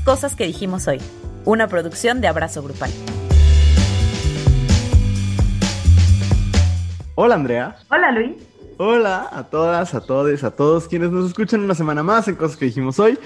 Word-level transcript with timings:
Cosas 0.00 0.34
que 0.34 0.44
dijimos 0.46 0.88
hoy, 0.88 0.98
una 1.44 1.68
producción 1.68 2.20
de 2.20 2.26
Abrazo 2.26 2.60
Grupal. 2.62 2.90
Hola 7.14 7.36
Andrea. 7.36 7.76
Hola 7.88 8.10
Luis. 8.10 8.32
Hola 8.78 9.28
a 9.30 9.44
todas, 9.44 9.94
a 9.94 10.00
todos, 10.00 10.42
a 10.42 10.50
todos 10.50 10.88
quienes 10.88 11.10
nos 11.10 11.28
escuchan 11.28 11.60
una 11.60 11.74
semana 11.74 12.02
más 12.02 12.26
en 12.26 12.34
Cosas 12.34 12.56
que 12.56 12.64
dijimos 12.64 12.98
hoy. 12.98 13.16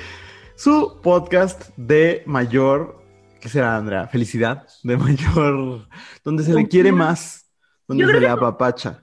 Su 0.55 1.01
podcast 1.03 1.71
de 1.77 2.23
mayor, 2.27 3.03
¿qué 3.41 3.49
será 3.49 3.77
Andrea? 3.77 4.07
Felicidad, 4.09 4.67
de 4.83 4.97
mayor, 4.99 5.87
donde 6.25 6.45
se 6.45 6.53
le 6.53 6.69
quiere 6.69 6.93
más, 6.93 7.47
donde 7.89 8.03
Yo 8.03 8.09
se 8.09 8.15
le 8.15 8.21
que- 8.21 8.29
apapacha. 8.29 9.03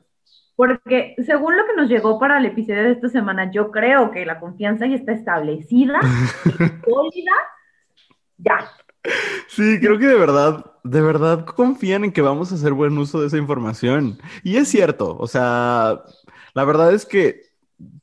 Porque 0.55 1.15
según 1.25 1.57
lo 1.57 1.65
que 1.65 1.75
nos 1.75 1.89
llegó 1.89 2.19
para 2.19 2.37
el 2.37 2.45
episodio 2.45 2.83
de 2.83 2.91
esta 2.91 3.09
semana, 3.09 3.51
yo 3.51 3.71
creo 3.71 4.11
que 4.11 4.25
la 4.25 4.39
confianza 4.39 4.85
ya 4.85 4.95
está 4.95 5.13
establecida, 5.13 5.99
sólida, 6.85 7.31
ya. 8.37 8.69
Sí, 9.47 9.79
creo 9.79 9.97
que 9.97 10.07
de 10.07 10.15
verdad, 10.15 10.65
de 10.83 11.01
verdad 11.01 11.45
confían 11.45 12.05
en 12.05 12.11
que 12.11 12.21
vamos 12.21 12.51
a 12.51 12.55
hacer 12.55 12.73
buen 12.73 12.97
uso 12.97 13.19
de 13.19 13.27
esa 13.27 13.37
información. 13.37 14.19
Y 14.43 14.57
es 14.57 14.67
cierto, 14.69 15.17
o 15.17 15.27
sea, 15.27 16.01
la 16.53 16.65
verdad 16.65 16.93
es 16.93 17.05
que 17.05 17.41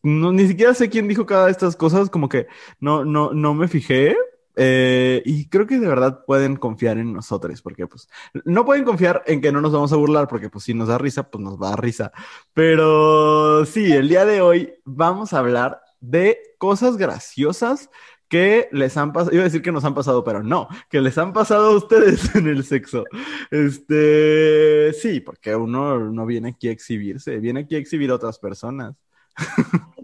no, 0.02 0.32
ni 0.32 0.46
siquiera 0.46 0.74
sé 0.74 0.90
quién 0.90 1.09
dijo 1.09 1.26
cada 1.26 1.46
de 1.46 1.52
estas 1.52 1.76
cosas, 1.76 2.10
como 2.10 2.28
que 2.28 2.46
no, 2.80 3.04
no, 3.04 3.32
no 3.32 3.54
me 3.54 3.68
fijé. 3.68 4.16
Eh, 4.62 5.23
y 5.24 5.48
creo 5.48 5.66
que 5.66 5.78
de 5.78 5.88
verdad 5.88 6.23
pueden 6.27 6.56
confiar 6.56 6.98
en 6.98 7.14
nosotros, 7.14 7.62
porque 7.62 7.87
pues 7.87 8.10
no 8.45 8.66
pueden 8.66 8.84
confiar 8.84 9.23
en 9.27 9.41
que 9.41 9.52
no 9.52 9.62
nos 9.62 9.73
vamos 9.73 9.91
a 9.95 9.96
burlar, 9.96 10.28
porque 10.28 10.51
pues 10.51 10.64
si 10.64 10.74
nos 10.74 10.88
da 10.88 10.98
risa, 10.98 11.30
pues 11.30 11.42
nos 11.42 11.59
va 11.59 11.68
a 11.68 11.70
dar 11.70 11.82
risa. 11.82 12.12
Pero 12.52 13.65
sí, 13.65 13.91
el 13.91 14.10
día 14.10 14.27
de 14.27 14.42
hoy 14.42 14.74
vamos 14.84 15.32
a 15.32 15.38
hablar 15.38 15.80
de 16.01 16.38
cosas 16.59 16.98
graciosas 16.98 17.88
que 18.28 18.68
les 18.70 18.98
han 18.98 19.15
pasado, 19.15 19.34
iba 19.34 19.45
a 19.45 19.45
decir 19.45 19.62
que 19.62 19.73
nos 19.73 19.87
han 19.87 19.95
pasado, 19.95 20.23
pero 20.24 20.43
no, 20.43 20.68
que 20.90 21.01
les 21.01 21.16
han 21.16 21.32
pasado 21.32 21.71
a 21.71 21.77
ustedes 21.77 22.34
en 22.34 22.46
el 22.46 22.62
sexo. 22.62 23.06
Este, 23.51 24.93
sí, 24.93 25.21
porque 25.21 25.56
uno 25.56 26.10
no 26.10 26.27
viene 26.27 26.51
aquí 26.51 26.68
a 26.68 26.73
exhibirse, 26.73 27.38
viene 27.38 27.60
aquí 27.60 27.77
a 27.77 27.79
exhibir 27.79 28.10
a 28.10 28.16
otras 28.16 28.38
personas. 28.38 28.95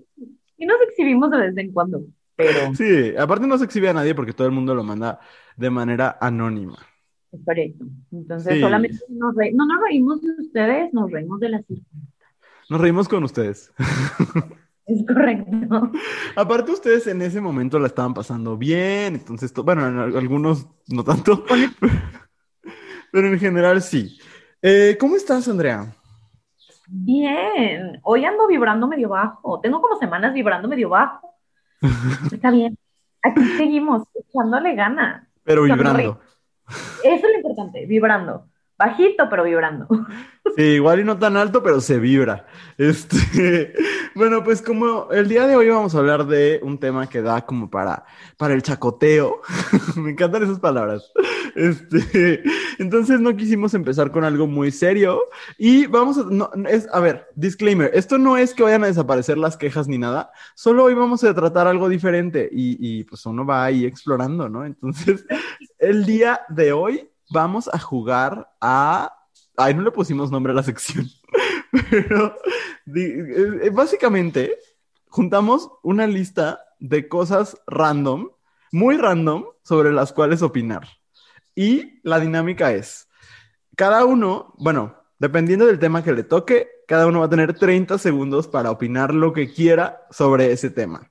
Y 0.58 0.64
nos 0.64 0.80
exhibimos 0.88 1.30
de 1.30 1.36
vez 1.36 1.56
en 1.58 1.70
cuando, 1.70 2.00
pero 2.36 2.74
Sí, 2.74 3.14
aparte 3.18 3.46
no 3.46 3.58
se 3.58 3.64
exhibe 3.64 3.88
a 3.88 3.94
nadie 3.94 4.14
porque 4.14 4.32
todo 4.32 4.46
el 4.46 4.52
mundo 4.52 4.74
lo 4.74 4.84
manda 4.84 5.18
de 5.56 5.70
manera 5.70 6.18
anónima. 6.20 6.76
es 7.32 7.40
correcto. 7.44 7.84
Entonces, 8.12 8.54
Sí. 8.54 8.60
solamente 8.60 8.98
nos 9.08 9.34
re- 9.34 9.52
no 9.52 9.66
nos 9.66 9.78
reímos 9.88 10.22
de 10.22 10.30
ustedes, 10.40 10.92
nos 10.94 11.10
reímos 11.10 11.40
de 11.40 11.48
las 11.50 11.66
circunstancias. 11.66 12.12
Nos 12.70 12.80
reímos 12.80 13.08
con 13.08 13.24
ustedes. 13.24 13.72
Es 14.86 15.04
correcto. 15.06 15.90
Aparte 16.36 16.70
ustedes 16.72 17.06
en 17.08 17.20
ese 17.20 17.40
momento 17.40 17.78
la 17.80 17.88
estaban 17.88 18.14
pasando 18.14 18.56
bien, 18.56 19.16
entonces, 19.16 19.52
to- 19.52 19.64
bueno, 19.64 19.86
en 19.86 19.98
al- 19.98 20.16
algunos 20.16 20.66
no 20.88 21.02
tanto, 21.04 21.44
pero 23.12 23.28
en 23.28 23.38
general 23.38 23.82
sí. 23.82 24.18
Eh, 24.62 24.96
¿cómo 24.98 25.16
estás, 25.16 25.48
Andrea? 25.48 25.92
Bien, 26.88 27.98
hoy 28.04 28.24
ando 28.24 28.46
vibrando 28.46 28.86
medio 28.86 29.08
bajo. 29.08 29.60
Tengo 29.60 29.80
como 29.82 29.98
semanas 29.98 30.32
vibrando 30.34 30.68
medio 30.68 30.88
bajo. 30.90 31.34
Está 32.32 32.50
bien. 32.50 32.76
Aquí 33.22 33.44
seguimos, 33.56 34.04
echándole 34.14 34.74
ganas. 34.74 35.26
Pero 35.44 35.66
Sonríe. 35.66 35.76
vibrando. 35.76 36.20
Eso 37.02 37.26
es 37.26 37.32
lo 37.32 37.36
importante, 37.36 37.86
vibrando. 37.86 38.48
Bajito, 38.78 39.28
pero 39.30 39.44
vibrando. 39.44 39.88
Sí, 40.56 40.62
igual 40.62 41.00
y 41.00 41.04
no 41.04 41.18
tan 41.18 41.36
alto, 41.36 41.62
pero 41.62 41.80
se 41.80 41.98
vibra. 41.98 42.46
Este, 42.76 43.72
bueno, 44.14 44.44
pues 44.44 44.60
como 44.60 45.10
el 45.10 45.28
día 45.28 45.46
de 45.46 45.56
hoy 45.56 45.68
vamos 45.70 45.94
a 45.94 45.98
hablar 45.98 46.26
de 46.26 46.60
un 46.62 46.78
tema 46.78 47.08
que 47.08 47.22
da 47.22 47.44
como 47.46 47.70
para, 47.70 48.04
para 48.36 48.54
el 48.54 48.62
chacoteo. 48.62 49.40
Me 49.96 50.10
encantan 50.10 50.42
esas 50.42 50.60
palabras. 50.60 51.10
Este, 51.54 52.42
entonces 52.78 53.18
no 53.18 53.34
quisimos 53.34 53.72
empezar 53.72 54.12
con 54.12 54.24
algo 54.24 54.46
muy 54.46 54.70
serio 54.70 55.22
y 55.56 55.86
vamos 55.86 56.18
a, 56.18 56.24
no, 56.24 56.50
es, 56.68 56.86
a 56.92 57.00
ver, 57.00 57.28
disclaimer, 57.34 57.90
esto 57.94 58.18
no 58.18 58.36
es 58.36 58.52
que 58.52 58.62
vayan 58.62 58.84
a 58.84 58.88
desaparecer 58.88 59.38
las 59.38 59.56
quejas 59.56 59.88
ni 59.88 59.96
nada, 59.96 60.30
solo 60.54 60.84
hoy 60.84 60.92
vamos 60.92 61.24
a 61.24 61.34
tratar 61.34 61.66
algo 61.66 61.88
diferente 61.88 62.48
y, 62.52 62.76
y 62.78 63.04
pues 63.04 63.24
uno 63.24 63.46
va 63.46 63.64
ahí 63.64 63.86
explorando, 63.86 64.50
¿no? 64.50 64.66
Entonces, 64.66 65.24
el 65.78 66.04
día 66.04 66.42
de 66.50 66.72
hoy 66.72 67.08
vamos 67.30 67.68
a 67.72 67.78
jugar 67.78 68.52
a 68.60 69.16
Ay, 69.56 69.74
no 69.74 69.82
le 69.82 69.90
pusimos 69.90 70.30
nombre 70.30 70.52
a 70.52 70.56
la 70.56 70.62
sección, 70.62 71.06
pero 71.90 72.36
eh, 72.94 73.70
básicamente 73.72 74.58
juntamos 75.08 75.70
una 75.82 76.06
lista 76.06 76.60
de 76.78 77.08
cosas 77.08 77.56
random, 77.66 78.30
muy 78.70 78.98
random, 78.98 79.46
sobre 79.62 79.92
las 79.92 80.12
cuales 80.12 80.42
opinar. 80.42 80.86
Y 81.54 82.00
la 82.02 82.20
dinámica 82.20 82.72
es, 82.72 83.08
cada 83.76 84.04
uno, 84.04 84.54
bueno, 84.58 84.94
dependiendo 85.18 85.64
del 85.64 85.78
tema 85.78 86.04
que 86.04 86.12
le 86.12 86.22
toque, 86.22 86.68
cada 86.86 87.06
uno 87.06 87.20
va 87.20 87.26
a 87.26 87.30
tener 87.30 87.54
30 87.54 87.96
segundos 87.96 88.48
para 88.48 88.70
opinar 88.70 89.14
lo 89.14 89.32
que 89.32 89.50
quiera 89.50 90.06
sobre 90.10 90.52
ese 90.52 90.68
tema. 90.68 91.10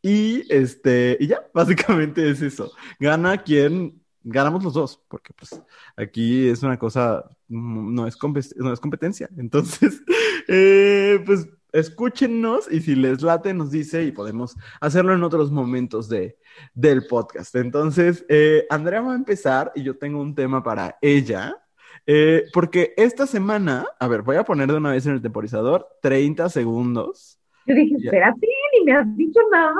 Y 0.00 0.50
este, 0.52 1.18
y 1.20 1.26
ya, 1.26 1.46
básicamente 1.54 2.30
es 2.30 2.40
eso. 2.40 2.72
Gana 2.98 3.42
quien 3.42 4.03
ganamos 4.24 4.64
los 4.64 4.74
dos, 4.74 5.00
porque 5.08 5.32
pues 5.34 5.60
aquí 5.96 6.48
es 6.48 6.62
una 6.62 6.78
cosa, 6.78 7.24
mm, 7.48 7.94
no 7.94 8.06
es, 8.06 8.18
no 8.56 8.72
es 8.72 8.80
competencia. 8.80 9.28
Entonces, 9.38 10.02
eh, 10.48 11.22
pues 11.24 11.48
escúchenos 11.72 12.70
y 12.70 12.80
si 12.80 12.94
les 12.94 13.22
late 13.22 13.52
nos 13.52 13.70
dice 13.70 14.04
y 14.04 14.12
podemos 14.12 14.56
hacerlo 14.80 15.12
en 15.14 15.24
otros 15.24 15.50
momentos 15.50 16.08
de, 16.08 16.38
del 16.74 17.06
podcast. 17.06 17.54
Entonces, 17.56 18.24
eh, 18.28 18.66
Andrea 18.70 19.00
va 19.02 19.12
a 19.12 19.16
empezar 19.16 19.72
y 19.74 19.82
yo 19.82 19.96
tengo 19.98 20.20
un 20.20 20.34
tema 20.34 20.62
para 20.62 20.98
ella. 21.02 21.56
eh, 22.06 22.44
porque 22.52 22.94
esta 22.96 23.26
semana, 23.26 23.86
a 23.98 24.08
ver, 24.08 24.22
voy 24.22 24.36
a 24.36 24.44
poner 24.44 24.68
de 24.70 24.76
una 24.76 24.92
vez 24.92 25.06
en 25.06 25.14
el 25.14 25.22
temporizador 25.22 25.88
30 26.02 26.48
segundos. 26.50 27.38
Yo 27.66 27.74
dije, 27.74 27.96
espérate, 28.02 28.46
ni 28.78 28.84
me 28.84 28.92
has 28.92 29.16
dicho 29.16 29.40
nada. 29.50 29.74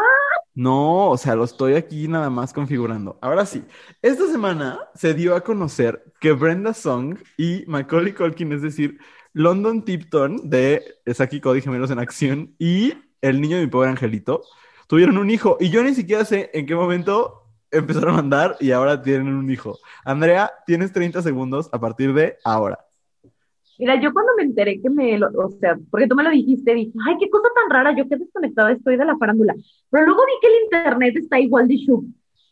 No, 0.55 1.11
o 1.11 1.17
sea, 1.17 1.35
lo 1.35 1.45
estoy 1.45 1.75
aquí 1.75 2.09
nada 2.09 2.31
más 2.31 2.53
configurando. 2.53 3.19
Ahora 3.21 3.45
sí, 3.45 3.63
esta 4.01 4.27
semana 4.27 4.79
se 4.95 5.13
dio 5.15 5.35
a 5.37 5.43
conocer 5.43 6.03
que 6.21 6.33
Brenda 6.33 6.73
Song 6.73 7.19
y 7.37 7.65
Macaulay 7.67 8.13
Culkin, 8.13 8.53
es 8.53 8.63
decir, 8.63 8.99
London 9.33 9.85
Tipton 9.85 10.49
de 10.49 10.83
Saki 11.13 11.41
Cody 11.41 11.61
Gemelos 11.61 11.91
en 11.91 11.99
Acción 11.99 12.55
y 12.59 12.95
El 13.21 13.41
niño 13.41 13.57
de 13.57 13.65
mi 13.65 13.71
pobre 13.71 13.89
angelito, 13.89 14.43
tuvieron 14.87 15.19
un 15.19 15.31
hijo. 15.31 15.57
Y 15.61 15.71
yo 15.71 15.83
ni 15.83 15.95
siquiera 15.95 16.25
sé 16.25 16.51
en 16.55 16.67
qué 16.67 16.75
momento 16.75 17.45
empezaron 17.71 18.15
a 18.15 18.19
andar 18.19 18.57
y 18.61 18.71
ahora 18.71 19.03
tienen 19.03 19.35
un 19.35 19.51
hijo. 19.51 19.79
Andrea, 20.05 20.53
tienes 20.67 20.93
30 20.93 21.23
segundos 21.23 21.69
a 21.73 21.81
partir 21.81 22.15
de 22.15 22.37
ahora. 22.45 22.84
Mira, 23.79 24.01
yo 24.01 24.13
cuando 24.13 24.33
me 24.37 24.45
enteré 24.45 24.81
que 24.81 24.91
me 24.91 25.19
lo, 25.19 25.29
o 25.29 25.51
sea, 25.51 25.79
porque 25.91 26.07
tú 26.07 26.15
me 26.15 26.23
lo 26.23 26.31
dijiste, 26.31 26.75
dije, 26.75 26.93
ay, 27.07 27.17
qué 27.19 27.29
cosa 27.29 27.49
tan 27.55 27.71
rara, 27.71 27.97
yo 27.97 28.09
qué 28.09 28.17
desconectada 28.17 28.73
estoy 28.73 28.97
de 28.97 29.05
la 29.05 29.17
farándula. 29.17 29.55
Pero 29.91 30.07
luego 30.07 30.23
vi 30.27 30.33
que 30.41 30.47
el 30.47 30.65
internet 30.65 31.17
está 31.17 31.41
igual 31.41 31.69
de 31.69 31.77
shook 31.77 32.05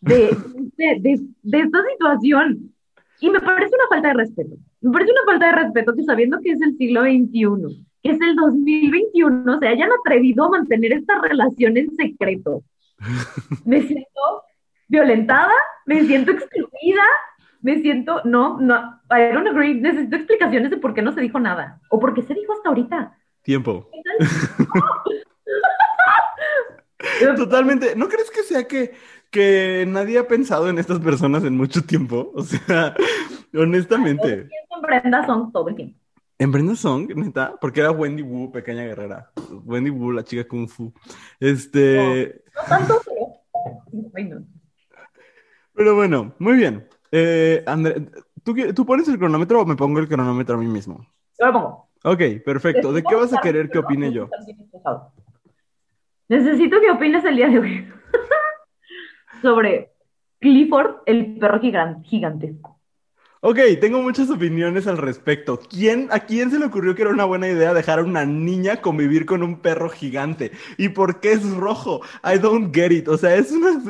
de, 0.03 0.37
de, 0.77 1.01
de, 1.01 1.21
de 1.43 1.59
esta 1.61 1.79
situación. 1.91 2.73
Y 3.21 3.31
me 3.31 3.41
parece 3.41 3.75
una 3.75 3.89
falta 3.89 4.09
de 4.09 4.15
respeto. 4.15 4.57
Me 4.81 4.91
parece 4.91 5.13
una 5.13 5.25
falta 5.25 5.47
de 5.47 5.53
respeto 5.53 5.95
que 5.95 6.03
sabiendo 6.03 6.41
que 6.41 6.51
es 6.51 6.61
el 6.61 6.77
siglo 6.77 7.03
XXI, 7.03 7.85
que 8.03 8.11
es 8.11 8.21
el 8.21 8.35
2021, 8.35 9.59
se 9.61 9.69
hayan 9.69 9.91
atrevido 9.93 10.45
a 10.45 10.51
mantener 10.51 10.93
esta 10.93 11.21
relación 11.21 11.77
en 11.77 11.95
secreto. 11.95 12.65
Me 13.65 13.81
siento 13.83 14.43
violentada, 14.89 15.55
me 15.87 16.05
siento 16.05 16.33
excluida, 16.33 17.03
me 17.63 17.81
siento, 17.81 18.21
no, 18.25 18.61
no, 18.61 19.01
I 19.11 19.33
don't 19.33 19.47
agree, 19.47 19.75
necesito 19.75 20.17
explicaciones 20.17 20.71
de 20.71 20.77
por 20.77 20.95
qué 20.95 21.03
no 21.03 21.13
se 21.13 21.21
dijo 21.21 21.41
nada, 21.41 21.81
o 21.89 21.99
por 21.99 22.13
qué 22.13 22.23
se 22.23 22.35
dijo 22.35 22.53
hasta 22.53 22.69
ahorita. 22.69 23.17
Tiempo. 23.43 23.89
Totalmente. 27.37 27.95
¿No 27.97 28.09
crees 28.09 28.31
que 28.31 28.43
sea 28.43 28.67
que, 28.67 28.93
que 29.31 29.85
nadie 29.89 30.19
ha 30.19 30.27
pensado 30.29 30.69
en 30.69 30.79
estas 30.79 31.01
personas 31.01 31.45
en 31.45 31.57
mucho 31.57 31.83
tiempo? 31.83 32.33
O 32.37 32.43
sea, 32.43 32.95
honestamente. 33.55 34.49
En 34.71 34.83
Brenda 34.83 35.27
Song 35.27 35.53
todo 35.53 35.69
el 35.69 35.77
tiempo. 35.77 35.99
En 36.39 36.51
Brenda 36.51 36.75
Song, 36.75 37.13
neta, 37.15 37.55
porque 37.61 37.81
era 37.81 37.91
Wendy 37.93 38.23
Wu, 38.23 38.51
pequeña 38.51 38.83
guerrera. 38.83 39.31
Wendy 39.65 39.91
Wu, 39.91 40.13
la 40.13 40.25
chica 40.25 40.47
Kung 40.49 40.69
Fu. 40.69 40.93
Este. 41.39 42.43
No 42.55 42.63
tanto, 42.69 43.01
pero... 43.05 44.11
Ay, 44.15 44.25
no. 44.25 44.45
Pero 45.75 45.95
bueno, 45.95 46.35
muy 46.39 46.55
bien. 46.55 46.89
Eh, 47.13 47.63
André, 47.67 48.07
¿tú, 48.43 48.55
qué- 48.55 48.73
¿tú 48.73 48.85
pones 48.87 49.07
el 49.09 49.19
cronómetro 49.19 49.61
o 49.61 49.67
me 49.67 49.77
pongo 49.77 49.99
el 50.01 50.09
cronómetro 50.09 50.55
a 50.57 50.59
mí 50.59 50.67
mismo? 50.67 51.07
Yo 51.39 51.47
lo 51.47 51.53
pongo. 51.53 51.89
Ok, 52.05 52.21
perfecto. 52.45 52.93
¿De 52.93 53.03
qué 53.05 53.15
vas 53.15 53.33
a 53.33 53.41
querer 53.41 53.71
que 53.71 53.79
opine 53.79 54.11
yo? 54.13 54.29
Necesito 56.29 56.81
que 56.81 56.91
opines 56.91 57.25
el 57.25 57.37
día 57.37 57.49
de 57.49 57.59
hoy 57.59 57.93
sobre 59.43 59.93
Clifford, 60.41 60.97
el 61.07 61.39
perro 61.39 61.61
gigan- 61.61 62.03
gigantesco. 62.03 62.81
Ok, 63.45 63.59
tengo 63.81 64.01
muchas 64.01 64.31
opiniones 64.31 64.87
al 64.87 64.99
respecto. 64.99 65.59
¿Quién, 65.69 66.07
¿A 66.13 66.21
quién 66.21 66.49
se 66.53 66.61
le 66.61 66.67
ocurrió 66.67 66.95
que 66.95 67.03
era 67.03 67.11
una 67.11 67.25
buena 67.25 67.49
idea 67.49 67.75
dejar 67.75 67.99
a 67.99 68.05
una 68.05 68.25
niña 68.25 68.81
convivir 68.81 69.27
con 69.27 69.43
un 69.43 69.59
perro 69.61 69.91
gigante? 69.91 70.53
¿Y 70.79 70.91
por 70.91 71.19
qué 71.19 71.33
es 71.33 71.51
rojo? 71.57 72.03
I 72.23 72.39
don't 72.39 72.73
get 72.73 72.93
it. 72.93 73.09
O 73.09 73.19
sea, 73.19 73.35
es 73.35 73.51
una... 73.51 73.83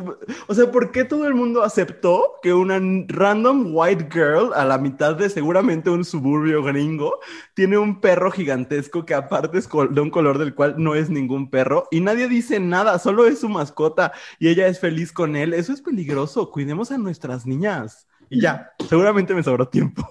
O 0.46 0.54
sea, 0.54 0.70
¿por 0.70 0.90
qué 0.90 1.04
todo 1.04 1.26
el 1.26 1.34
mundo 1.34 1.62
aceptó 1.62 2.37
que 2.43 2.54
una 2.54 2.81
random 3.08 3.75
white 3.75 4.08
girl 4.10 4.54
a 4.54 4.64
la 4.64 4.78
mitad 4.78 5.16
de 5.16 5.28
seguramente 5.28 5.90
un 5.90 6.06
suburbio 6.06 6.62
gringo 6.62 7.20
tiene 7.52 7.76
un 7.76 8.00
perro 8.00 8.31
gigantesco 8.31 9.04
que 9.04 9.12
aparte 9.14 9.58
es 9.58 9.69
de 9.90 10.00
un 10.00 10.10
color 10.10 10.38
del 10.38 10.54
cual 10.54 10.76
no 10.78 10.94
es 10.94 11.10
ningún 11.10 11.50
perro 11.50 11.88
y 11.90 12.00
nadie 12.00 12.26
dice 12.26 12.58
nada, 12.58 12.99
solo 12.99 13.26
es 13.26 13.40
su 13.40 13.50
mascota 13.50 14.12
y 14.38 14.49
ella 14.49 14.66
es 14.66 14.81
feliz 14.81 15.12
con 15.12 15.37
él? 15.37 15.52
Eso 15.52 15.75
es 15.75 15.82
peligroso. 15.82 16.50
Cuidemos 16.50 16.90
a 16.90 16.96
nuestras 16.96 17.44
niñas. 17.44 18.06
Y 18.32 18.40
ya, 18.40 18.73
seguramente 18.88 19.34
me 19.34 19.43
sobró 19.43 19.69
tiempo. 19.69 20.02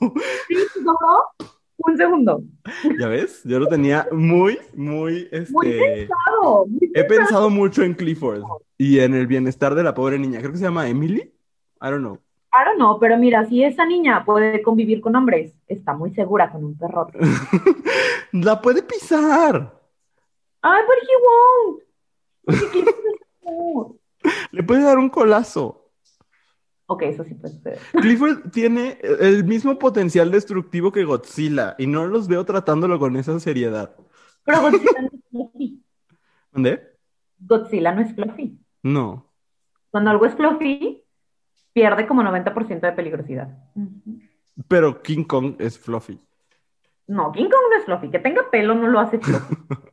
Sí, 0.47 0.55
sobró 0.75 1.49
un 1.77 1.97
segundo. 1.97 2.43
¿Ya 2.99 3.07
ves? 3.07 3.41
Yo 3.43 3.57
lo 3.57 3.67
tenía 3.67 4.07
muy, 4.11 4.59
muy, 4.75 5.27
este... 5.31 5.51
Muy 5.51 5.67
pensado. 5.71 6.65
Muy 6.67 6.79
He 6.93 7.03
pensado. 7.03 7.07
pensado 7.17 7.49
mucho 7.49 7.81
en 7.83 7.95
Clifford 7.95 8.43
y 8.77 8.99
en 8.99 9.15
el 9.15 9.25
bienestar 9.25 9.73
de 9.73 9.81
la 9.83 9.95
pobre 9.95 10.19
niña. 10.19 10.39
Creo 10.39 10.51
que 10.51 10.59
se 10.59 10.65
llama 10.65 10.87
Emily. 10.87 11.33
I 11.81 11.89
don't 11.89 12.01
know. 12.01 12.19
I 12.53 12.65
don't 12.65 12.77
know, 12.77 12.99
pero 12.99 13.17
mira, 13.17 13.45
si 13.45 13.63
esa 13.63 13.85
niña 13.85 14.23
puede 14.23 14.61
convivir 14.61 15.01
con 15.01 15.15
hombres, 15.15 15.53
está 15.67 15.93
muy 15.93 16.13
segura 16.13 16.51
con 16.51 16.63
un 16.63 16.77
perrote. 16.77 17.17
La 18.33 18.61
puede 18.61 18.83
pisar. 18.83 19.73
Ay, 20.61 20.81
but 20.85 20.97
he 21.07 22.55
won't. 22.55 23.97
Le 24.51 24.63
puede 24.63 24.83
dar 24.83 24.99
un 24.99 25.09
colazo. 25.09 25.80
Ok, 26.91 27.03
eso 27.03 27.23
sí 27.23 27.35
puede 27.35 27.57
ser. 27.61 27.79
Clifford 28.01 28.51
tiene 28.51 28.97
el 29.01 29.45
mismo 29.45 29.79
potencial 29.79 30.29
destructivo 30.29 30.91
que 30.91 31.05
Godzilla 31.05 31.73
y 31.77 31.87
no 31.87 32.05
los 32.05 32.27
veo 32.27 32.43
tratándolo 32.43 32.99
con 32.99 33.15
esa 33.15 33.39
seriedad. 33.39 33.95
Pero 34.43 34.61
Godzilla 34.63 35.01
no 35.01 35.07
es 35.07 35.23
fluffy. 35.29 35.83
¿Dónde? 36.51 36.97
Godzilla 37.39 37.93
no 37.93 38.01
es 38.01 38.13
fluffy. 38.13 38.59
No. 38.83 39.25
Cuando 39.89 40.09
algo 40.09 40.25
es 40.25 40.35
fluffy, 40.35 41.01
pierde 41.71 42.05
como 42.07 42.23
90% 42.23 42.81
de 42.81 42.91
peligrosidad. 42.91 43.57
Pero 44.67 45.01
King 45.01 45.23
Kong 45.23 45.55
es 45.59 45.79
fluffy. 45.79 46.19
No, 47.07 47.31
King 47.31 47.45
Kong 47.45 47.63
no 47.69 47.77
es 47.77 47.85
fluffy. 47.85 48.09
Que 48.09 48.19
tenga 48.19 48.49
pelo 48.51 48.75
no 48.75 48.87
lo 48.87 48.99
hace 48.99 49.17
fluffy. 49.17 49.55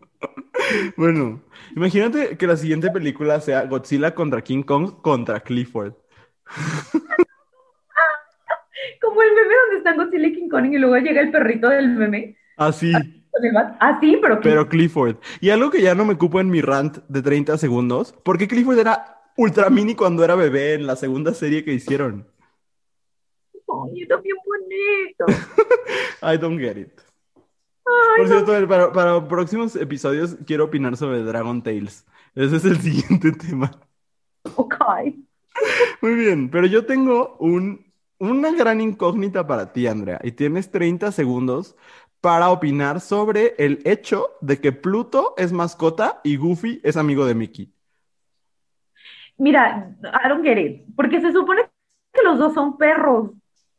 Bueno, 0.96 1.40
imagínate 1.74 2.36
que 2.36 2.46
la 2.46 2.56
siguiente 2.56 2.90
película 2.90 3.40
sea 3.40 3.64
Godzilla 3.64 4.14
contra 4.14 4.42
King 4.42 4.64
Kong 4.64 5.00
contra 5.00 5.40
Clifford. 5.40 5.94
Como 9.00 9.22
el 9.22 9.34
meme 9.34 9.54
donde 9.54 9.76
están 9.78 9.96
Godzilla 9.96 10.28
y 10.28 10.34
King 10.34 10.48
Kong 10.48 10.72
y 10.72 10.78
luego 10.78 10.96
llega 10.98 11.20
el 11.20 11.30
perrito 11.30 11.68
del 11.68 11.88
meme. 11.88 12.36
Así, 12.56 12.92
bat. 13.52 13.76
Ah, 13.80 13.98
sí, 14.00 14.18
pero, 14.20 14.40
pero 14.40 14.68
Clifford. 14.68 15.16
Y 15.40 15.50
algo 15.50 15.70
que 15.70 15.82
ya 15.82 15.94
no 15.94 16.04
me 16.04 16.16
cupo 16.16 16.40
en 16.40 16.50
mi 16.50 16.60
rant 16.60 16.98
de 17.08 17.22
30 17.22 17.58
segundos, 17.58 18.12
¿por 18.12 18.38
qué 18.38 18.48
Clifford 18.48 18.78
era 18.78 19.22
ultra 19.36 19.70
mini 19.70 19.94
cuando 19.94 20.24
era 20.24 20.34
bebé 20.34 20.74
en 20.74 20.86
la 20.86 20.96
segunda 20.96 21.34
serie 21.34 21.64
que 21.64 21.72
hicieron? 21.72 22.26
Ay, 23.54 24.02
está 24.02 24.16
bien 24.16 24.36
bonito. 24.44 25.26
I 26.22 26.38
don't 26.38 26.58
get 26.58 26.76
it. 26.76 27.00
Por 28.16 28.28
cierto, 28.28 28.68
para, 28.68 28.92
para 28.92 29.28
próximos 29.28 29.76
episodios 29.76 30.36
quiero 30.46 30.64
opinar 30.64 30.96
sobre 30.96 31.22
Dragon 31.22 31.62
Tales. 31.62 32.04
Ese 32.34 32.56
es 32.56 32.64
el 32.64 32.76
siguiente 32.80 33.32
tema. 33.32 33.70
Ok. 34.56 34.74
Muy 36.00 36.14
bien, 36.14 36.50
pero 36.50 36.66
yo 36.66 36.86
tengo 36.86 37.36
un, 37.38 37.92
una 38.18 38.52
gran 38.52 38.80
incógnita 38.80 39.46
para 39.46 39.72
ti, 39.72 39.86
Andrea, 39.86 40.20
y 40.22 40.32
tienes 40.32 40.70
30 40.70 41.12
segundos 41.12 41.76
para 42.20 42.50
opinar 42.50 43.00
sobre 43.00 43.54
el 43.58 43.80
hecho 43.84 44.30
de 44.40 44.60
que 44.60 44.72
Pluto 44.72 45.34
es 45.36 45.52
mascota 45.52 46.20
y 46.24 46.36
Goofy 46.36 46.80
es 46.82 46.96
amigo 46.96 47.26
de 47.26 47.34
Mickey. 47.34 47.72
Mira, 49.38 49.94
I 50.02 50.28
don't 50.28 50.44
get 50.44 50.58
it. 50.58 50.84
Porque 50.96 51.20
se 51.20 51.32
supone 51.32 51.62
que 52.12 52.22
los 52.22 52.38
dos 52.38 52.54
son 52.54 52.76
perros. 52.76 53.30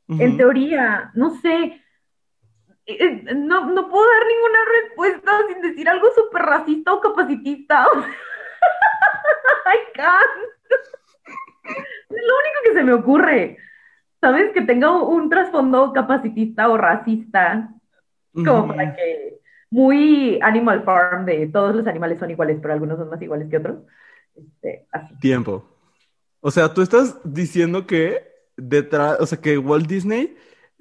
En 0.07 0.37
teoría, 0.37 1.11
no 1.13 1.35
sé. 1.41 1.81
Eh, 2.85 3.23
No, 3.35 3.65
no 3.65 3.89
puedo 3.89 4.05
dar 4.05 4.23
ninguna 4.27 4.59
respuesta 4.81 5.31
sin 5.47 5.61
decir 5.61 5.87
algo 5.89 6.07
súper 6.15 6.41
racista 6.43 6.93
o 6.93 7.01
capacitista. 7.01 7.85
I 9.65 9.77
can't. 9.93 10.49
Es 11.69 12.25
lo 12.25 12.33
único 12.35 12.59
que 12.63 12.73
se 12.73 12.83
me 12.83 12.93
ocurre. 12.93 13.57
¿Sabes? 14.21 14.51
Que 14.51 14.61
tenga 14.61 14.91
un, 14.91 15.29
trasfondo 15.29 15.93
capacitista 15.93 16.69
o 16.69 16.77
racista. 16.77 17.69
Como 18.33 18.67
para 18.67 18.95
que. 18.95 19.39
Muy 19.71 20.39
Animal 20.41 20.83
Farm 20.83 21.25
de 21.25 21.45
todos 21.47 21.75
los 21.75 21.85
animales 21.85 22.17
son 22.17 22.31
iguales, 22.31 22.57
pero 22.59 22.73
algunos 22.73 22.97
son 22.97 23.09
más 23.09 23.21
iguales 23.21 23.49
que 23.49 23.57
otros. 23.57 23.83
Este, 24.35 24.87
así. 24.91 25.15
Tiempo. 25.19 25.63
O 26.41 26.49
sea, 26.49 26.73
tú 26.73 26.81
estás 26.81 27.19
diciendo 27.23 27.85
que 27.85 28.23
detrás, 28.57 29.19
o 29.19 29.25
sea, 29.25 29.39
que 29.39 29.57
Walt 29.57 29.87
Disney 29.87 30.35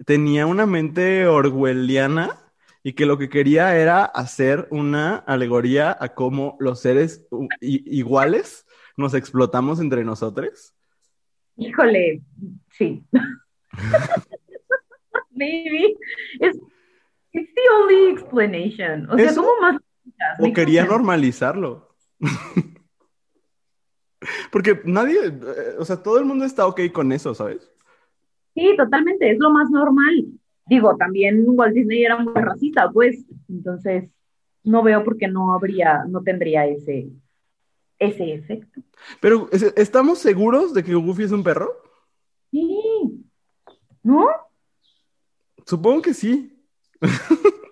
tenía 0.07 0.47
una 0.47 0.67
mente 0.67 1.27
orwelliana 1.27 2.39
y 2.83 2.93
que 2.93 3.07
lo 3.07 3.19
que 3.19 3.29
quería 3.29 3.77
era 3.77 4.05
hacer 4.05 4.69
una 4.71 5.17
alegoría 5.17 5.97
a 5.99 6.15
cómo 6.15 6.57
los 6.61 6.81
seres 6.81 7.27
iguales 7.61 8.67
nos 8.97 9.15
explotamos 9.15 9.81
entre 9.81 10.05
nosotros. 10.05 10.75
Híjole, 11.59 12.23
sí. 12.71 13.05
Maybe. 15.33 15.97
It's, 16.41 16.59
it's 17.33 17.53
the 17.55 17.63
only 17.77 18.13
explanation. 18.13 19.09
O 19.11 19.17
sea, 19.17 19.27
Eso- 19.27 19.43
¿cómo 19.43 19.61
más? 19.61 19.77
O 20.41 20.53
quería 20.53 20.85
normalizarlo. 20.85 21.95
Porque 24.51 24.81
nadie, 24.85 25.19
eh, 25.27 25.77
o 25.79 25.85
sea, 25.85 26.03
todo 26.03 26.19
el 26.19 26.25
mundo 26.25 26.45
está 26.45 26.67
ok 26.67 26.81
con 26.93 27.13
eso, 27.13 27.35
¿sabes? 27.35 27.71
Sí, 28.55 28.75
totalmente, 28.77 29.31
es 29.31 29.39
lo 29.39 29.51
más 29.51 29.71
normal. 29.71 30.27
Digo, 30.67 30.97
también 30.97 31.45
Walt 31.47 31.75
Disney 31.75 32.05
era 32.05 32.19
muy 32.19 32.33
racista, 32.35 32.91
pues, 32.91 33.25
entonces 33.49 34.11
no 34.65 34.83
veo 34.83 35.05
por 35.05 35.17
qué 35.17 35.29
no 35.29 35.55
habría, 35.55 36.05
no 36.09 36.23
tendría 36.23 36.67
ese, 36.67 37.09
ese 37.99 38.35
efecto. 38.35 38.81
Pero, 39.21 39.49
¿es- 39.53 39.73
¿estamos 39.77 40.19
seguros 40.19 40.75
de 40.75 40.83
que 40.85 40.95
Goofy 40.95 41.25
es 41.25 41.33
un 41.33 41.43
perro? 41.43 41.83
Sí, 42.51 43.25
¿no? 44.03 44.27
Supongo 45.67 46.03
que 46.03 46.15
sí. 46.15 46.65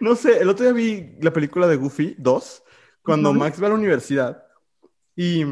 No 0.00 0.14
sé, 0.14 0.38
el 0.40 0.48
otro 0.50 0.64
día 0.64 0.74
vi 0.74 1.16
la 1.22 1.32
película 1.32 1.66
de 1.66 1.76
Goofy 1.76 2.14
2, 2.18 2.62
cuando. 3.02 3.32
Max 3.32 3.60
va 3.62 3.66
a 3.66 3.70
la 3.70 3.76
universidad 3.76 4.44
y 5.16 5.44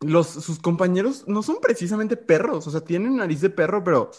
los, 0.00 0.28
sus 0.28 0.60
compañeros 0.60 1.24
no 1.26 1.42
son 1.42 1.56
precisamente 1.60 2.16
perros, 2.16 2.66
o 2.66 2.70
sea, 2.70 2.80
tienen 2.80 3.16
nariz 3.16 3.40
de 3.40 3.50
perro, 3.50 3.82
pero 3.82 4.10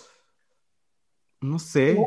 no 1.40 1.58
sé. 1.60 1.98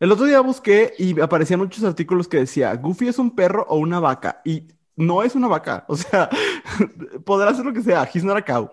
El 0.00 0.10
otro 0.12 0.26
día 0.26 0.40
busqué 0.40 0.92
y 0.98 1.18
aparecían 1.20 1.60
muchos 1.60 1.84
artículos 1.84 2.26
que 2.26 2.38
decía, 2.38 2.74
Goofy 2.74 3.06
es 3.08 3.18
un 3.20 3.34
perro 3.36 3.64
o 3.68 3.76
una 3.76 4.00
vaca, 4.00 4.42
y 4.44 4.66
no 4.96 5.22
es 5.22 5.34
una 5.34 5.48
vaca, 5.48 5.84
o 5.88 5.96
sea, 5.96 6.28
podrá 7.24 7.52
ser 7.54 7.64
lo 7.66 7.72
que 7.72 7.82
sea, 7.82 8.08
he's 8.12 8.24
not 8.24 8.36
a 8.36 8.42
cow. 8.42 8.70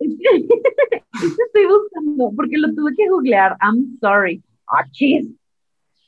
Estoy 0.00 1.66
buscando, 1.66 2.32
porque 2.36 2.56
lo 2.56 2.68
tuve 2.74 2.94
que 2.96 3.08
googlear. 3.08 3.56
I'm 3.60 3.98
sorry. 4.00 4.42
Ah, 4.66 4.84
chis. 4.90 5.28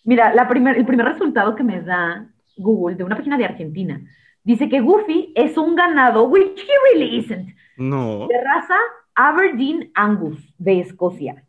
Mira, 0.05 0.35
la 0.35 0.49
primer, 0.49 0.77
el 0.79 0.87
primer 0.87 1.07
resultado 1.07 1.55
que 1.55 1.63
me 1.63 1.81
da 1.83 2.29
Google 2.57 2.97
de 2.97 3.05
una 3.05 3.17
página 3.17 3.37
de 3.39 3.45
Argentina 3.45 4.01
dice 4.45 4.69
que 4.69 4.81
Goofy 4.81 5.33
es 5.37 5.57
un 5.57 5.77
ganado, 5.77 6.25
which 6.25 6.61
he 6.61 6.95
really 6.95 7.19
isn't, 7.19 7.55
No, 7.77 8.27
de 8.29 8.35
raza 8.43 8.77
Aberdeen 9.15 9.91
Angus 9.95 10.39
de 10.59 10.81
Escocia. 10.81 11.45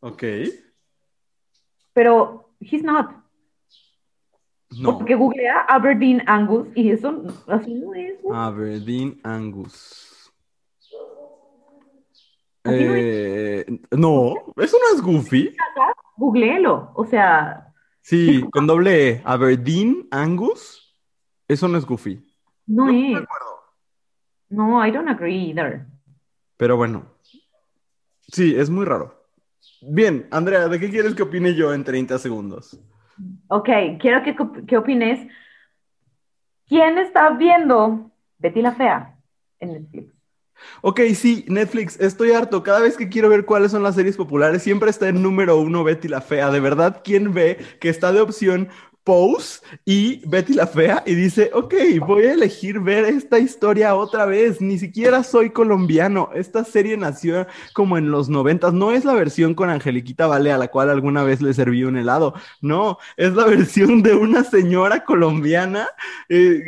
ok, 0.00 0.22
Pero 1.94 2.50
he's 2.60 2.82
not, 2.82 3.10
no. 4.78 4.98
porque 4.98 5.14
googlea 5.14 5.60
Aberdeen 5.68 6.22
Angus 6.26 6.68
y 6.74 6.90
eso 6.90 7.22
así 7.46 7.74
no 7.74 7.94
es. 7.94 8.22
¿no? 8.24 8.34
Aberdeen 8.34 9.20
Angus. 9.22 10.32
Eh, 12.64 13.64
no, 13.92 14.34
eso 14.56 14.76
no 14.80 14.96
es 14.96 15.00
Goofy. 15.02 15.54
Googleelo, 16.16 16.90
o 16.94 17.04
sea, 17.04 17.62
Sí, 18.00 18.42
con 18.52 18.66
doble 18.68 19.08
E. 19.10 19.22
Aberdeen 19.24 20.06
Angus. 20.12 20.96
Eso 21.48 21.66
no 21.68 21.76
es 21.78 21.84
Goofy. 21.84 22.24
no 22.66 22.86
No 22.86 22.92
me 22.92 23.12
es. 23.12 23.16
acuerdo. 23.18 23.46
No, 24.48 24.84
I 24.86 24.90
don't 24.92 25.08
agree 25.08 25.50
either. 25.50 25.86
Pero 26.56 26.76
bueno. 26.76 27.04
Sí, 28.28 28.54
es 28.56 28.70
muy 28.70 28.84
raro. 28.84 29.28
Bien, 29.82 30.26
Andrea, 30.30 30.68
¿de 30.68 30.78
qué 30.78 30.88
quieres 30.90 31.14
que 31.14 31.22
opine 31.24 31.54
yo 31.54 31.72
en 31.74 31.82
30 31.84 32.18
segundos? 32.18 32.78
Ok, 33.48 33.68
quiero 34.00 34.22
que, 34.22 34.36
que 34.66 34.76
opines. 34.76 35.26
¿Quién 36.66 36.98
está 36.98 37.30
viendo 37.30 38.10
Betty 38.38 38.60
la 38.62 38.72
Fea 38.72 39.16
en 39.60 39.72
Netflix? 39.72 40.12
Ok, 40.80 41.00
sí, 41.14 41.44
Netflix, 41.48 42.00
estoy 42.00 42.32
harto. 42.32 42.62
Cada 42.62 42.80
vez 42.80 42.96
que 42.96 43.08
quiero 43.08 43.28
ver 43.28 43.44
cuáles 43.44 43.70
son 43.72 43.82
las 43.82 43.94
series 43.94 44.16
populares, 44.16 44.62
siempre 44.62 44.90
está 44.90 45.08
en 45.08 45.22
número 45.22 45.58
uno 45.58 45.84
Betty 45.84 46.08
la 46.08 46.20
Fea. 46.20 46.50
De 46.50 46.60
verdad, 46.60 47.02
¿quién 47.04 47.34
ve 47.34 47.58
que 47.80 47.88
está 47.88 48.12
de 48.12 48.20
opción 48.20 48.68
Pose 49.06 49.60
y 49.84 50.20
Betty 50.26 50.54
la 50.54 50.66
Fea 50.66 51.04
y 51.06 51.14
dice, 51.14 51.52
ok, 51.54 51.74
voy 52.04 52.24
a 52.24 52.32
elegir 52.32 52.80
ver 52.80 53.04
esta 53.04 53.38
historia 53.38 53.94
otra 53.94 54.26
vez. 54.26 54.60
Ni 54.60 54.80
siquiera 54.80 55.22
soy 55.22 55.50
colombiano. 55.50 56.30
Esta 56.34 56.64
serie 56.64 56.96
nació 56.96 57.46
como 57.72 57.98
en 57.98 58.10
los 58.10 58.28
noventas. 58.28 58.72
No 58.72 58.90
es 58.90 59.04
la 59.04 59.14
versión 59.14 59.54
con 59.54 59.70
Angeliquita 59.70 60.26
Vale 60.26 60.50
a 60.50 60.58
la 60.58 60.66
cual 60.66 60.90
alguna 60.90 61.22
vez 61.22 61.40
le 61.40 61.54
serví 61.54 61.84
un 61.84 61.96
helado. 61.96 62.34
No, 62.60 62.98
es 63.16 63.32
la 63.32 63.44
versión 63.46 64.02
de 64.02 64.16
una 64.16 64.42
señora 64.42 65.04
colombiana. 65.04 65.86
Eh, 66.28 66.64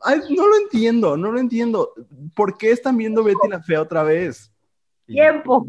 ay, 0.00 0.18
no 0.36 0.48
lo 0.48 0.56
entiendo, 0.56 1.16
no 1.16 1.30
lo 1.30 1.38
entiendo. 1.38 1.94
¿Por 2.34 2.58
qué 2.58 2.72
están 2.72 2.96
viendo 2.96 3.22
Betty 3.22 3.46
la 3.48 3.62
Fea 3.62 3.80
otra 3.80 4.02
vez? 4.02 4.52
Tiempo. 5.06 5.68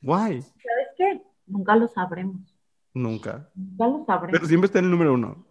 Why? 0.00 0.40
¿Sabes 0.40 0.88
qué? 0.96 1.22
Nunca 1.46 1.76
lo 1.76 1.88
sabremos. 1.88 2.55
Nunca. 2.96 3.50
Nunca 3.54 3.86
lo 3.86 4.04
sabremos. 4.06 4.32
Pero 4.32 4.46
siempre 4.46 4.66
está 4.66 4.78
en 4.78 4.86
el 4.86 4.90
número 4.90 5.12
uno. 5.12 5.44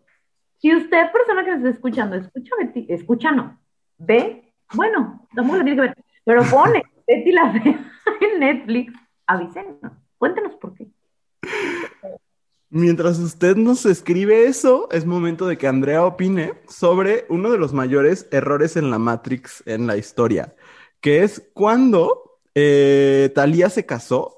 Si 0.57 0.75
usted, 0.75 1.11
persona 1.11 1.45
que 1.45 1.51
nos 1.51 1.57
está 1.59 1.69
escuchando, 1.69 2.15
escucha 2.15 2.55
Betty, 2.59 2.87
escucha 2.89 3.31
no, 3.31 3.59
ve, 3.99 4.51
bueno, 4.73 5.27
tampoco 5.35 5.59
lo 5.59 5.63
tiene 5.63 5.79
que 5.79 5.87
ver, 5.87 5.97
pero 6.23 6.43
pone 6.45 6.81
Betty 7.07 7.31
la 7.31 7.51
Fea 7.51 7.91
en 8.21 8.39
Netflix, 8.39 8.93
avísenos, 9.27 9.91
cuéntenos 10.17 10.55
por 10.55 10.73
qué. 10.73 10.87
Mientras 12.71 13.19
usted 13.19 13.55
nos 13.55 13.85
escribe 13.85 14.45
eso, 14.45 14.89
es 14.91 15.05
momento 15.05 15.45
de 15.45 15.59
que 15.59 15.67
Andrea 15.67 16.03
opine 16.03 16.53
sobre 16.67 17.25
uno 17.29 17.51
de 17.51 17.59
los 17.59 17.73
mayores 17.73 18.27
errores 18.31 18.75
en 18.75 18.89
la 18.89 18.97
Matrix 18.97 19.61
en 19.67 19.85
la 19.85 19.97
historia, 19.97 20.55
que 20.99 21.21
es 21.21 21.47
cuando 21.53 22.39
eh, 22.55 23.31
Thalía 23.35 23.69
se 23.69 23.85
casó 23.85 24.34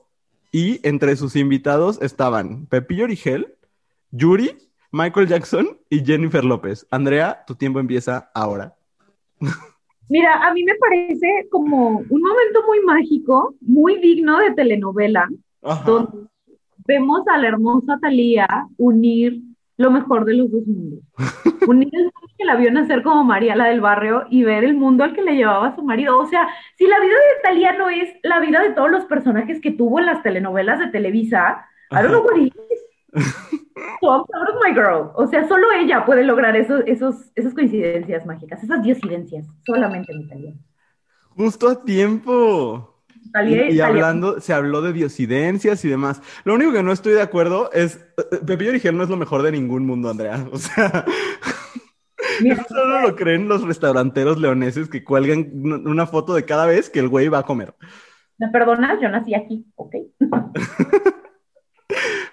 y 0.57 0.79
entre 0.81 1.15
sus 1.15 1.35
invitados 1.35 2.01
estaban 2.01 2.65
Pepillo 2.65 3.03
Origel, 3.03 3.53
Yuri, 4.09 4.57
Michael 4.91 5.27
Jackson 5.27 5.77
y 5.87 6.03
Jennifer 6.03 6.43
López. 6.43 6.87
Andrea, 6.89 7.43
tu 7.45 7.53
tiempo 7.53 7.79
empieza 7.79 8.31
ahora. 8.33 8.75
Mira, 10.09 10.47
a 10.47 10.51
mí 10.55 10.63
me 10.63 10.73
parece 10.73 11.47
como 11.51 11.99
un 11.99 12.21
momento 12.21 12.63
muy 12.65 12.79
mágico, 12.83 13.53
muy 13.61 14.01
digno 14.01 14.39
de 14.39 14.55
telenovela, 14.55 15.29
Ajá. 15.61 15.83
donde 15.85 16.27
vemos 16.87 17.21
a 17.27 17.37
la 17.37 17.49
hermosa 17.49 17.99
Thalía 18.01 18.47
unir 18.77 19.39
lo 19.77 19.91
mejor 19.91 20.25
de 20.25 20.33
los 20.33 20.51
dos 20.51 20.65
mundos. 20.65 21.01
Unir 21.67 21.89
el 21.91 22.03
mundo 22.05 22.33
que 22.37 22.45
la 22.45 22.55
vio 22.55 22.71
nacer 22.71 23.03
como 23.03 23.23
María, 23.23 23.55
la 23.55 23.65
del 23.65 23.81
barrio, 23.81 24.25
y 24.29 24.43
ver 24.43 24.63
el 24.63 24.75
mundo 24.75 25.03
al 25.03 25.13
que 25.13 25.21
le 25.21 25.35
llevaba 25.35 25.75
su 25.75 25.83
marido. 25.83 26.17
O 26.19 26.25
sea, 26.27 26.47
si 26.77 26.87
la 26.87 26.99
vida 26.99 27.13
de 27.13 27.41
Thalía 27.43 27.73
no 27.73 27.89
es 27.89 28.09
la 28.23 28.39
vida 28.39 28.61
de 28.61 28.71
todos 28.71 28.89
los 28.89 29.05
personajes 29.05 29.59
que 29.61 29.71
tuvo 29.71 29.99
en 29.99 30.05
las 30.05 30.23
telenovelas 30.23 30.79
de 30.79 30.87
Televisa, 30.87 31.67
I 31.91 31.95
don't 31.95 32.09
know 32.09 32.23
what 32.23 32.37
it 32.37 32.53
is. 32.53 33.23
So 34.01 34.11
I'm 34.11 34.25
proud 34.25 34.49
of 34.49 34.61
my 34.63 34.73
girl. 34.73 35.11
O 35.15 35.27
sea, 35.27 35.47
solo 35.47 35.71
ella 35.71 36.05
puede 36.05 36.23
lograr 36.23 36.55
esos, 36.55 36.81
esos, 36.87 37.31
esas 37.35 37.53
coincidencias 37.53 38.25
mágicas, 38.25 38.63
esas 38.63 38.81
diosidencias. 38.81 39.47
Solamente 39.65 40.11
en 40.11 40.21
Italia. 40.21 40.53
Justo 41.35 41.69
a 41.69 41.83
tiempo. 41.83 42.96
Y, 43.69 43.79
hablando, 43.79 44.39
se 44.41 44.53
habló 44.53 44.81
de 44.81 44.93
diosidencias 44.93 45.83
y 45.85 45.89
demás. 45.89 46.21
Lo 46.43 46.53
único 46.55 46.71
que 46.71 46.83
no 46.83 46.91
estoy 46.91 47.13
de 47.13 47.21
acuerdo 47.21 47.71
es, 47.73 47.95
eh, 48.17 48.37
Pepillo 48.45 48.69
Origel 48.71 48.95
no 48.97 49.03
es 49.03 49.09
lo 49.09 49.17
mejor 49.17 49.41
de 49.43 49.51
ningún 49.51 49.85
mundo, 49.85 50.09
Andrea. 50.09 50.45
O 50.51 50.57
sea, 50.57 51.05
Mira, 52.41 52.63
solo 52.67 53.01
lo 53.01 53.15
creen 53.15 53.47
los 53.47 53.63
restauranteros 53.63 54.39
leoneses 54.39 54.89
que 54.89 55.03
cuelgan 55.03 55.49
un- 55.53 55.87
una 55.87 56.05
foto 56.05 56.33
de 56.35 56.45
cada 56.45 56.65
vez 56.65 56.89
que 56.89 56.99
el 56.99 57.07
güey 57.09 57.27
va 57.29 57.39
a 57.39 57.43
comer. 57.43 57.73
¿me 58.39 58.49
perdonas? 58.49 58.99
Yo 59.01 59.09
nací 59.09 59.33
aquí, 59.33 59.65
¿ok? 59.75 59.95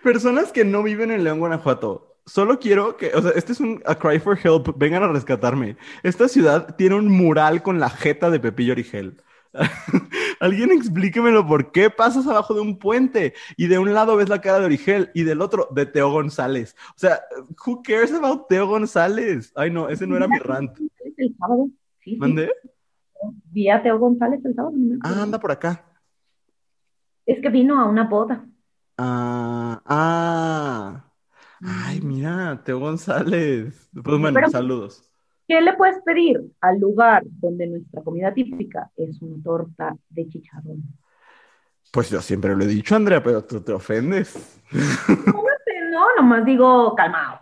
Personas 0.02 0.52
que 0.52 0.64
no 0.64 0.82
viven 0.82 1.10
en 1.10 1.24
León, 1.24 1.38
Guanajuato. 1.38 2.18
Solo 2.26 2.58
quiero 2.58 2.96
que, 2.96 3.12
o 3.14 3.22
sea, 3.22 3.32
este 3.32 3.52
es 3.52 3.60
un 3.60 3.82
a 3.86 3.94
cry 3.96 4.18
for 4.18 4.38
help, 4.42 4.76
vengan 4.78 5.02
a 5.02 5.08
rescatarme. 5.08 5.76
Esta 6.02 6.28
ciudad 6.28 6.74
tiene 6.76 6.94
un 6.96 7.08
mural 7.08 7.62
con 7.62 7.78
la 7.80 7.90
jeta 7.90 8.30
de 8.30 8.40
Pepillo 8.40 8.72
Origel. 8.72 9.22
Alguien 10.40 10.72
explíquemelo 10.72 11.46
por 11.46 11.72
qué 11.72 11.90
pasas 11.90 12.26
abajo 12.26 12.54
de 12.54 12.60
un 12.60 12.78
puente 12.78 13.34
y 13.56 13.66
de 13.68 13.78
un 13.78 13.94
lado 13.94 14.16
ves 14.16 14.28
la 14.28 14.40
cara 14.40 14.58
de 14.58 14.66
Origel 14.66 15.10
y 15.14 15.22
del 15.22 15.40
otro 15.40 15.68
de 15.70 15.86
Teo 15.86 16.10
González. 16.10 16.74
O 16.90 16.98
sea, 16.98 17.20
who 17.64 17.82
cares 17.82 18.12
about 18.12 18.48
Teo 18.48 18.66
González? 18.66 19.52
Ay, 19.54 19.70
no, 19.70 19.88
ese 19.88 20.06
no 20.06 20.16
era 20.16 20.26
mi 20.28 20.38
rant. 20.38 20.76
El 21.16 21.36
sábado. 21.38 21.68
Sí, 22.00 22.10
sí. 22.12 22.16
¿Mandé? 22.16 22.50
Vi 23.52 23.70
a 23.70 23.82
Teo 23.82 23.98
González 23.98 24.44
el 24.44 24.54
sábado. 24.54 24.74
no. 24.76 24.98
Ah, 25.02 25.22
anda 25.22 25.38
por 25.38 25.52
acá. 25.52 25.84
Es 27.24 27.40
que 27.40 27.48
vino 27.48 27.80
a 27.80 27.86
una 27.88 28.04
boda. 28.08 28.44
Ah, 28.98 29.80
ah. 29.86 31.04
Ay, 31.62 32.00
mira, 32.02 32.60
Teo 32.64 32.78
González. 32.80 33.88
Pues 33.94 34.20
bueno, 34.20 34.34
Pero- 34.34 34.50
saludos. 34.50 35.10
¿Qué 35.46 35.60
le 35.60 35.74
puedes 35.74 36.00
pedir 36.02 36.40
al 36.60 36.80
lugar 36.80 37.22
donde 37.26 37.66
nuestra 37.66 38.02
comida 38.02 38.32
típica 38.32 38.90
es 38.96 39.20
una 39.20 39.42
torta 39.42 39.94
de 40.08 40.28
chicharrón? 40.28 40.82
Pues 41.92 42.10
yo 42.10 42.20
siempre 42.20 42.56
lo 42.56 42.64
he 42.64 42.66
dicho, 42.66 42.96
Andrea, 42.96 43.22
pero 43.22 43.44
tú 43.44 43.60
te 43.60 43.72
ofendes. 43.72 44.60
No, 45.92 46.06
nomás 46.16 46.44
digo 46.44 46.94
calmado. 46.96 47.38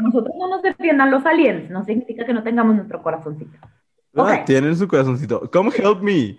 Nosotros 0.00 0.34
no 0.38 0.48
nos 0.48 0.62
defiendan 0.62 1.10
los 1.10 1.26
aliens, 1.26 1.68
no 1.68 1.84
significa 1.84 2.24
que 2.24 2.32
no 2.32 2.42
tengamos 2.42 2.74
nuestro 2.74 3.02
corazoncito. 3.02 3.58
Ah, 4.16 4.42
tienen 4.46 4.74
su 4.76 4.88
corazoncito. 4.88 5.50
Come 5.50 5.70
help 5.76 6.00
me. 6.00 6.38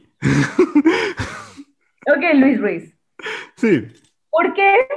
Ok, 2.07 2.23
Luis 2.33 2.59
Ruiz. 2.59 2.97
Sí. 3.55 3.87
¿Por 4.31 4.53
qué? 4.55 4.87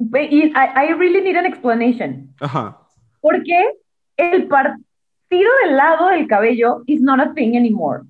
I, 0.00 0.52
I 0.54 0.92
really 0.94 1.20
need 1.22 1.36
an 1.36 1.46
explanation. 1.46 2.34
Ajá. 2.40 2.76
¿Por 3.20 3.42
qué 3.44 3.74
el 4.18 4.46
partido 4.48 5.50
del 5.64 5.76
lado 5.76 6.08
del 6.08 6.26
cabello 6.26 6.82
is 6.86 7.00
not 7.00 7.20
a 7.20 7.32
thing 7.34 7.56
anymore? 7.56 8.02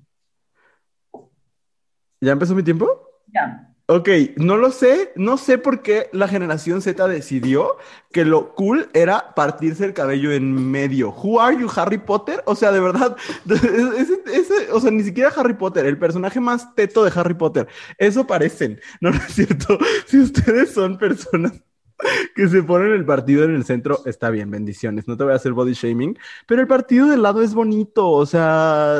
¿Ya 2.21 2.33
empezó 2.33 2.53
mi 2.55 2.63
tiempo? 2.63 3.07
Ya. 3.27 3.65
Ok, 3.91 4.07
no 4.35 4.55
lo 4.57 4.69
sé, 4.69 5.11
no 5.15 5.37
sé 5.37 5.57
por 5.57 5.81
qué 5.81 6.09
la 6.13 6.27
generación 6.27 6.79
Z 6.83 7.07
decidió 7.07 7.77
que 8.11 8.23
lo 8.23 8.53
cool 8.53 8.87
era 8.93 9.33
partirse 9.33 9.83
el 9.83 9.93
cabello 9.95 10.31
en 10.31 10.69
medio. 10.69 11.09
Who 11.11 11.39
are 11.41 11.57
you, 11.59 11.67
Harry 11.75 11.97
Potter? 11.97 12.43
O 12.45 12.53
sea, 12.55 12.71
de 12.71 12.79
verdad, 12.81 13.17
ese, 13.49 14.21
ese- 14.31 14.71
o 14.71 14.79
sea, 14.79 14.91
ni 14.91 15.01
siquiera 15.01 15.31
Harry 15.35 15.55
Potter, 15.55 15.87
el 15.87 15.97
personaje 15.97 16.39
más 16.39 16.75
teto 16.75 17.03
de 17.03 17.11
Harry 17.15 17.33
Potter. 17.33 17.67
Eso 17.97 18.27
parecen, 18.27 18.79
no, 19.01 19.09
no 19.09 19.17
es 19.17 19.33
cierto. 19.33 19.79
Si 20.05 20.19
ustedes 20.19 20.71
son 20.71 20.97
personas 20.97 21.53
que 22.35 22.47
se 22.47 22.63
ponen 22.63 22.91
el 22.93 23.05
partido 23.05 23.43
en 23.43 23.55
el 23.55 23.65
centro, 23.65 23.99
está 24.05 24.29
bien, 24.29 24.49
bendiciones, 24.49 25.07
no 25.07 25.17
te 25.17 25.23
voy 25.23 25.33
a 25.33 25.37
hacer 25.37 25.53
body 25.53 25.73
shaming, 25.73 26.17
pero 26.47 26.61
el 26.61 26.67
partido 26.67 27.07
del 27.07 27.21
lado 27.21 27.41
es 27.41 27.53
bonito, 27.53 28.09
o 28.09 28.25
sea, 28.25 28.95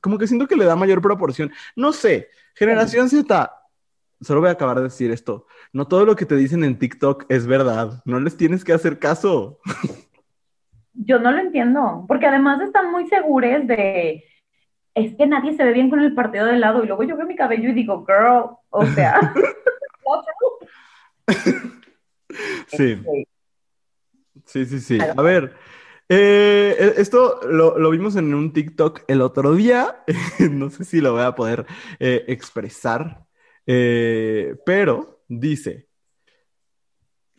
como 0.00 0.18
que 0.18 0.26
siento 0.26 0.46
que 0.46 0.56
le 0.56 0.64
da 0.64 0.76
mayor 0.76 1.00
proporción. 1.00 1.50
No 1.76 1.92
sé, 1.92 2.28
generación 2.54 3.08
Z, 3.08 3.52
solo 4.20 4.40
voy 4.40 4.48
a 4.48 4.52
acabar 4.52 4.78
de 4.78 4.84
decir 4.84 5.10
esto, 5.10 5.46
no 5.72 5.86
todo 5.86 6.04
lo 6.04 6.16
que 6.16 6.26
te 6.26 6.36
dicen 6.36 6.64
en 6.64 6.78
TikTok 6.78 7.26
es 7.28 7.46
verdad, 7.46 8.02
no 8.04 8.20
les 8.20 8.36
tienes 8.36 8.64
que 8.64 8.72
hacer 8.72 8.98
caso. 8.98 9.60
Yo 10.94 11.20
no 11.20 11.30
lo 11.30 11.38
entiendo, 11.38 12.04
porque 12.08 12.26
además 12.26 12.60
están 12.60 12.90
muy 12.90 13.06
seguros 13.06 13.68
de, 13.68 14.24
es 14.94 15.14
que 15.14 15.26
nadie 15.28 15.54
se 15.54 15.62
ve 15.62 15.72
bien 15.72 15.90
con 15.90 16.00
el 16.00 16.12
partido 16.12 16.46
de 16.46 16.58
lado, 16.58 16.82
y 16.82 16.88
luego 16.88 17.04
yo 17.04 17.16
veo 17.16 17.24
mi 17.24 17.36
cabello 17.36 17.68
y 17.68 17.72
digo, 17.72 18.04
girl, 18.04 18.56
o 18.70 18.84
sea, 18.86 19.32
Sí, 22.66 23.02
sí, 24.44 24.66
sí, 24.66 24.80
sí. 24.80 24.98
A 25.00 25.22
ver, 25.22 25.54
eh, 26.08 26.94
esto 26.96 27.40
lo, 27.48 27.78
lo 27.78 27.90
vimos 27.90 28.16
en 28.16 28.34
un 28.34 28.52
TikTok 28.52 29.02
el 29.08 29.20
otro 29.20 29.54
día, 29.54 30.04
no 30.50 30.70
sé 30.70 30.84
si 30.84 31.00
lo 31.00 31.12
voy 31.12 31.22
a 31.22 31.34
poder 31.34 31.66
eh, 31.98 32.24
expresar, 32.28 33.26
eh, 33.66 34.56
pero 34.64 35.22
dice, 35.28 35.88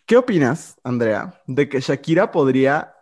¿qué 0.06 0.18
opinas, 0.18 0.80
Andrea, 0.84 1.42
de 1.48 1.70
que 1.70 1.80
Shakira 1.82 2.32
podría... 2.32 2.94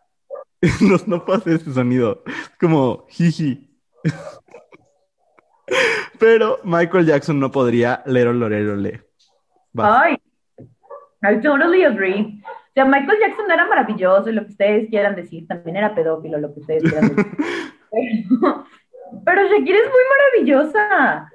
No, 0.82 0.98
no 1.06 1.24
hacer 1.36 1.54
ese 1.54 1.72
sonido, 1.72 2.24
como 2.60 3.06
jiji. 3.10 3.80
Pero 6.20 6.60
Michael 6.64 7.06
Jackson 7.06 7.40
no 7.40 7.52
podría 7.52 8.02
lero 8.08 8.34
lorero 8.34 8.76
le. 8.76 9.04
Ay, 9.76 10.18
I 11.22 11.40
totally 11.42 11.84
agree. 11.84 12.42
O 12.44 12.74
sea, 12.74 12.86
Michael 12.86 13.20
Jackson 13.20 13.50
era 13.52 13.66
maravilloso 13.68 14.30
y 14.30 14.34
lo 14.34 14.44
que 14.44 14.52
ustedes 14.52 14.90
quieran 14.90 15.16
decir, 15.16 15.48
también 15.48 15.78
era 15.78 15.96
pedófilo, 15.96 16.38
lo 16.38 16.54
que 16.54 16.60
ustedes 16.60 16.84
quieran 16.84 17.16
decir. 17.16 17.26
Pero, 19.26 19.42
Shakira 19.48 19.80
es 19.80 19.90
muy 19.90 20.04
maravillosa. 20.36 21.32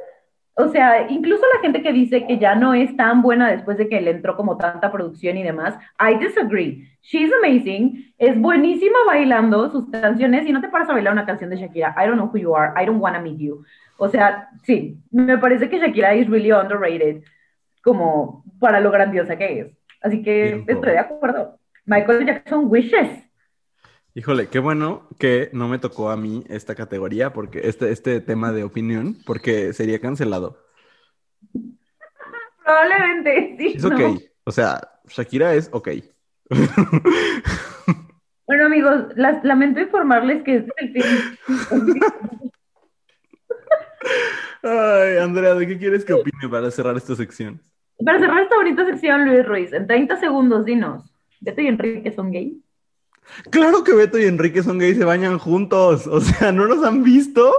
O 0.55 0.69
sea, 0.69 1.11
incluso 1.11 1.43
la 1.55 1.61
gente 1.63 1.83
que 1.83 1.93
dice 1.93 2.27
que 2.27 2.39
ya 2.39 2.55
no 2.55 2.75
es 2.75 2.95
tan 2.97 3.23
buena 3.23 3.51
después 3.51 3.79
de 3.79 3.89
que 3.89 4.01
le 4.03 4.11
entró 4.11 4.37
como 4.37 4.59
tanta 4.59 4.93
producción 4.93 5.39
y 5.39 5.43
demás, 5.43 5.79
I 5.99 6.19
disagree. 6.19 6.87
She's 7.01 7.33
amazing, 7.43 8.15
es 8.19 8.39
buenísima 8.39 8.99
bailando 9.07 9.71
sus 9.71 9.89
canciones 9.89 10.47
y 10.47 10.53
no 10.53 10.61
te 10.61 10.69
paras 10.69 10.91
a 10.91 10.93
bailar 10.93 11.15
una 11.15 11.25
canción 11.25 11.49
de 11.49 11.57
Shakira, 11.57 11.95
I 11.97 12.07
don't 12.07 12.17
know 12.17 12.31
who 12.31 12.37
you 12.39 12.55
are, 12.55 12.73
I 12.81 12.85
don't 12.85 13.01
wanna 13.01 13.19
meet 13.19 13.39
you. 13.39 13.65
O 13.97 14.09
sea, 14.09 14.51
sí, 14.63 14.99
me 15.11 15.39
parece 15.39 15.71
que 15.71 15.79
Shakira 15.79 16.15
is 16.15 16.29
really 16.29 16.53
underrated 16.53 17.23
como 17.83 18.42
para 18.63 18.81
lo 18.81 18.91
grandiosa 18.91 19.37
que 19.37 19.61
es. 19.61 19.67
Así 20.01 20.23
que 20.23 20.47
Tiempo. 20.65 20.73
estoy 20.73 20.93
de 20.93 20.99
acuerdo. 20.99 21.59
Michael 21.85 22.25
Jackson 22.27 22.65
wishes. 22.69 23.29
Híjole, 24.15 24.49
qué 24.49 24.59
bueno 24.59 25.09
que 25.19 25.51
no 25.53 25.69
me 25.69 25.79
tocó 25.79 26.09
a 26.11 26.17
mí 26.17 26.45
esta 26.49 26.75
categoría, 26.75 27.33
porque 27.35 27.61
este, 27.69 27.91
este 27.93 28.21
tema 28.21 28.53
de 28.53 28.65
opinión, 28.65 29.17
porque 29.27 29.73
sería 29.75 30.01
cancelado. 30.01 30.59
Probablemente, 32.65 33.57
sí. 33.59 33.73
Es 33.77 33.85
¿no? 33.85 33.95
ok. 33.97 34.23
O 34.45 34.53
sea, 34.53 34.81
Shakira 35.09 35.55
es 35.55 35.69
ok. 35.73 35.89
Bueno, 38.45 38.67
amigos, 38.67 39.05
las- 39.17 39.43
lamento 39.45 39.81
informarles 39.81 40.43
que 40.43 40.57
este 40.57 40.73
es 40.77 40.83
el 40.83 40.93
fin. 40.93 41.39
Ay, 44.63 45.17
Andrea, 45.19 45.55
¿de 45.55 45.67
qué 45.67 45.79
quieres 45.79 46.05
que 46.05 46.13
opine 46.13 46.49
para 46.51 46.71
cerrar 46.71 46.97
esta 46.97 47.15
sección? 47.17 47.61
Para 48.05 48.19
cerrar 48.19 48.43
esta 48.43 48.57
bonita 48.57 48.85
sección, 48.85 49.25
Luis 49.25 49.47
Ruiz, 49.47 49.73
en 49.73 49.87
30 49.87 50.17
segundos, 50.17 50.65
dinos, 50.67 51.05
¿Beto 51.41 51.61
y 51.63 51.69
Enrique 51.69 52.13
son 52.13 52.31
gay? 52.31 52.63
Claro 53.51 53.83
que 53.83 53.95
Beto 53.95 54.19
y 54.19 54.25
Enrique 54.25 54.63
son 54.63 54.79
gays 54.79 54.99
se 54.99 55.05
bañan 55.05 55.39
juntos. 55.39 56.07
O 56.07 56.21
sea, 56.21 56.53
¿no 56.53 56.65
los 56.65 56.85
han 56.85 57.03
visto? 57.03 57.53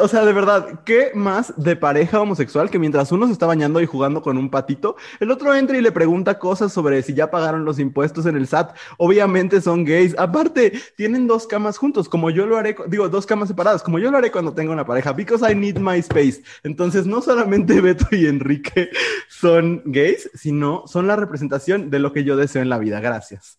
O 0.00 0.08
sea, 0.08 0.24
de 0.24 0.32
verdad, 0.32 0.80
¿qué 0.84 1.12
más 1.14 1.52
de 1.56 1.76
pareja 1.76 2.20
homosexual 2.20 2.70
que 2.70 2.78
mientras 2.78 3.12
uno 3.12 3.26
se 3.26 3.32
está 3.32 3.46
bañando 3.46 3.80
y 3.80 3.86
jugando 3.86 4.22
con 4.22 4.38
un 4.38 4.50
patito, 4.50 4.96
el 5.20 5.30
otro 5.30 5.54
entra 5.54 5.76
y 5.76 5.82
le 5.82 5.92
pregunta 5.92 6.38
cosas 6.38 6.72
sobre 6.72 7.02
si 7.02 7.14
ya 7.14 7.30
pagaron 7.30 7.64
los 7.64 7.78
impuestos 7.78 8.26
en 8.26 8.36
el 8.36 8.46
SAT? 8.46 8.74
Obviamente 8.98 9.60
son 9.60 9.84
gays. 9.84 10.14
Aparte, 10.18 10.72
tienen 10.96 11.26
dos 11.26 11.46
camas 11.46 11.76
juntos, 11.78 12.08
como 12.08 12.30
yo 12.30 12.46
lo 12.46 12.56
haré, 12.56 12.74
digo, 12.88 13.08
dos 13.08 13.26
camas 13.26 13.48
separadas, 13.48 13.82
como 13.82 13.98
yo 13.98 14.10
lo 14.10 14.18
haré 14.18 14.30
cuando 14.30 14.54
tenga 14.54 14.72
una 14.72 14.86
pareja, 14.86 15.12
because 15.12 15.50
I 15.50 15.54
need 15.54 15.78
my 15.78 15.98
space. 15.98 16.42
Entonces, 16.62 17.06
no 17.06 17.20
solamente 17.20 17.80
Beto 17.82 18.06
y 18.12 18.26
Enrique 18.26 18.90
son 19.28 19.82
gays, 19.84 20.30
sino 20.34 20.84
son 20.86 21.06
la 21.06 21.16
representación 21.16 21.90
de 21.90 21.98
lo 21.98 22.12
que 22.12 22.24
yo 22.24 22.36
deseo 22.36 22.62
en 22.62 22.68
la 22.70 22.78
vida. 22.78 23.00
Gracias. 23.00 23.58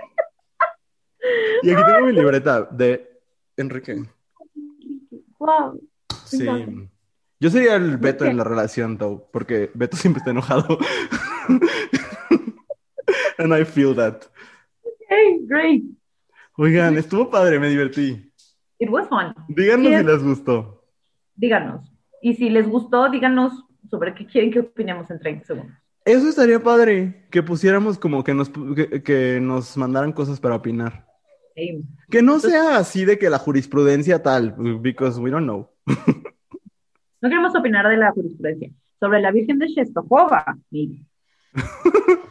Y 1.63 1.71
aquí 1.73 1.83
tengo 1.85 2.07
mi 2.07 2.13
libreta 2.13 2.63
de 2.71 3.21
Enrique. 3.57 4.03
¡Wow! 5.39 5.81
Sí. 6.25 6.47
Yo 7.41 7.51
sería 7.51 7.75
el 7.75 7.97
Beto 7.99 8.25
en 8.25 8.37
la 8.37 8.45
relación, 8.45 8.97
though, 8.97 9.29
porque 9.33 9.71
Beto 9.75 9.97
siempre 9.97 10.19
está 10.19 10.31
enojado. 10.31 10.79
And 13.39 13.53
I 13.55 13.65
feel 13.65 13.95
that. 13.97 14.23
Hey, 15.09 15.41
great. 15.47 15.83
Oigan, 16.57 16.97
estuvo 16.99 17.29
padre, 17.31 17.59
me 17.59 17.69
divertí. 17.69 18.33
It 18.79 18.89
was 18.91 19.09
fun. 19.09 19.35
Díganos 19.49 19.87
si 19.89 19.95
es- 19.95 20.05
les 20.05 20.23
gustó. 20.23 20.85
Díganos. 21.35 21.93
Y 22.23 22.35
si 22.35 22.49
les 22.51 22.69
gustó, 22.69 23.09
díganos 23.11 23.65
sobre 23.91 24.15
qué 24.15 24.27
quieren 24.27 24.51
que 24.51 24.61
opinemos 24.61 25.11
en 25.11 25.19
30 25.21 25.45
segundos. 25.45 25.77
Eso 26.09 26.27
estaría 26.27 26.59
padre, 26.59 27.27
que 27.31 27.43
pusiéramos 27.43 27.99
como 27.99 28.25
que 28.25 28.33
nos, 28.33 28.49
que, 28.49 29.03
que 29.03 29.41
nos 29.43 29.77
mandaran 29.77 30.11
cosas 30.11 30.41
para 30.41 30.55
opinar. 30.55 31.07
Sí. 31.55 31.85
Que 32.09 32.23
no 32.23 32.41
sea 32.41 32.79
así 32.79 33.05
de 33.05 33.19
que 33.19 33.29
la 33.29 33.39
jurisprudencia 33.39 34.23
tal, 34.23 34.55
because 34.81 35.21
we 35.21 35.31
don't 35.31 35.45
know. 35.45 35.69
No 37.21 37.29
queremos 37.29 37.55
opinar 37.55 37.87
de 37.89 37.99
la 37.99 38.11
jurisprudencia. 38.13 38.71
Sobre 38.99 39.21
la 39.21 39.33
Virgen 39.33 39.59
de 39.59 39.69
Shestokova. 39.69 40.57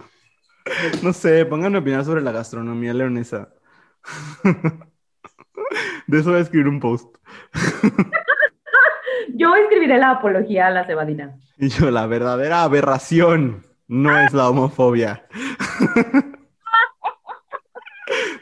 No 1.01 1.13
sé, 1.13 1.45
pónganme 1.45 1.77
a 1.77 1.81
opinar 1.81 2.03
sobre 2.03 2.21
la 2.21 2.31
gastronomía 2.31 2.93
leonesa. 2.93 3.53
De 6.07 6.19
eso 6.19 6.31
voy 6.31 6.39
a 6.39 6.41
escribir 6.41 6.67
un 6.67 6.79
post. 6.79 7.15
Yo 9.35 9.55
escribiré 9.55 9.97
la 9.97 10.11
apología 10.11 10.67
a 10.67 10.71
la 10.71 10.85
cebadina. 10.85 11.37
Y 11.57 11.69
yo, 11.69 11.89
la 11.89 12.05
verdadera 12.05 12.63
aberración 12.63 13.66
no 13.87 14.19
es 14.19 14.33
la 14.33 14.49
homofobia. 14.49 15.27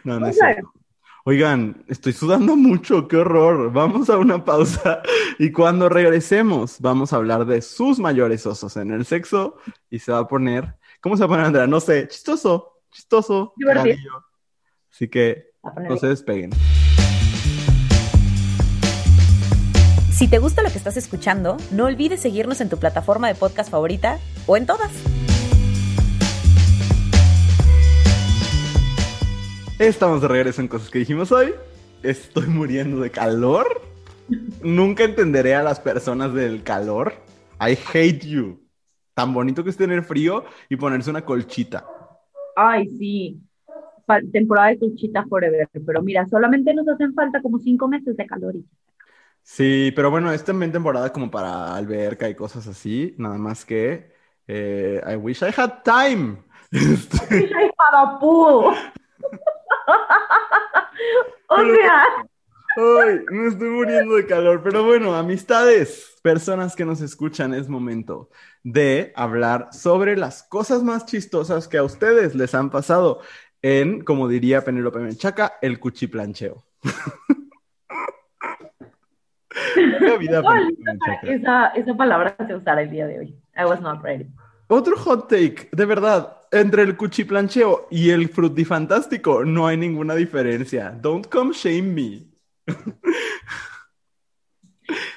No, 0.03 0.19
no 0.19 0.27
es 0.27 0.37
cierto. 0.37 0.71
Oigan, 1.23 1.83
estoy 1.87 2.13
sudando 2.13 2.55
mucho, 2.55 3.07
qué 3.07 3.17
horror. 3.17 3.73
Vamos 3.73 4.11
a 4.11 4.17
una 4.19 4.45
pausa 4.45 5.01
y 5.39 5.51
cuando 5.51 5.89
regresemos 5.89 6.79
vamos 6.79 7.11
a 7.11 7.15
hablar 7.15 7.45
de 7.45 7.63
sus 7.63 7.97
mayores 7.97 8.45
osos 8.45 8.77
en 8.77 8.91
el 8.91 9.05
sexo 9.05 9.57
y 9.89 9.97
se 9.97 10.11
va 10.11 10.19
a 10.19 10.27
poner, 10.27 10.75
¿cómo 11.01 11.17
se 11.17 11.21
va 11.21 11.25
a 11.25 11.29
poner 11.29 11.45
Andrea? 11.45 11.65
No 11.65 11.79
sé, 11.79 12.07
chistoso, 12.07 12.81
chistoso. 12.91 13.53
Divertido. 13.55 14.23
Así 14.91 15.07
que 15.07 15.47
no 15.89 15.97
se 15.97 16.07
despeguen. 16.09 16.51
Si 20.11 20.27
te 20.27 20.37
gusta 20.37 20.61
lo 20.61 20.69
que 20.69 20.77
estás 20.77 20.95
escuchando, 20.95 21.57
no 21.71 21.85
olvides 21.85 22.21
seguirnos 22.21 22.61
en 22.61 22.69
tu 22.69 22.77
plataforma 22.77 23.27
de 23.27 23.35
podcast 23.35 23.71
favorita 23.71 24.19
o 24.45 24.55
en 24.55 24.67
todas. 24.67 24.91
Estamos 29.79 30.21
de 30.21 30.27
regreso 30.27 30.61
en 30.61 30.67
cosas 30.67 30.89
que 30.89 30.99
dijimos 30.99 31.31
hoy. 31.31 31.53
Estoy 32.03 32.47
muriendo 32.47 33.01
de 33.01 33.09
calor. 33.11 33.81
Nunca 34.63 35.03
entenderé 35.03 35.55
a 35.55 35.63
las 35.63 35.79
personas 35.79 36.33
del 36.33 36.63
calor. 36.63 37.13
I 37.59 37.77
hate 37.93 38.25
you. 38.25 38.59
Tan 39.13 39.33
bonito 39.33 39.63
que 39.63 39.69
es 39.69 39.77
tener 39.77 40.03
frío 40.03 40.45
y 40.69 40.75
ponerse 40.75 41.09
una 41.09 41.23
colchita. 41.23 41.85
Ay, 42.55 42.87
sí. 42.97 43.39
Pa- 44.05 44.21
temporada 44.31 44.69
de 44.69 44.79
Conchita 44.79 45.25
Forever. 45.27 45.69
Pero 45.85 46.01
mira, 46.01 46.25
solamente 46.27 46.73
nos 46.73 46.87
hacen 46.87 47.13
falta 47.13 47.41
como 47.41 47.59
cinco 47.59 47.87
meses 47.87 48.15
de 48.15 48.25
calor. 48.25 48.55
Sí, 49.43 49.91
pero 49.95 50.09
bueno, 50.09 50.31
es 50.31 50.43
también 50.43 50.71
temporada 50.71 51.11
como 51.13 51.29
para 51.29 51.75
alberca 51.75 52.29
y 52.29 52.35
cosas 52.35 52.67
así. 52.67 53.13
Nada 53.17 53.37
más 53.37 53.63
que 53.65 54.11
eh, 54.47 55.01
I 55.07 55.15
wish 55.15 55.41
I 55.43 55.51
had 55.55 55.83
time. 55.83 56.37
Este, 56.71 57.17
¡Ay, 57.55 57.69
para 57.77 58.19
pool! 58.19 58.73
o 61.47 61.57
sea, 61.57 62.03
Ay, 62.77 63.21
me 63.31 63.47
estoy 63.47 63.69
muriendo 63.69 64.15
de 64.15 64.25
calor, 64.25 64.61
pero 64.61 64.83
bueno, 64.83 65.15
amistades, 65.15 66.19
personas 66.21 66.75
que 66.75 66.83
nos 66.83 66.99
escuchan, 66.99 67.53
es 67.53 67.69
momento 67.69 68.29
de 68.63 69.13
hablar 69.15 69.69
sobre 69.71 70.17
las 70.17 70.43
cosas 70.43 70.83
más 70.83 71.05
chistosas 71.05 71.69
que 71.69 71.77
a 71.77 71.83
ustedes 71.83 72.35
les 72.35 72.53
han 72.53 72.69
pasado 72.69 73.21
en, 73.61 74.03
como 74.03 74.27
diría 74.27 74.65
Penélope 74.65 74.99
Menchaca, 74.99 75.53
el 75.61 75.79
cuchiplancheo. 75.79 76.65
Vida, 80.19 80.43
esa, 81.23 81.67
esa 81.67 81.93
palabra 81.95 82.35
se 82.45 82.55
usara 82.55 82.81
el 82.81 82.89
día 82.89 83.07
de 83.07 83.19
hoy. 83.19 83.39
I 83.57 83.63
was 83.65 83.79
not 83.79 84.03
ready. 84.03 84.27
Otro 84.67 84.97
hot 84.97 85.29
take, 85.29 85.69
de 85.71 85.85
verdad, 85.85 86.41
entre 86.51 86.83
el 86.83 86.97
cuchiplancheo 86.97 87.87
y 87.91 88.09
el 88.09 88.29
frutifantástico 88.29 89.45
no 89.45 89.67
hay 89.67 89.77
ninguna 89.77 90.15
diferencia. 90.15 90.89
Don't 90.89 91.27
come 91.27 91.53
shame 91.53 91.83
me. 91.83 92.25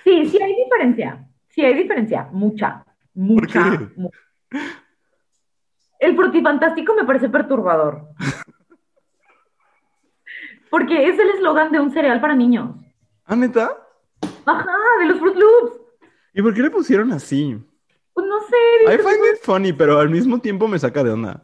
Sí, 0.05 0.27
sí 0.27 0.43
hay 0.43 0.55
diferencia. 0.55 1.27
Sí 1.49 1.65
hay 1.65 1.75
diferencia. 1.75 2.29
Mucha. 2.33 2.85
Mucha. 3.15 3.79
qué? 3.79 3.89
El 5.99 6.17
frutifantástico 6.17 6.95
me 6.95 7.05
parece 7.05 7.29
perturbador. 7.29 8.09
Porque 10.71 11.09
es 11.09 11.19
el 11.19 11.31
eslogan 11.31 11.73
de 11.73 11.81
un 11.81 11.91
cereal 11.91 12.21
para 12.21 12.35
niños. 12.35 12.77
¿Ah, 13.25 13.37
neta? 13.37 13.71
Ajá, 14.45 14.77
de 15.01 15.07
los 15.07 15.19
Fruit 15.19 15.37
Loops. 15.37 15.81
¿Y 16.35 16.43
por 16.43 16.55
qué 16.55 16.63
le 16.63 16.71
pusieron 16.71 17.11
así? 17.13 17.59
Pues 18.19 18.27
no 18.27 18.41
sé. 18.41 18.95
I 18.95 18.99
find 18.99 19.25
it 19.33 19.41
funny, 19.45 19.73
pero 19.73 20.01
al 20.01 20.11
mismo 20.11 20.41
tiempo 20.41 20.67
me 20.67 20.77
saca 20.77 21.05
de 21.05 21.13
onda. 21.13 21.41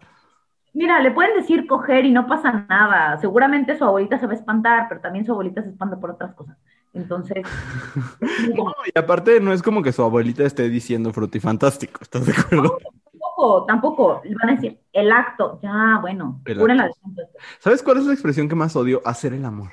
Mira, 0.73 1.01
le 1.01 1.13
pueden 1.13 1.37
decir 1.37 1.69
coger 1.69 2.05
y 2.05 2.11
no 2.11 2.27
pasa 2.27 2.67
nada. 2.69 3.17
Seguramente 3.19 3.79
su 3.79 3.85
abuelita 3.85 4.19
se 4.19 4.27
va 4.27 4.33
a 4.33 4.35
espantar, 4.35 4.87
pero 4.89 5.01
también 5.01 5.25
su 5.25 5.31
abuelita 5.31 5.63
se 5.63 5.69
espanta 5.69 6.01
por 6.01 6.11
otras 6.11 6.35
cosas. 6.35 6.57
Entonces, 6.93 7.45
No, 8.57 8.75
y 8.93 8.99
aparte 8.99 9.39
no 9.39 9.53
es 9.53 9.63
como 9.63 9.85
que 9.85 9.93
su 9.93 10.03
abuelita 10.03 10.43
esté 10.43 10.69
diciendo 10.69 11.13
frutifantástico, 11.13 12.01
¿estás 12.03 12.27
de 12.27 12.33
acuerdo? 12.33 12.77
tampoco, 13.13 13.65
tampoco. 13.67 14.21
Le 14.25 14.35
van 14.35 14.49
a 14.49 14.55
decir 14.57 14.81
el 14.93 15.13
acto. 15.13 15.61
Ya, 15.63 16.01
bueno, 16.03 16.41
la. 16.45 16.91
¿Sabes 17.61 17.85
cuál 17.85 17.99
es 17.99 18.07
la 18.07 18.15
expresión 18.15 18.49
que 18.49 18.57
más 18.57 18.75
odio? 18.75 19.01
Hacer 19.05 19.33
el 19.33 19.45
amor. 19.45 19.71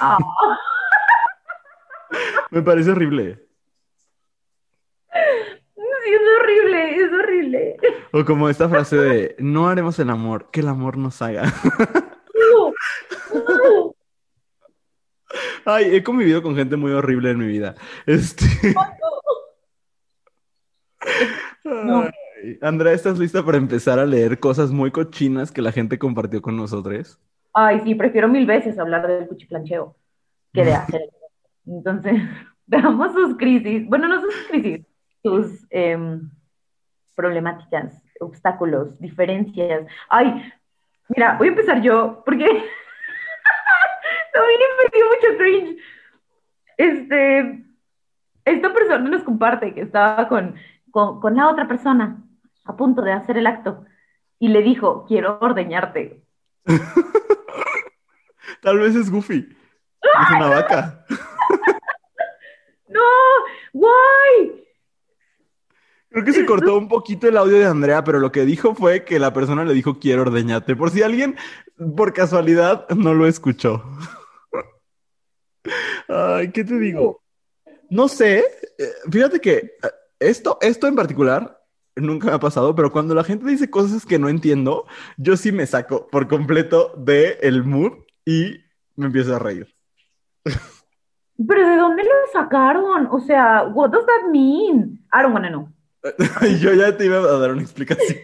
Ah, 0.00 0.18
Me 2.50 2.60
parece 2.60 2.90
horrible. 2.90 3.51
Es 6.06 6.20
horrible, 6.40 6.96
es 6.96 7.12
horrible. 7.12 7.76
O 8.12 8.24
como 8.24 8.48
esta 8.48 8.68
frase 8.68 8.96
de 8.96 9.36
no 9.38 9.68
haremos 9.68 9.98
el 9.98 10.10
amor, 10.10 10.50
que 10.50 10.60
el 10.60 10.68
amor 10.68 10.96
nos 10.96 11.20
haga. 11.22 11.52
Ay, 15.64 15.94
he 15.94 16.02
convivido 16.02 16.42
con 16.42 16.56
gente 16.56 16.76
muy 16.76 16.92
horrible 16.92 17.30
en 17.30 17.38
mi 17.38 17.46
vida. 17.46 17.74
Este. 18.06 18.44
No. 21.64 22.02
Ay, 22.02 22.58
Andrea, 22.60 22.92
¿estás 22.92 23.18
lista 23.18 23.44
para 23.44 23.58
empezar 23.58 23.98
a 23.98 24.06
leer 24.06 24.40
cosas 24.40 24.72
muy 24.72 24.90
cochinas 24.90 25.52
que 25.52 25.62
la 25.62 25.72
gente 25.72 25.98
compartió 25.98 26.42
con 26.42 26.56
nosotros? 26.56 27.18
Ay, 27.54 27.80
sí, 27.84 27.94
prefiero 27.94 28.28
mil 28.28 28.46
veces 28.46 28.78
hablar 28.78 29.06
del 29.06 29.28
cuchiplancheo 29.28 29.96
que 30.52 30.64
de 30.64 30.74
hacer. 30.74 31.02
Entonces, 31.66 32.14
veamos 32.66 33.12
sus 33.12 33.36
crisis. 33.36 33.86
Bueno, 33.86 34.08
no 34.08 34.20
sus 34.20 34.34
crisis, 34.48 34.84
sus 35.22 35.66
em, 35.70 36.30
problemáticas, 37.14 38.02
obstáculos, 38.20 38.98
diferencias. 38.98 39.86
Ay, 40.08 40.52
mira, 41.08 41.36
voy 41.38 41.48
a 41.48 41.50
empezar 41.50 41.80
yo, 41.82 42.22
porque 42.24 42.44
también 44.32 44.60
me 44.78 44.90
dio 44.92 45.06
mucho 45.06 45.38
cringe. 45.38 45.78
Este, 46.76 47.64
esta 48.44 48.72
persona 48.72 49.08
nos 49.08 49.22
comparte 49.22 49.74
que 49.74 49.82
estaba 49.82 50.28
con, 50.28 50.54
con, 50.90 51.20
con 51.20 51.36
la 51.36 51.48
otra 51.48 51.68
persona 51.68 52.18
a 52.64 52.76
punto 52.76 53.02
de 53.02 53.12
hacer 53.12 53.38
el 53.38 53.46
acto 53.46 53.84
y 54.38 54.48
le 54.48 54.62
dijo, 54.62 55.04
quiero 55.06 55.38
ordeñarte. 55.40 56.22
Tal 58.62 58.78
vez 58.78 58.94
es 58.94 59.10
Goofy. 59.10 59.56
Es 60.02 60.36
una 60.36 60.48
vaca. 60.48 61.04
No, 62.88 63.00
guay. 63.72 64.66
Creo 66.12 66.24
que 66.26 66.32
se 66.34 66.44
cortó 66.44 66.76
un 66.76 66.88
poquito 66.88 67.26
el 67.26 67.38
audio 67.38 67.58
de 67.58 67.64
Andrea, 67.64 68.04
pero 68.04 68.20
lo 68.20 68.30
que 68.30 68.44
dijo 68.44 68.74
fue 68.74 69.02
que 69.04 69.18
la 69.18 69.32
persona 69.32 69.64
le 69.64 69.72
dijo 69.72 69.98
quiero 69.98 70.22
ordeñarte. 70.22 70.76
Por 70.76 70.90
si 70.90 71.02
alguien, 71.02 71.36
por 71.96 72.12
casualidad, 72.12 72.86
no 72.90 73.14
lo 73.14 73.26
escuchó. 73.26 73.82
Ay, 76.08 76.52
¿qué 76.52 76.64
te 76.64 76.78
digo? 76.78 77.22
No 77.88 78.08
sé, 78.08 78.44
eh, 78.78 78.92
fíjate 79.10 79.40
que 79.40 79.52
eh, 79.56 79.72
esto, 80.20 80.58
esto 80.60 80.86
en 80.86 80.96
particular 80.96 81.58
nunca 81.96 82.28
me 82.28 82.34
ha 82.34 82.40
pasado, 82.40 82.74
pero 82.74 82.92
cuando 82.92 83.14
la 83.14 83.24
gente 83.24 83.46
dice 83.46 83.70
cosas 83.70 84.04
que 84.04 84.18
no 84.18 84.28
entiendo, 84.28 84.86
yo 85.16 85.36
sí 85.36 85.50
me 85.50 85.66
saco 85.66 86.08
por 86.08 86.28
completo 86.28 86.92
de 86.96 87.38
el 87.42 87.64
mood 87.64 87.92
y 88.26 88.56
me 88.96 89.06
empiezo 89.06 89.34
a 89.34 89.38
reír. 89.38 89.74
Pero 90.44 91.68
¿de 91.68 91.76
dónde 91.76 92.02
lo 92.04 92.10
sacaron? 92.32 93.08
O 93.10 93.20
sea, 93.20 93.64
what 93.64 93.90
does 93.90 94.04
that 94.04 94.30
mean? 94.30 95.00
I 95.12 95.22
don't 95.22 95.32
wanna 95.32 95.48
know. 95.48 95.68
Y 96.48 96.58
yo 96.58 96.72
ya 96.74 96.96
te 96.96 97.06
iba 97.06 97.18
a 97.18 97.38
dar 97.38 97.52
una 97.52 97.62
explicación. 97.62 98.18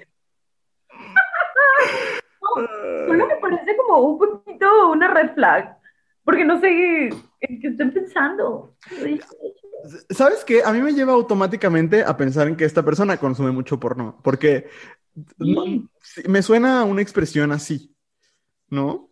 Solo 3.06 3.26
me 3.26 3.36
parece 3.36 3.76
como 3.76 3.98
un 4.00 4.18
poquito 4.18 4.90
una 4.90 5.12
red 5.12 5.34
flag, 5.34 5.78
porque 6.24 6.44
no 6.44 6.60
sé 6.60 7.08
en 7.40 7.60
qué 7.60 7.68
estén 7.68 7.92
pensando. 7.92 8.74
¿Sabes 10.10 10.44
qué? 10.44 10.62
A 10.64 10.72
mí 10.72 10.80
me 10.82 10.92
lleva 10.92 11.12
automáticamente 11.12 12.02
a 12.02 12.16
pensar 12.16 12.48
en 12.48 12.56
que 12.56 12.64
esta 12.64 12.84
persona 12.84 13.16
consume 13.18 13.52
mucho 13.52 13.78
porno, 13.78 14.18
porque 14.24 14.68
no- 15.38 15.88
me 16.26 16.42
suena 16.42 16.80
a 16.80 16.84
una 16.84 17.02
expresión 17.02 17.52
así, 17.52 17.94
¿no? 18.70 19.10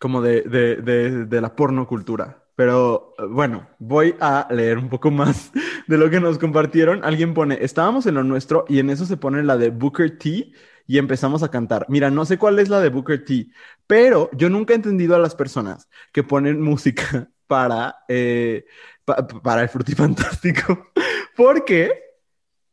Como 0.00 0.20
de, 0.22 0.42
de, 0.42 0.76
de, 0.76 1.26
de 1.26 1.40
la 1.40 1.54
pornocultura. 1.54 2.38
Pero 2.56 3.14
eh, 3.18 3.24
bueno, 3.28 3.68
voy 3.78 4.14
a 4.20 4.46
leer 4.50 4.78
un 4.78 4.88
poco 4.88 5.10
más 5.10 5.52
de 5.86 5.98
lo 5.98 6.10
que 6.10 6.20
nos 6.20 6.38
compartieron. 6.38 7.04
Alguien 7.04 7.34
pone, 7.34 7.58
estábamos 7.60 8.06
en 8.06 8.14
lo 8.14 8.24
nuestro 8.24 8.64
y 8.68 8.78
en 8.78 8.90
eso 8.90 9.04
se 9.06 9.16
pone 9.16 9.42
la 9.42 9.56
de 9.56 9.70
Booker 9.70 10.18
T 10.18 10.52
y 10.86 10.98
empezamos 10.98 11.42
a 11.42 11.50
cantar. 11.50 11.86
Mira, 11.88 12.10
no 12.10 12.24
sé 12.24 12.38
cuál 12.38 12.58
es 12.58 12.68
la 12.68 12.80
de 12.80 12.88
Booker 12.88 13.24
T, 13.24 13.48
pero 13.86 14.30
yo 14.32 14.48
nunca 14.50 14.72
he 14.72 14.76
entendido 14.76 15.14
a 15.14 15.18
las 15.18 15.34
personas 15.34 15.88
que 16.12 16.22
ponen 16.22 16.60
música 16.60 17.30
para, 17.46 17.96
eh, 18.08 18.64
pa- 19.04 19.26
para 19.26 19.62
el 19.62 19.68
frutifantástico. 19.68 20.88
¿Por 21.36 21.64
qué? 21.64 21.92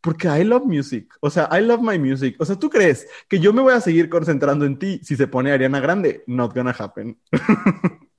Porque 0.02 0.28
I 0.30 0.45
love 0.45 0.63
music. 0.65 1.13
O 1.19 1.30
sea, 1.30 1.50
I 1.52 1.62
love 1.62 1.82
my 1.82 2.00
music. 2.00 2.36
O 2.39 2.45
sea, 2.45 2.56
¿tú 2.58 2.69
crees 2.69 3.06
que 3.28 3.39
yo 3.39 3.52
me 3.52 3.62
voy 3.62 3.74
a 3.74 3.82
seguir 3.82 4.08
concentrando 4.10 4.65
en 4.65 4.80
ti 4.80 5.00
si 5.04 5.17
se 5.17 5.28
pone 5.28 5.52
Ariana 5.52 5.82
Grande? 5.82 6.24
Not 6.26 6.54
gonna 6.56 6.72
happen. 6.78 7.19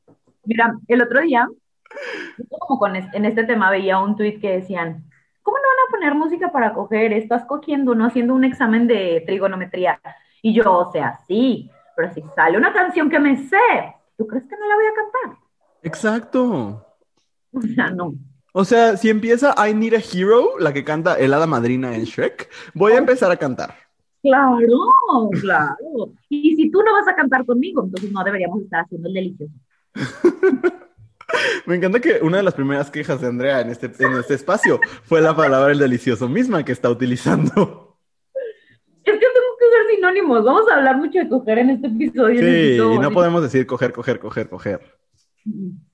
Mira, 0.45 0.75
el 0.89 1.03
otro 1.03 1.21
día, 1.23 1.47
como 2.59 2.79
con 2.79 2.97
es- 2.97 3.13
en 3.15 3.25
este 3.25 3.45
tema 3.45 3.71
veía 3.71 3.99
un 3.99 4.17
tweet 4.17 4.39
que 4.41 4.51
decían, 4.59 5.05
¿cómo 5.43 5.57
no 5.59 5.63
van 5.63 5.89
a 5.89 5.91
poner 5.91 6.15
música 6.15 6.53
para 6.53 6.73
coger? 6.75 7.13
Estás 7.13 7.45
cogiendo, 7.45 7.95
¿no? 7.95 8.07
Haciendo 8.07 8.35
un 8.35 8.45
examen 8.45 8.87
de 8.87 9.23
trigonometría. 9.27 10.01
Y 10.43 10.55
yo, 10.55 10.73
o 10.73 10.93
sea, 10.93 11.19
sí, 11.27 11.71
pero 11.97 12.13
si 12.15 12.23
sale 12.35 12.57
una 12.59 12.73
canción 12.73 13.11
que 13.11 13.19
me 13.19 13.37
sé, 13.37 13.57
¿tú 14.17 14.27
crees 14.27 14.45
que 14.47 14.57
no 14.57 14.67
la 14.67 14.75
voy 14.75 14.85
a 14.87 14.95
cantar? 14.95 15.39
Exacto. 15.83 16.87
O 17.53 17.61
sea, 17.63 17.91
no. 17.91 18.15
O 18.53 18.65
sea, 18.65 18.97
si 18.97 19.11
empieza 19.11 19.55
I 19.69 19.75
Need 19.75 19.95
a 19.95 19.99
Hero, 19.99 20.51
la 20.61 20.73
que 20.73 20.85
canta 20.85 21.19
el 21.19 21.35
hada 21.35 21.49
madrina 21.49 21.97
en 21.97 22.05
Shrek, 22.05 22.49
voy 22.75 22.93
a 22.93 22.99
empezar 22.99 23.29
a 23.33 23.37
cantar. 23.37 23.75
Claro, 24.23 25.31
claro. 25.41 26.13
Y 26.29 26.55
si 26.55 26.71
tú 26.71 26.81
no 26.85 26.93
vas 26.93 27.09
a 27.09 27.17
cantar 27.17 27.45
conmigo, 27.45 27.83
entonces 27.83 28.13
no 28.13 28.23
deberíamos 28.23 28.63
estar 28.63 28.85
haciendo 28.85 29.09
el 29.09 29.15
delicioso. 29.15 29.53
Me 31.67 31.77
encanta 31.77 32.01
que 32.01 32.19
una 32.23 32.39
de 32.39 32.43
las 32.43 32.55
primeras 32.55 32.91
quejas 32.91 33.21
de 33.21 33.29
Andrea 33.29 33.61
en 33.61 33.71
este, 33.71 33.87
en 34.05 34.13
este 34.19 34.35
espacio 34.35 34.81
fue 35.05 35.21
la 35.21 35.35
palabra 35.37 35.73
el 35.73 35.79
delicioso 35.79 36.29
misma 36.29 36.65
que 36.65 36.73
está 36.73 36.89
utilizando. 36.91 37.99
Es 39.05 39.13
que 39.15 39.19
tengo 39.19 39.57
que 39.59 39.67
usar 39.67 39.95
sinónimos. 39.95 40.45
Vamos 40.45 40.71
a 40.71 40.77
hablar 40.77 40.97
mucho 40.99 41.19
de 41.19 41.29
coger 41.29 41.59
en 41.59 41.71
este 41.71 41.87
episodio. 41.89 42.39
Sí, 42.41 42.45
necesito- 42.47 42.95
y 42.95 42.99
no 42.99 43.11
podemos 43.11 43.43
decir 43.43 43.67
coger, 43.67 43.93
coger, 43.93 44.19
coger, 44.21 44.49
coger. 44.49 44.81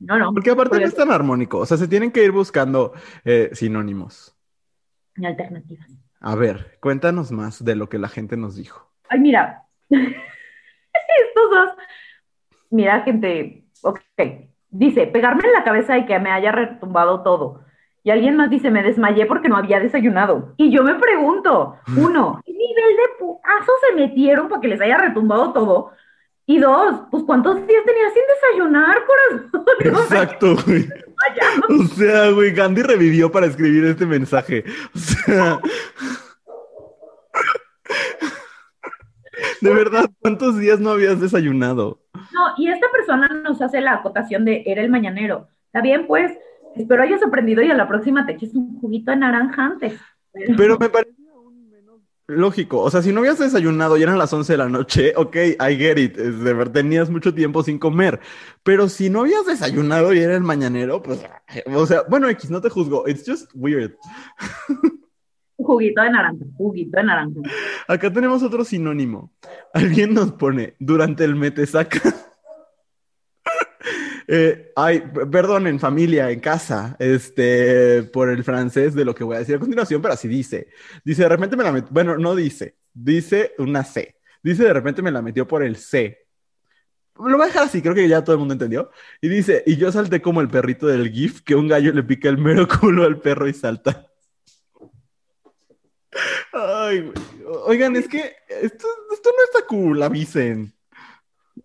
No, 0.00 0.18
no. 0.18 0.32
Porque 0.32 0.50
aparte 0.50 0.78
no 0.80 0.86
es 0.86 0.94
tan 0.94 1.10
armónico. 1.10 1.58
O 1.58 1.66
sea, 1.66 1.76
se 1.76 1.86
tienen 1.88 2.10
que 2.10 2.24
ir 2.24 2.32
buscando 2.32 2.92
eh, 3.24 3.50
sinónimos. 3.52 4.36
Alternativas. 5.22 5.88
A 6.20 6.34
ver, 6.34 6.78
cuéntanos 6.80 7.30
más 7.30 7.64
de 7.64 7.76
lo 7.76 7.88
que 7.88 7.98
la 7.98 8.08
gente 8.08 8.36
nos 8.36 8.56
dijo. 8.56 8.90
Ay, 9.08 9.20
mira. 9.20 9.62
Estos 9.90 11.50
dos. 11.50 11.70
Mira, 12.70 13.02
gente. 13.02 13.64
Ok. 13.82 14.00
Dice, 14.78 15.06
pegarme 15.06 15.42
en 15.46 15.52
la 15.52 15.64
cabeza 15.64 15.96
y 15.96 16.06
que 16.06 16.18
me 16.18 16.30
haya 16.30 16.52
retumbado 16.52 17.22
todo. 17.22 17.62
Y 18.02 18.10
alguien 18.10 18.36
más 18.36 18.50
dice, 18.50 18.70
me 18.70 18.82
desmayé 18.82 19.26
porque 19.26 19.48
no 19.48 19.56
había 19.56 19.80
desayunado. 19.80 20.54
Y 20.58 20.70
yo 20.70 20.82
me 20.82 20.94
pregunto, 20.94 21.76
uno, 21.96 22.40
¿qué 22.44 22.52
nivel 22.52 22.96
de 22.96 23.18
putazo 23.18 23.72
se 23.88 23.96
metieron 23.96 24.48
para 24.48 24.60
que 24.60 24.68
les 24.68 24.80
haya 24.80 24.98
retumbado 24.98 25.52
todo? 25.52 25.92
Y 26.46 26.58
dos, 26.58 27.02
pues 27.10 27.24
¿cuántos 27.24 27.56
días 27.66 27.84
tenías 27.84 28.12
sin 28.12 28.22
desayunar, 28.34 28.98
corazón? 29.06 29.64
Exacto, 29.80 30.56
güey. 30.64 30.88
O 31.68 31.84
sea, 31.94 32.30
güey, 32.30 32.52
Gandhi 32.52 32.82
revivió 32.82 33.32
para 33.32 33.46
escribir 33.46 33.84
este 33.86 34.06
mensaje. 34.06 34.64
O 34.94 34.98
sea. 34.98 35.60
De 39.66 39.74
verdad, 39.74 40.10
¿cuántos 40.20 40.58
días 40.58 40.78
no 40.78 40.90
habías 40.90 41.20
desayunado? 41.20 42.00
No, 42.14 42.54
y 42.56 42.68
esta 42.68 42.86
persona 42.92 43.28
nos 43.42 43.60
hace 43.60 43.80
la 43.80 43.94
acotación 43.94 44.44
de 44.44 44.62
era 44.64 44.80
el 44.80 44.90
mañanero. 44.90 45.48
Está 45.66 45.80
bien, 45.80 46.06
pues, 46.06 46.32
espero 46.76 47.02
hayas 47.02 47.22
aprendido 47.22 47.62
y 47.62 47.70
a 47.70 47.74
la 47.74 47.88
próxima 47.88 48.24
te 48.26 48.32
eches 48.32 48.54
un 48.54 48.78
juguito 48.80 49.10
de 49.10 49.16
naranja 49.16 49.64
antes. 49.64 50.00
Pero 50.56 50.78
me 50.78 50.88
parece 50.88 51.16
aún 51.34 51.68
menos 51.68 52.00
lógico. 52.28 52.80
O 52.80 52.90
sea, 52.90 53.02
si 53.02 53.12
no 53.12 53.20
habías 53.20 53.40
desayunado 53.40 53.96
y 53.96 54.04
eran 54.04 54.18
las 54.18 54.32
11 54.32 54.52
de 54.52 54.58
la 54.58 54.68
noche, 54.68 55.12
ok, 55.16 55.36
I 55.36 55.76
get 55.76 55.98
it. 55.98 56.16
Es 56.16 56.40
de 56.40 56.54
verdad, 56.54 56.72
tenías 56.72 57.10
mucho 57.10 57.34
tiempo 57.34 57.64
sin 57.64 57.78
comer. 57.78 58.20
Pero 58.62 58.88
si 58.88 59.10
no 59.10 59.22
habías 59.22 59.46
desayunado 59.46 60.12
y 60.12 60.20
era 60.20 60.36
el 60.36 60.42
mañanero, 60.42 61.02
pues, 61.02 61.24
o 61.74 61.86
sea, 61.86 62.02
bueno, 62.08 62.28
X, 62.28 62.50
no 62.50 62.60
te 62.60 62.70
juzgo. 62.70 63.08
It's 63.08 63.24
just 63.26 63.50
weird. 63.54 63.96
Juguito 65.66 66.00
de 66.00 66.10
naranja, 66.10 66.44
juguito 66.56 66.96
de 66.96 67.04
naranja. 67.04 67.40
Acá 67.88 68.12
tenemos 68.12 68.42
otro 68.42 68.64
sinónimo. 68.64 69.32
Alguien 69.74 70.14
nos 70.14 70.32
pone, 70.32 70.74
durante 70.78 71.24
el 71.24 71.34
metesaca. 71.34 72.00
Eh, 74.28 74.72
ay, 74.74 75.04
perdón, 75.30 75.68
en 75.68 75.78
familia, 75.78 76.32
en 76.32 76.40
casa, 76.40 76.96
este, 76.98 78.02
por 78.02 78.28
el 78.28 78.42
francés 78.42 78.92
de 78.92 79.04
lo 79.04 79.14
que 79.14 79.22
voy 79.22 79.36
a 79.36 79.38
decir 79.38 79.54
a 79.54 79.60
continuación, 79.60 80.02
pero 80.02 80.14
así 80.14 80.26
dice. 80.26 80.66
Dice, 81.04 81.22
de 81.22 81.28
repente 81.28 81.56
me 81.56 81.62
la 81.62 81.70
metió, 81.70 81.90
bueno, 81.92 82.18
no 82.18 82.34
dice, 82.34 82.74
dice 82.92 83.52
una 83.58 83.84
C. 83.84 84.16
Dice, 84.42 84.64
de 84.64 84.72
repente 84.72 85.00
me 85.00 85.12
la 85.12 85.22
metió 85.22 85.46
por 85.46 85.62
el 85.62 85.76
C. 85.76 86.26
Lo 87.18 87.36
voy 87.36 87.42
a 87.42 87.46
dejar 87.46 87.62
así, 87.66 87.80
creo 87.80 87.94
que 87.94 88.08
ya 88.08 88.24
todo 88.24 88.34
el 88.34 88.40
mundo 88.40 88.54
entendió. 88.54 88.90
Y 89.20 89.28
dice, 89.28 89.62
y 89.64 89.76
yo 89.76 89.92
salté 89.92 90.20
como 90.20 90.40
el 90.40 90.48
perrito 90.48 90.88
del 90.88 91.10
GIF, 91.12 91.42
que 91.42 91.54
un 91.54 91.68
gallo 91.68 91.92
le 91.92 92.02
pica 92.02 92.28
el 92.28 92.38
mero 92.38 92.66
culo 92.80 93.04
al 93.04 93.20
perro 93.20 93.46
y 93.48 93.54
salta. 93.54 94.05
Ay, 96.52 97.00
güey. 97.00 97.14
Oigan, 97.66 97.96
es 97.96 98.08
que 98.08 98.18
esto, 98.48 98.86
esto 99.12 99.30
no 99.36 99.44
está 99.44 99.66
cool, 99.68 100.02
avisen. 100.02 100.72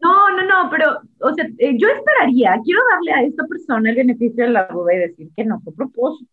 No, 0.02 0.30
no, 0.36 0.44
no, 0.46 0.70
pero, 0.70 1.00
o 1.20 1.34
sea, 1.34 1.46
eh, 1.58 1.76
yo 1.78 1.88
esperaría, 1.90 2.60
quiero 2.64 2.82
darle 2.92 3.14
a 3.14 3.24
esta 3.28 3.46
persona 3.46 3.90
el 3.90 3.96
beneficio 3.98 4.46
de 4.46 4.50
la 4.52 4.68
duda 4.68 4.94
y 4.94 4.98
decir 5.00 5.30
que 5.36 5.44
no 5.46 5.60
fue 5.62 5.74
propósito. 5.74 6.32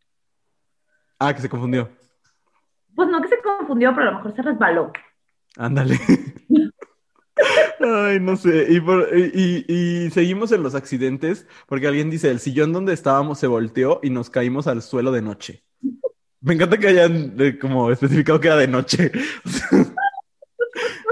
Ah, 1.19 1.35
que 1.35 1.43
se 1.43 1.49
confundió. 1.49 1.89
Pues 2.95 3.09
no 3.09 3.21
que 3.21 3.29
se 3.29 3.39
confundió, 3.43 3.91
pero 3.95 4.09
a 4.09 4.11
lo 4.13 4.17
mejor 4.19 4.35
se 4.35 4.43
resbaló. 4.43 4.93
Ándale. 5.57 5.99
Ay, 7.81 8.19
no 8.21 8.37
sé. 8.37 8.67
Y, 8.71 8.81
por- 8.81 9.09
y- 9.17 9.65
y 9.69 10.11
seguimos 10.11 10.51
en 10.53 10.63
los 10.63 10.75
accidentes 10.75 11.47
porque 11.67 11.87
alguien 11.87 12.11
dice, 12.11 12.31
el 12.31 12.41
sillón 12.41 12.73
donde 12.73 12.93
estábamos 12.93 13.39
se 13.39 13.47
volteó 13.47 14.01
y 14.03 14.11
nos 14.11 14.31
caímos 14.31 14.67
al 14.67 14.83
suelo 14.83 15.13
de 15.13 15.23
noche. 15.23 15.65
Me 16.49 16.55
encanta 16.55 16.79
que 16.79 16.89
hayan 16.89 17.35
eh, 17.39 17.59
como 17.59 17.91
especificado 17.91 18.41
que 18.41 18.49
era 18.49 18.57
de 18.57 18.69
noche. 18.69 19.13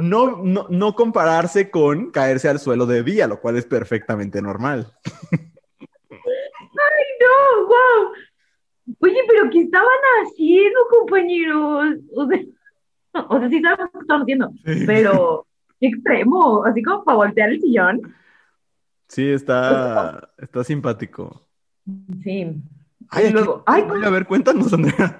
No, 0.01 0.43
no, 0.45 0.67
no 0.69 0.95
compararse 0.95 1.71
con 1.71 2.11
caerse 2.11 2.49
al 2.51 2.59
suelo 2.61 2.85
de 2.85 3.03
día, 3.03 3.27
lo 3.27 3.41
cual 3.41 3.57
es 3.57 3.65
perfectamente 3.65 4.43
normal. 4.43 4.93
No, 7.21 7.67
wow. 7.67 8.13
Oye, 9.01 9.17
pero 9.27 9.51
¿qué 9.51 9.63
estaban 9.63 9.89
haciendo, 10.23 10.79
compañeros? 10.91 11.97
O 12.15 12.27
sea, 12.29 12.41
o 13.29 13.39
sea, 13.41 13.49
sí 13.49 13.61
sabemos 13.61 13.91
qué 13.93 13.99
estaban 14.01 14.23
haciendo, 14.23 14.51
Sí. 14.67 14.85
pero 14.87 15.47
qué 15.81 15.87
extremo, 15.89 16.65
así 16.65 16.83
como 16.83 17.03
para 17.03 17.17
voltear 17.17 17.49
el 17.49 17.61
sillón. 17.61 18.15
Sí, 19.09 19.31
está, 19.31 20.31
está 20.39 20.63
simpático. 20.63 21.49
Sí. 22.23 22.55
Ay, 23.11 23.27
Y 23.27 23.31
luego, 23.31 23.63
ay, 23.67 23.85
a 24.05 24.11
ver, 24.11 24.27
cuéntanos, 24.27 24.73
Andrea. 24.73 25.17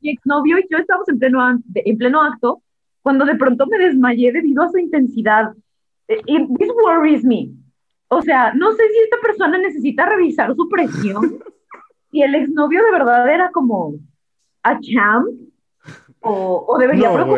mi 0.00 0.10
exnovio 0.10 0.58
y 0.58 0.66
yo 0.70 0.78
estábamos 0.78 1.08
en 1.08 1.18
pleno, 1.18 1.60
en 1.74 1.98
pleno 1.98 2.22
acto 2.22 2.62
cuando 3.02 3.24
de 3.24 3.34
pronto 3.36 3.66
me 3.66 3.78
desmayé 3.78 4.32
debido 4.32 4.62
a 4.62 4.68
su 4.68 4.78
intensidad. 4.78 5.52
Eh, 6.08 6.20
y 6.26 6.46
this 6.54 6.68
worries 6.84 7.24
me. 7.24 7.50
O 8.08 8.22
sea, 8.22 8.52
no 8.54 8.72
sé 8.72 8.82
si 8.88 8.98
esta 9.04 9.18
persona 9.22 9.58
necesita 9.58 10.06
revisar 10.06 10.54
su 10.54 10.68
presión 10.68 11.38
y 12.12 12.22
el 12.22 12.34
exnovio 12.34 12.84
de 12.84 12.90
verdad 12.90 13.32
era 13.32 13.50
como 13.52 13.94
a 14.62 14.78
champ 14.80 15.28
o, 16.20 16.64
o 16.68 16.78
debería 16.78 17.10
No. 17.10 17.36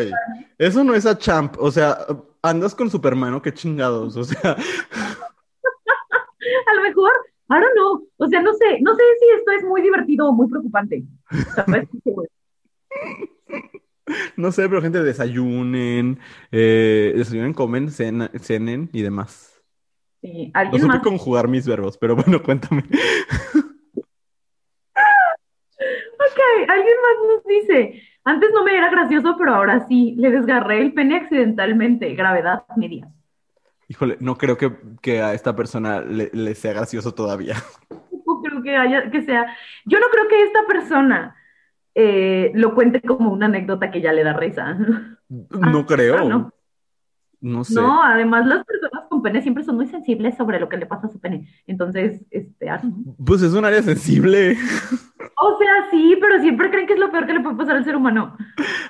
Eso 0.58 0.82
no 0.82 0.94
es 0.94 1.06
a 1.06 1.16
champ. 1.16 1.56
O 1.58 1.70
sea, 1.70 1.98
andas 2.42 2.74
con 2.74 2.90
Superman, 2.90 3.34
¿o 3.34 3.42
qué 3.42 3.52
chingados? 3.52 4.16
O 4.16 4.24
sea, 4.24 4.56
A 6.66 6.74
lo 6.74 6.82
mejor, 6.82 7.12
I 7.54 7.60
don't 7.60 7.74
know. 7.74 8.08
O 8.16 8.26
sea, 8.28 8.40
no 8.40 8.52
sé, 8.54 8.80
no 8.80 8.94
sé 8.94 9.02
si 9.20 9.26
esto 9.38 9.50
es 9.52 9.64
muy 9.64 9.82
divertido 9.82 10.28
o 10.28 10.32
muy 10.32 10.48
preocupante. 10.48 11.02
¿Sabes? 11.54 11.86
no 14.36 14.50
sé, 14.52 14.68
pero 14.68 14.80
gente, 14.82 15.02
desayunen, 15.02 16.18
eh, 16.50 17.12
desayunen, 17.16 17.52
comen, 17.52 17.90
cena- 17.90 18.30
cenen 18.40 18.88
y 18.92 19.02
demás. 19.02 19.62
Sí, 20.22 20.46
No 20.54 20.60
alguien 20.60 20.82
supe 20.82 20.94
más. 20.94 21.02
conjugar 21.02 21.48
mis 21.48 21.66
verbos, 21.66 21.98
pero 21.98 22.16
bueno, 22.16 22.42
cuéntame. 22.42 22.84
Ok, 24.94 26.40
alguien 26.68 26.96
más 27.02 27.16
nos 27.34 27.44
dice, 27.44 28.02
antes 28.24 28.50
no 28.54 28.64
me 28.64 28.76
era 28.76 28.88
gracioso, 28.90 29.34
pero 29.38 29.54
ahora 29.54 29.86
sí, 29.88 30.14
le 30.16 30.30
desgarré 30.30 30.80
el 30.80 30.94
pene 30.94 31.16
accidentalmente, 31.16 32.14
gravedad 32.14 32.64
media. 32.76 33.08
Híjole, 33.92 34.16
no 34.20 34.38
creo 34.38 34.56
que, 34.56 34.72
que 35.02 35.20
a 35.20 35.34
esta 35.34 35.54
persona 35.54 36.00
le, 36.00 36.30
le 36.32 36.54
sea 36.54 36.72
gracioso 36.72 37.12
todavía. 37.12 37.56
No 38.24 38.40
creo 38.40 38.62
que 38.62 38.76
haya, 38.76 39.10
que 39.10 39.22
sea, 39.22 39.54
yo 39.84 39.98
no 40.00 40.06
creo 40.10 40.26
que 40.28 40.42
esta 40.44 40.60
persona 40.66 41.36
eh, 41.94 42.50
lo 42.54 42.74
cuente 42.74 43.02
como 43.02 43.30
una 43.30 43.46
anécdota 43.46 43.90
que 43.90 44.00
ya 44.00 44.12
le 44.12 44.24
da 44.24 44.32
risa. 44.32 44.78
No 45.28 45.84
creo. 45.86 46.16
ah, 46.16 46.24
no. 46.24 46.52
No 47.40 47.64
sé. 47.64 47.74
No, 47.74 48.02
además 48.02 48.46
las 48.46 48.64
personas 48.64 49.04
con 49.10 49.20
pene 49.22 49.42
siempre 49.42 49.64
son 49.64 49.76
muy 49.76 49.86
sensibles 49.86 50.36
sobre 50.36 50.60
lo 50.60 50.68
que 50.68 50.76
le 50.76 50.86
pasa 50.86 51.08
a 51.08 51.10
su 51.10 51.20
pene. 51.20 51.48
Entonces, 51.66 52.22
este, 52.30 52.70
ah. 52.70 52.80
Pues 53.24 53.42
es 53.42 53.52
un 53.52 53.64
área 53.64 53.82
sensible. 53.82 54.56
o 55.42 55.58
sea, 55.58 55.90
sí, 55.90 56.16
pero 56.20 56.40
siempre 56.40 56.70
creen 56.70 56.86
que 56.86 56.94
es 56.94 57.00
lo 57.00 57.10
peor 57.10 57.26
que 57.26 57.34
le 57.34 57.40
puede 57.40 57.56
pasar 57.56 57.76
al 57.76 57.84
ser 57.84 57.96
humano. 57.96 58.36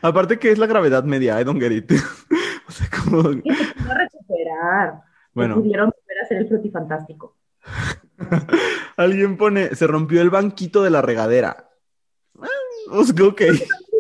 Aparte 0.03 0.39
que 0.39 0.53
es 0.53 0.59
la 0.59 0.67
gravedad 0.67 1.03
media, 1.05 1.41
I 1.41 1.45
don't 1.45 1.61
get 1.61 1.73
it. 1.73 1.93
O 2.73 2.75
sea, 2.75 2.89
como... 2.91 3.23
Pudo 3.23 3.95
recuperar. 3.95 5.03
Bueno. 5.35 5.57
Pudieron 5.57 5.91
volver 5.91 6.19
a 6.21 6.25
hacer 6.25 6.39
el 6.39 6.49
frutifantástico. 6.49 7.37
Alguien 8.97 9.37
pone, 9.37 9.75
se 9.75 9.87
rompió 9.87 10.23
el 10.23 10.31
banquito 10.31 10.83
de 10.83 10.91
la 10.91 11.03
regadera. 11.03 11.69
Ah, 12.41 12.47
ok. 12.91 13.43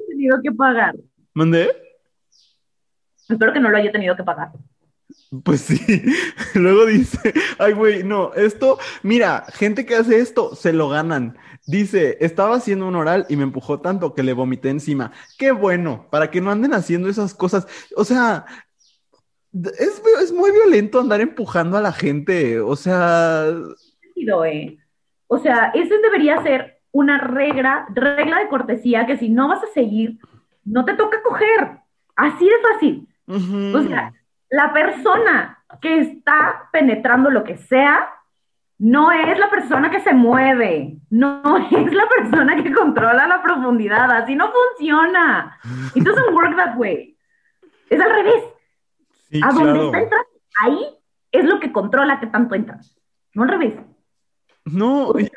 Tenido 0.08 0.40
que 0.42 0.52
pagar. 0.52 0.94
¿Mandé? 1.34 1.70
Espero 3.28 3.52
que 3.52 3.60
no 3.60 3.70
lo 3.70 3.76
haya 3.76 3.92
tenido 3.92 4.16
que 4.16 4.24
pagar. 4.24 4.52
Pues 5.44 5.62
sí. 5.62 5.78
Luego 6.54 6.86
dice, 6.86 7.32
ay, 7.58 7.72
güey, 7.72 8.04
no, 8.04 8.32
esto, 8.34 8.78
mira, 9.02 9.44
gente 9.52 9.86
que 9.86 9.96
hace 9.96 10.18
esto, 10.18 10.54
se 10.54 10.72
lo 10.72 10.88
ganan. 10.88 11.36
Dice, 11.66 12.18
estaba 12.20 12.56
haciendo 12.56 12.88
un 12.88 12.96
oral 12.96 13.24
y 13.28 13.36
me 13.36 13.44
empujó 13.44 13.80
tanto 13.80 14.14
que 14.14 14.22
le 14.22 14.32
vomité 14.32 14.68
encima. 14.68 15.12
Qué 15.38 15.52
bueno, 15.52 16.06
para 16.10 16.30
que 16.30 16.40
no 16.40 16.50
anden 16.50 16.74
haciendo 16.74 17.08
esas 17.08 17.34
cosas. 17.34 17.66
O 17.96 18.04
sea, 18.04 18.46
es, 19.52 20.02
es 20.22 20.32
muy 20.32 20.50
violento 20.50 21.00
andar 21.00 21.20
empujando 21.20 21.76
a 21.76 21.80
la 21.80 21.92
gente. 21.92 22.60
O 22.60 22.74
sea, 22.76 23.46
eh. 24.44 24.78
O 25.26 25.38
sea, 25.38 25.72
esa 25.74 25.94
debería 26.02 26.42
ser 26.42 26.78
una 26.90 27.18
regla, 27.18 27.86
regla 27.94 28.38
de 28.38 28.48
cortesía 28.48 29.06
que 29.06 29.16
si 29.16 29.28
no 29.28 29.48
vas 29.48 29.62
a 29.62 29.72
seguir, 29.72 30.18
no 30.64 30.84
te 30.84 30.94
toca 30.94 31.22
coger. 31.22 31.78
Así 32.16 32.44
de 32.44 32.58
fácil. 32.62 33.08
O 33.74 33.82
sea, 33.82 34.12
la 34.52 34.72
persona 34.72 35.64
que 35.80 36.00
está 36.00 36.68
penetrando 36.70 37.30
lo 37.30 37.42
que 37.42 37.56
sea, 37.56 38.06
no 38.78 39.10
es 39.10 39.38
la 39.38 39.48
persona 39.48 39.90
que 39.90 40.00
se 40.00 40.12
mueve, 40.12 40.98
no 41.08 41.56
es 41.70 41.92
la 41.92 42.06
persona 42.08 42.62
que 42.62 42.72
controla 42.72 43.26
la 43.26 43.42
profundidad, 43.42 44.10
así 44.10 44.34
no 44.36 44.52
funciona. 44.52 45.58
It 45.94 46.04
doesn't 46.04 46.34
work 46.34 46.54
that 46.56 46.76
way. 46.76 47.16
Es 47.88 47.98
al 47.98 48.10
revés. 48.10 48.44
Sí, 49.30 49.40
A 49.42 49.52
donde 49.52 49.72
claro. 49.72 49.86
está 49.86 50.00
entrando, 50.00 50.28
ahí 50.62 50.86
es 51.30 51.44
lo 51.46 51.58
que 51.58 51.72
controla 51.72 52.20
que 52.20 52.26
tanto 52.26 52.54
entras, 52.54 52.94
no 53.32 53.44
al 53.44 53.48
revés. 53.48 53.74
No, 54.66 55.14
y, 55.18 55.30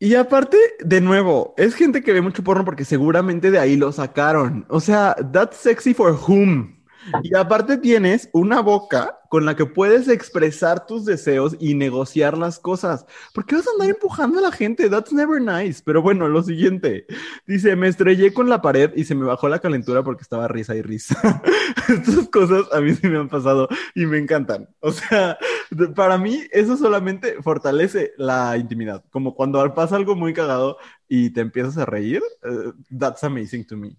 y 0.00 0.16
aparte, 0.16 0.58
de 0.80 1.00
nuevo, 1.00 1.54
es 1.56 1.76
gente 1.76 2.02
que 2.02 2.12
ve 2.12 2.20
mucho 2.20 2.42
porno 2.42 2.64
porque 2.64 2.84
seguramente 2.84 3.52
de 3.52 3.60
ahí 3.60 3.76
lo 3.76 3.92
sacaron. 3.92 4.66
O 4.68 4.80
sea, 4.80 5.14
that's 5.32 5.56
sexy 5.56 5.94
for 5.94 6.12
whom. 6.12 6.79
Y 7.22 7.34
aparte 7.34 7.78
tienes 7.78 8.28
una 8.32 8.60
boca 8.60 9.20
con 9.30 9.46
la 9.46 9.54
que 9.54 9.64
puedes 9.64 10.08
expresar 10.08 10.86
tus 10.86 11.04
deseos 11.04 11.56
y 11.60 11.74
negociar 11.74 12.36
las 12.36 12.58
cosas. 12.58 13.06
¿Por 13.32 13.46
qué 13.46 13.54
vas 13.54 13.68
a 13.68 13.70
andar 13.72 13.90
empujando 13.90 14.38
a 14.38 14.42
la 14.42 14.52
gente? 14.52 14.90
That's 14.90 15.12
never 15.12 15.40
nice. 15.40 15.82
Pero 15.84 16.02
bueno, 16.02 16.28
lo 16.28 16.42
siguiente. 16.42 17.06
Dice, 17.46 17.76
me 17.76 17.88
estrellé 17.88 18.34
con 18.34 18.48
la 18.48 18.60
pared 18.60 18.90
y 18.96 19.04
se 19.04 19.14
me 19.14 19.24
bajó 19.24 19.48
la 19.48 19.60
calentura 19.60 20.02
porque 20.02 20.22
estaba 20.22 20.48
risa 20.48 20.74
y 20.74 20.82
risa. 20.82 21.42
Estas 21.88 22.28
cosas 22.28 22.64
a 22.72 22.80
mí 22.80 22.94
sí 22.94 23.06
me 23.06 23.18
han 23.18 23.28
pasado 23.28 23.68
y 23.94 24.04
me 24.06 24.18
encantan. 24.18 24.68
O 24.80 24.90
sea, 24.90 25.38
para 25.94 26.18
mí 26.18 26.42
eso 26.50 26.76
solamente 26.76 27.40
fortalece 27.42 28.12
la 28.18 28.56
intimidad. 28.56 29.04
Como 29.10 29.34
cuando 29.34 29.60
pasa 29.74 29.94
algo 29.94 30.16
muy 30.16 30.34
cagado 30.34 30.78
y 31.08 31.30
te 31.30 31.40
empiezas 31.40 31.78
a 31.78 31.86
reír, 31.86 32.20
eh, 32.42 32.72
that's 32.98 33.22
amazing 33.22 33.64
to 33.64 33.76
me. 33.76 33.96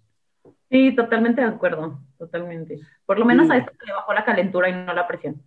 Sí, 0.72 0.96
totalmente 0.96 1.42
de 1.42 1.48
acuerdo, 1.48 2.00
totalmente. 2.18 2.80
Por 3.04 3.18
lo 3.18 3.26
menos 3.26 3.46
Sí. 3.46 3.52
a 3.52 3.56
esto 3.58 3.72
le 3.86 3.92
bajó 3.92 4.14
la 4.14 4.24
calentura 4.24 4.70
y 4.70 4.72
no 4.72 4.94
la 4.94 5.06
presión. 5.06 5.40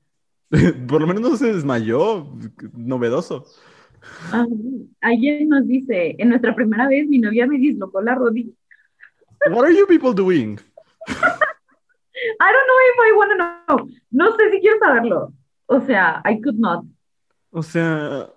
Por 0.87 1.01
lo 1.01 1.07
menos 1.07 1.21
no 1.23 1.35
se 1.35 1.51
desmayó, 1.51 2.27
novedoso. 2.73 3.45
Ah, 4.31 4.45
alguien 5.01 5.49
nos 5.49 5.65
dice, 5.67 6.15
en 6.19 6.29
nuestra 6.29 6.53
primera 6.53 6.87
vez 6.87 7.07
mi 7.07 7.17
novia 7.17 7.47
me 7.47 7.57
dislocó 7.57 8.01
la 8.01 8.13
rodilla. 8.13 8.53
What 9.49 9.65
are 9.65 9.75
you 9.75 9.87
people 9.87 10.13
doing? 10.13 10.59
I 12.39 12.47
don't 12.53 12.67
know 12.67 12.79
if 12.91 12.97
I 12.99 13.11
want 13.17 13.31
to 13.31 13.37
know. 13.37 13.89
No 14.11 14.35
sé 14.37 14.51
si 14.51 14.59
quiero 14.61 14.77
saberlo. 14.79 15.33
O 15.65 15.81
sea, 15.81 16.21
I 16.23 16.39
could 16.39 16.59
not. 16.59 16.85
O 17.49 17.63
sea, 17.63 18.29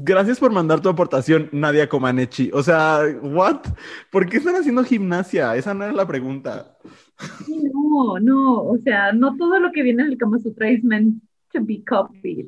gracias 0.00 0.38
por 0.38 0.52
mandar 0.52 0.80
tu 0.80 0.88
aportación, 0.88 1.48
Nadia 1.52 1.88
Comaneci. 1.88 2.50
O 2.52 2.62
sea, 2.62 3.00
what? 3.22 3.60
¿Por 4.10 4.28
qué 4.28 4.38
están 4.38 4.56
haciendo 4.56 4.84
gimnasia? 4.84 5.56
Esa 5.56 5.74
no 5.74 5.84
era 5.84 5.92
la 5.92 6.06
pregunta. 6.06 6.76
No, 7.48 8.18
no, 8.20 8.62
o 8.62 8.78
sea, 8.84 9.12
no 9.12 9.36
todo 9.36 9.58
lo 9.58 9.72
que 9.72 9.82
viene 9.82 10.02
en 10.02 10.10
el 10.12 10.18
Kama 10.18 10.38
Sutra 10.38 10.70
is 10.70 10.84
meant 10.84 11.22
to 11.52 11.60
be 11.62 11.82
copied. 11.84 12.46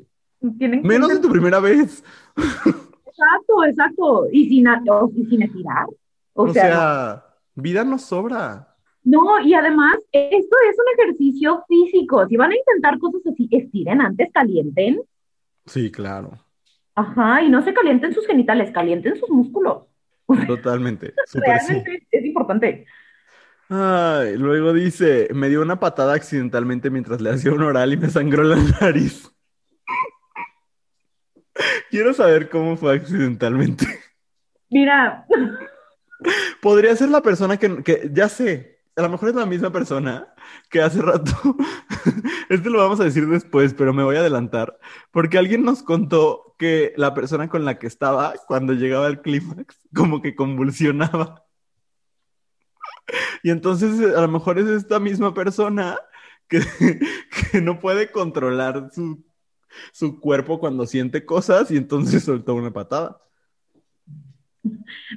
Tienen 0.57 0.81
que 0.81 0.87
Menos 0.87 1.11
en 1.11 1.21
tu 1.21 1.29
primera 1.29 1.59
vez. 1.59 2.03
Exacto, 2.37 3.63
exacto. 3.67 4.27
Y 4.31 4.47
sin, 4.49 4.67
o- 4.67 5.11
y 5.15 5.25
sin 5.25 5.41
estirar. 5.41 5.85
O, 6.33 6.43
O 6.43 6.53
sea, 6.53 6.63
sea, 6.63 7.25
vida 7.55 7.83
nos 7.83 8.03
sobra. 8.03 8.75
no, 9.03 9.39
y 9.41 9.53
además, 9.53 9.95
esto 10.11 10.55
es 10.69 10.77
un 10.77 10.99
ejercicio 11.03 11.63
físico. 11.67 12.25
Si 12.27 12.37
van 12.37 12.51
a 12.51 12.55
intentar 12.55 12.97
cosas 12.99 13.21
así, 13.29 13.47
estiren 13.51 14.01
antes, 14.01 14.29
calienten. 14.33 15.01
Sí, 15.65 15.91
claro. 15.91 16.31
Ajá, 16.99 17.41
y 17.43 17.49
no 17.49 17.63
se 17.63 17.73
calienten 17.73 18.13
sus 18.13 18.27
genitales, 18.27 18.71
calienten 18.71 19.17
sus 19.17 19.29
músculos. 19.29 19.83
Totalmente. 20.47 21.13
Sí. 21.25 21.39
Realmente 21.39 22.07
es 22.11 22.25
importante. 22.25 22.85
Ay, 23.69 24.35
luego 24.35 24.73
dice, 24.73 25.29
me 25.33 25.47
dio 25.47 25.61
una 25.61 25.79
patada 25.79 26.13
accidentalmente 26.13 26.89
mientras 26.89 27.21
le 27.21 27.29
hacía 27.29 27.53
un 27.53 27.61
oral 27.61 27.93
y 27.93 27.97
me 27.97 28.09
sangró 28.09 28.43
la 28.43 28.57
nariz. 28.81 29.31
Quiero 31.89 32.13
saber 32.13 32.49
cómo 32.49 32.77
fue 32.77 32.95
accidentalmente. 32.95 33.85
Mira, 34.69 35.25
Podría 36.61 36.95
ser 36.97 37.09
la 37.09 37.21
persona 37.21 37.55
que, 37.57 37.81
que- 37.81 38.09
ya 38.11 38.27
sé, 38.27 38.81
a 38.95 39.01
lo 39.03 39.09
mejor 39.09 39.29
es 39.29 39.35
la 39.35 39.45
misma 39.45 39.71
persona 39.71 40.33
que 40.69 40.81
hace 40.81 41.01
rato, 41.01 41.31
este 42.49 42.69
lo 42.69 42.79
vamos 42.79 42.99
a 42.99 43.03
decir 43.03 43.27
después, 43.27 43.73
pero 43.73 43.93
me 43.93 44.03
voy 44.03 44.15
a 44.15 44.19
adelantar, 44.19 44.79
porque 45.11 45.37
alguien 45.37 45.63
nos 45.63 45.83
contó 45.83 46.55
que 46.57 46.93
la 46.97 47.13
persona 47.13 47.49
con 47.49 47.65
la 47.65 47.79
que 47.79 47.87
estaba 47.87 48.33
cuando 48.47 48.73
llegaba 48.73 49.07
al 49.07 49.21
clímax, 49.21 49.77
como 49.95 50.21
que 50.21 50.35
convulsionaba. 50.35 51.45
Y 53.43 53.49
entonces 53.49 54.15
a 54.15 54.21
lo 54.21 54.27
mejor 54.27 54.59
es 54.59 54.67
esta 54.67 54.99
misma 54.99 55.33
persona 55.33 55.97
que, 56.47 56.59
que 57.51 57.61
no 57.61 57.79
puede 57.79 58.11
controlar 58.11 58.89
su, 58.91 59.23
su 59.91 60.19
cuerpo 60.19 60.59
cuando 60.59 60.85
siente 60.85 61.25
cosas 61.25 61.71
y 61.71 61.77
entonces 61.77 62.23
soltó 62.23 62.55
una 62.55 62.71
patada. 62.71 63.21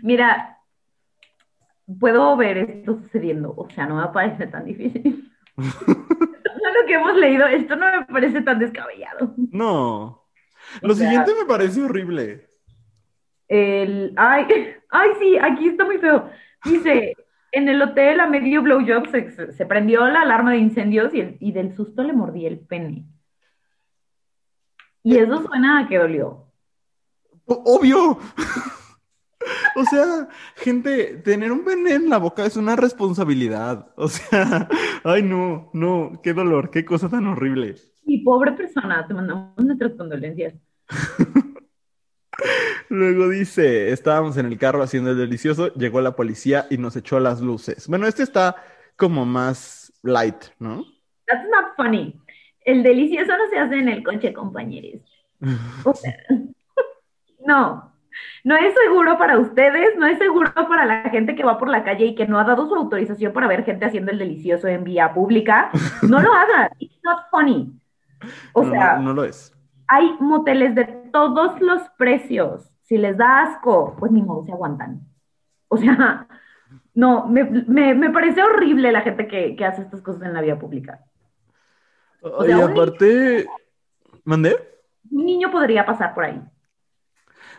Mira, 0.03 0.59
puedo 1.99 2.37
ver 2.37 2.59
esto 2.59 2.99
sucediendo, 3.03 3.55
o 3.57 3.69
sea, 3.71 3.87
no 3.87 3.97
me 3.97 4.09
parece 4.09 4.47
tan 4.47 4.65
difícil. 4.65 5.31
Lo 6.73 6.87
que 6.87 6.95
hemos 6.95 7.15
leído, 7.17 7.47
esto 7.47 7.77
no 7.77 7.87
me 7.91 8.05
parece 8.07 8.43
tan 8.43 8.59
descabellado. 8.59 9.35
No. 9.51 10.27
Lo 10.81 10.95
siguiente 10.95 11.33
me 11.39 11.47
parece 11.47 11.83
horrible. 11.83 12.49
El, 13.49 14.15
ay, 14.17 14.47
ay, 14.91 15.11
sí, 15.19 15.39
aquí 15.39 15.69
está 15.69 15.85
muy 15.85 15.99
feo. 15.99 16.31
Dice, 16.65 17.15
en 17.51 17.69
el 17.69 17.83
hotel 17.83 18.21
a 18.21 18.27
medio 18.27 18.63
blowjob 18.63 19.09
se, 19.11 19.53
se 19.53 19.67
prendió 19.67 20.07
la 20.07 20.23
alarma 20.23 20.53
de 20.53 20.59
incendios 20.59 21.13
y, 21.15 21.37
y 21.41 21.53
del 21.53 21.75
susto 21.75 22.03
le 22.03 22.13
mordí 22.13 22.47
el 22.47 22.61
pene. 22.61 23.07
Y 25.03 25.17
eso 25.17 25.43
suena 25.43 25.81
a 25.81 25.89
que 25.89 25.99
dolió. 25.99 26.47
Obvio. 27.47 28.19
O 29.77 29.85
sea, 29.85 30.29
gente, 30.57 31.17
tener 31.25 31.51
un 31.53 31.65
pene 31.65 31.95
en 31.95 32.09
la 32.09 32.19
boca 32.19 32.45
es 32.45 32.57
una 32.57 32.77
responsabilidad. 32.77 33.89
O 33.97 34.09
sea, 34.09 34.69
ay 35.05 35.23
no, 35.23 35.71
no, 35.73 36.21
qué 36.23 36.33
dolor, 36.33 36.71
qué 36.71 36.85
cosa 36.85 37.09
tan 37.09 37.27
horrible. 37.27 37.77
Y 38.05 38.23
pobre 38.25 38.53
persona, 38.53 39.07
te 39.07 39.15
mandamos 39.15 39.57
nuestras 39.57 39.93
condolencias. 39.95 40.55
Luego 42.89 43.29
dice, 43.29 43.91
estábamos 43.91 44.37
en 44.37 44.47
el 44.47 44.59
carro 44.59 44.83
haciendo 44.83 45.13
el 45.13 45.17
delicioso, 45.17 45.73
llegó 45.75 46.01
la 46.01 46.15
policía 46.15 46.67
y 46.69 46.77
nos 46.77 46.97
echó 46.97 47.21
las 47.21 47.41
luces. 47.41 47.89
Bueno, 47.89 48.07
este 48.07 48.23
está 48.23 48.57
como 48.97 49.25
más 49.25 49.93
light, 50.03 50.45
¿no? 50.59 50.85
That's 51.27 51.49
not 51.49 51.75
funny. 51.77 52.21
El 52.65 52.83
delicioso 52.83 53.33
no 53.37 53.49
se 53.49 53.59
hace 53.59 53.79
en 53.79 53.89
el 53.89 54.03
coche, 54.03 54.33
compañeros. 54.33 55.01
O 55.85 55.95
sea, 55.95 56.15
no, 57.47 57.92
no 58.45 58.57
es 58.57 58.75
seguro 58.75 59.19
para 59.19 59.39
ustedes, 59.39 59.97
no 59.99 60.07
es 60.07 60.19
seguro 60.19 60.53
para 60.55 60.85
la 60.87 61.03
gente 61.11 61.35
que 61.35 61.45
va 61.45 61.59
por 61.59 61.69
la 61.69 61.85
calle 61.85 62.07
y 62.07 62.15
que 62.15 62.27
no 62.27 62.39
ha 62.39 62.45
dado 62.45 62.69
su 62.69 62.75
autorización 62.75 63.33
para 63.33 63.47
ver 63.49 63.65
gente 63.65 63.85
haciendo 63.87 64.11
el 64.13 64.19
delicioso 64.19 64.69
en 64.69 64.85
vía 64.85 65.13
pública. 65.15 65.71
No 66.03 66.21
lo 66.21 66.33
hagan. 66.33 66.71
It's 66.79 67.03
not 67.05 67.21
funny. 67.31 67.73
O 68.53 68.63
No, 68.63 68.71
sea, 68.71 68.99
no, 68.99 69.13
lo 69.13 69.25
es. 69.25 69.53
hay 69.89 70.15
moteles 70.21 70.75
de 70.75 70.85
todos 71.13 71.61
los 71.61 71.83
precios. 71.99 72.69
Si 72.83 72.99
les 72.99 73.17
da 73.17 73.43
asco, 73.43 73.97
pues 73.99 74.13
ni 74.13 74.23
modo, 74.23 74.45
se 74.45 74.53
aguantan. 74.53 75.01
O 75.69 75.77
sea, 75.77 76.27
no, 76.95 77.27
me, 77.27 77.45
me- 77.45 77.95
me 77.95 78.11
parece 78.11 78.43
horrible 78.43 78.93
la 78.93 79.01
gente 79.01 79.27
que, 79.27 79.57
que 79.57 79.65
hace 79.65 79.83
estas 79.83 80.03
cosas 80.03 80.23
en 80.23 80.35
la 80.35 80.43
vía 80.43 80.59
pública. 80.59 81.01
y 82.23 82.47
sea, 82.47 82.67
aparte, 82.67 83.47
¿mandé? 84.25 84.57
Un 85.11 85.25
niño 85.25 85.51
podría 85.51 85.85
pasar 85.87 86.15
por 86.15 86.25
ahí. 86.25 86.41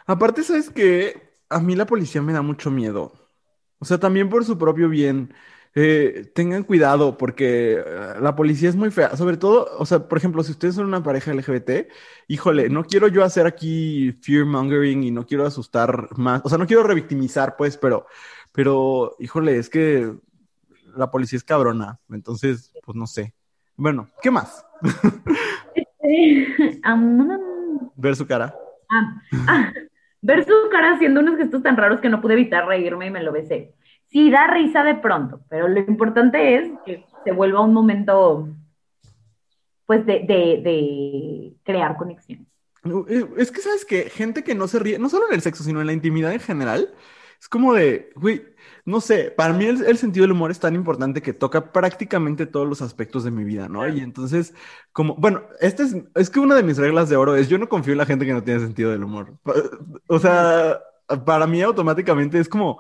Aparte, 0.06 0.44
¿sabes 0.44 0.70
qué? 0.70 1.22
A 1.50 1.60
mí 1.60 1.76
la 1.76 1.86
policía 1.86 2.22
me 2.22 2.34
da 2.34 2.42
mucho 2.42 2.72
miedo. 2.72 3.14
O 3.80 3.86
sea, 3.86 4.00
también 4.00 4.30
por 4.30 4.46
su 4.46 4.58
propio 4.58 4.90
bien. 4.90 5.34
Eh, 5.76 6.32
tengan 6.36 6.64
cuidado 6.64 7.18
porque 7.18 7.82
eh, 7.86 8.14
la 8.22 8.36
policía 8.36 8.70
es 8.70 8.76
muy 8.76 8.92
fea. 8.92 9.16
Sobre 9.18 9.38
todo, 9.38 9.68
o 9.80 9.86
sea, 9.86 10.08
por 10.08 10.18
ejemplo, 10.20 10.44
si 10.44 10.52
ustedes 10.52 10.76
son 10.76 10.86
una 10.86 11.02
pareja 11.02 11.32
LGBT, 11.32 11.90
híjole, 12.28 12.70
no 12.70 12.84
quiero 12.86 13.08
yo 13.08 13.24
hacer 13.24 13.48
aquí 13.48 14.12
fear 14.22 14.46
mongering 14.46 15.04
y 15.04 15.12
no 15.12 15.26
quiero 15.26 15.46
asustar 15.46 16.10
más. 16.18 16.42
O 16.46 16.50
sea, 16.50 16.58
no 16.60 16.68
quiero 16.68 16.84
revictimizar, 16.84 17.56
pues, 17.58 17.78
pero, 17.78 18.06
pero, 18.52 19.16
híjole, 19.20 19.58
es 19.58 19.70
que 19.70 20.14
la 20.96 21.10
policía 21.10 21.38
es 21.38 21.44
cabrona. 21.44 22.00
Entonces, 22.10 22.72
pues 22.86 22.96
no 22.96 23.08
sé. 23.08 23.34
Bueno, 23.76 24.08
¿qué 24.22 24.30
más? 24.30 24.64
Am- 26.84 27.90
Ver 27.96 28.16
su 28.16 28.28
cara. 28.28 28.56
Ah, 28.96 29.22
ah, 29.48 29.74
ver 30.24 30.46
su 30.46 30.54
cara 30.72 30.94
haciendo 30.94 31.20
unos 31.20 31.38
gestos 31.38 31.62
tan 31.62 31.78
raros 31.78 32.00
que 32.00 32.10
no 32.10 32.22
pude 32.22 32.34
evitar 32.34 32.66
reírme 32.66 33.08
y 33.08 33.12
me 33.12 33.22
lo 33.22 33.32
besé. 33.32 33.74
Sí, 34.08 34.32
da 34.32 34.48
risa 34.48 34.84
de 34.84 34.96
pronto, 34.96 35.42
pero 35.50 35.68
lo 35.68 35.80
importante 35.80 36.56
es 36.56 36.72
que 36.86 37.06
se 37.24 37.32
vuelva 37.32 37.62
un 37.62 37.74
momento, 37.74 38.48
pues, 39.86 40.06
de, 40.06 40.20
de, 40.22 41.54
crear 41.64 41.98
eh, 43.10 43.28
Es 43.38 43.52
que, 43.52 43.62
¿sabes 43.62 43.86
que 43.86 44.10
Gente 44.10 44.44
que 44.44 44.56
no 44.56 44.68
se 44.68 44.80
ríe, 44.80 44.98
no 44.98 45.10
solo 45.10 45.28
en 45.28 45.36
el 45.36 45.42
sexo, 45.42 45.64
sino 45.64 45.82
en 45.82 45.88
la 45.88 45.94
intimidad 45.94 46.32
en 46.32 46.40
general, 46.40 46.94
es 47.40 47.50
como 47.50 47.74
de, 47.74 48.12
güey, 48.16 48.53
no 48.86 49.00
sé, 49.02 49.32
para 49.32 49.54
mí 49.54 49.66
el, 49.66 49.84
el 49.86 49.98
sentido 49.98 50.24
del 50.24 50.34
humor 50.34 50.52
es 50.52 50.60
tan 50.60 50.76
importante 50.76 51.22
que 51.22 51.34
toca 51.34 51.72
prácticamente 51.72 52.46
todos 52.46 52.68
los 52.68 52.82
aspectos 52.82 53.24
de 53.24 53.32
mi 53.32 53.44
vida, 53.44 53.70
¿no? 53.70 53.88
Y 53.88 54.02
entonces, 54.02 54.54
como, 54.92 55.16
bueno, 55.16 55.44
este 55.62 55.84
es, 55.84 55.96
es 56.16 56.30
que 56.30 56.40
una 56.40 56.56
de 56.56 56.64
mis 56.64 56.78
reglas 56.78 57.10
de 57.10 57.16
oro 57.16 57.36
es, 57.36 57.50
yo 57.50 57.58
no 57.58 57.70
confío 57.70 57.94
en 57.94 58.00
la 58.00 58.06
gente 58.06 58.26
que 58.26 58.34
no 58.34 58.44
tiene 58.44 58.60
sentido 58.60 58.92
del 58.92 59.04
humor. 59.04 59.38
O 60.08 60.20
sea, 60.20 60.80
para 61.26 61.48
mí 61.48 61.62
automáticamente 61.62 62.40
es 62.40 62.50
como, 62.50 62.80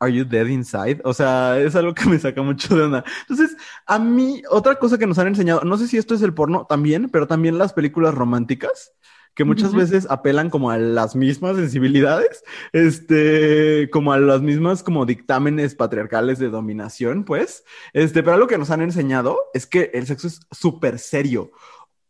¿Are 0.00 0.12
you 0.12 0.24
dead 0.24 0.46
inside? 0.46 1.00
O 1.04 1.14
sea, 1.14 1.58
es 1.58 1.74
algo 1.76 1.94
que 1.94 2.06
me 2.08 2.18
saca 2.18 2.42
mucho 2.42 2.76
de 2.76 2.82
onda. 2.82 3.04
Entonces, 3.22 3.56
a 3.86 3.98
mí, 3.98 4.42
otra 4.50 4.78
cosa 4.78 4.98
que 4.98 5.06
nos 5.06 5.18
han 5.18 5.28
enseñado, 5.28 5.62
no 5.62 5.78
sé 5.78 5.88
si 5.88 5.96
esto 5.96 6.14
es 6.14 6.22
el 6.22 6.34
porno 6.34 6.66
también, 6.68 7.08
pero 7.10 7.26
también 7.26 7.56
las 7.58 7.72
películas 7.72 8.14
románticas, 8.14 8.92
que 9.34 9.44
muchas 9.44 9.70
Ujú. 9.70 9.78
veces 9.78 10.06
apelan 10.10 10.50
como 10.50 10.70
a 10.70 10.78
las 10.78 11.16
mismas 11.16 11.56
sensibilidades, 11.56 12.42
este, 12.72 13.88
como 13.90 14.12
a 14.12 14.18
las 14.18 14.40
mismas 14.42 14.82
como 14.82 15.06
dictámenes 15.06 15.74
patriarcales 15.74 16.38
de 16.38 16.48
dominación, 16.50 17.24
pues. 17.24 17.64
Este, 17.92 18.22
pero 18.22 18.34
algo 18.34 18.46
que 18.46 18.58
nos 18.58 18.70
han 18.70 18.82
enseñado 18.82 19.38
es 19.54 19.66
que 19.66 19.90
el 19.94 20.06
sexo 20.06 20.28
es 20.28 20.40
súper 20.50 20.98
serio. 20.98 21.50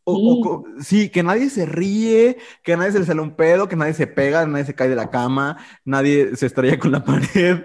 O- 0.07 0.13
o 0.13 0.35
Sí. 0.35 0.41
co- 0.43 0.65
sí, 0.81 1.09
que 1.09 1.23
nadie 1.23 1.49
se 1.49 1.65
ríe, 1.65 2.37
que 2.63 2.77
nadie 2.77 2.91
se 2.91 2.99
le 2.99 3.05
sale 3.05 3.21
un 3.21 3.35
pedo, 3.35 3.67
que 3.67 3.75
nadie 3.75 3.95
se 3.95 4.05
pega, 4.05 4.45
nadie 4.45 4.65
se 4.65 4.75
cae 4.75 4.87
de 4.87 4.95
la 4.95 5.09
cama, 5.09 5.57
nadie 5.83 6.35
se 6.35 6.45
estrella 6.45 6.77
con 6.77 6.91
la 6.91 7.03
pared. 7.05 7.63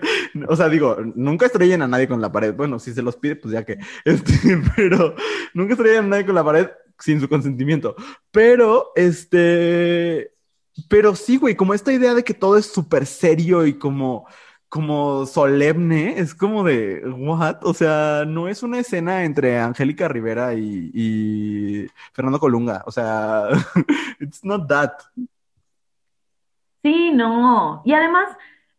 O 0.49 0.57
sea, 0.57 0.71
digo, 0.71 0.97
nunca 1.17 1.45
estrellen 1.45 1.83
a 1.83 1.87
nadie 1.89 2.09
con 2.09 2.23
la 2.23 2.33
pared. 2.33 2.55
Bueno, 2.55 2.79
si 2.79 2.95
se 2.95 3.03
los 3.03 3.17
pide, 3.17 3.37
pues 3.37 3.53
ya 3.53 3.65
que. 3.67 3.77
Este, 4.07 4.33
pero 4.77 5.15
nunca 5.53 5.75
estrellen 5.75 6.05
a 6.07 6.09
nadie 6.09 6.25
con 6.25 6.35
la 6.35 6.45
pared 6.45 6.69
sin 7.01 7.21
su 7.21 7.29
consentimiento. 7.29 7.95
Pero, 8.31 8.93
este. 8.95 10.33
Pero 10.89 11.15
sí, 11.15 11.37
güey, 11.37 11.57
como 11.57 11.75
esta 11.75 11.93
idea 11.93 12.15
de 12.15 12.25
que 12.25 12.35
todo 12.35 12.57
es 12.57 12.67
súper 12.67 13.07
serio 13.07 13.67
y 13.67 13.75
como, 13.75 14.27
como 14.69 15.27
solemne, 15.27 16.19
es 16.19 16.35
como 16.35 16.65
de, 16.65 17.03
¿what? 17.07 17.59
O 17.63 17.75
sea, 17.75 18.25
no 18.27 18.49
es 18.49 18.63
una 18.63 18.79
escena 18.79 19.25
entre 19.25 19.59
Angélica 19.59 20.09
Rivera 20.09 20.55
y, 20.55 20.91
y 20.95 21.87
Fernando 22.13 22.39
Colunga. 22.39 22.83
O 22.87 22.93
sea, 22.93 23.49
it's 24.21 24.45
not 24.45 24.69
that. 24.69 24.93
Sí, 26.83 27.11
no. 27.13 27.83
Y 27.85 27.93
además, 27.93 28.31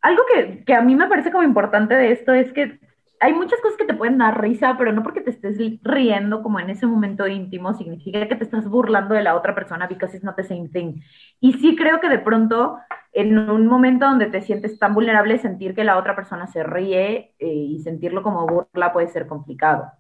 algo 0.02 0.24
que, 0.34 0.64
que 0.66 0.74
a 0.74 0.82
mí 0.82 0.96
me 0.96 1.08
parece 1.08 1.32
como 1.32 1.44
importante 1.44 1.94
de 1.94 2.12
esto 2.12 2.34
es 2.34 2.52
que 2.54 2.80
hay 3.22 3.34
muchas 3.34 3.62
cosas 3.62 3.78
que 3.78 3.86
te 3.86 3.94
pueden 3.94 4.18
dar 4.18 4.42
risa, 4.42 4.76
pero 4.80 4.92
no 4.92 5.04
porque 5.04 5.22
te 5.22 5.30
estés 5.30 5.56
riendo 5.84 6.42
como 6.42 6.60
en 6.60 6.72
ese 6.72 6.88
momento 6.88 7.28
íntimo, 7.28 7.76
significa 7.76 8.28
que 8.28 8.36
te 8.36 8.44
estás 8.44 8.68
burlando 8.68 9.14
de 9.14 9.22
la 9.22 9.36
otra 9.36 9.54
persona 9.54 9.86
because 9.86 10.18
it's 10.18 10.26
not 10.26 10.36
the 10.36 10.44
same 10.44 10.70
thing. 10.70 11.00
Y 11.40 11.54
sí 11.54 11.76
creo 11.76 12.00
que 12.00 12.10
de 12.10 12.18
pronto, 12.18 12.80
en 13.14 13.38
un 13.38 13.68
momento 13.68 14.06
donde 14.06 14.26
te 14.26 14.42
sientes 14.42 14.80
tan 14.80 14.96
vulnerable, 14.96 15.38
sentir 15.38 15.76
que 15.76 15.84
la 15.84 16.00
otra 16.00 16.16
persona 16.16 16.48
se 16.48 16.64
ríe 16.64 17.36
eh, 17.38 17.48
y 17.48 17.80
sentirlo 17.84 18.24
como 18.24 18.48
burla 18.48 18.92
puede 18.92 19.08
ser 19.08 19.28
complicado. 19.28 19.92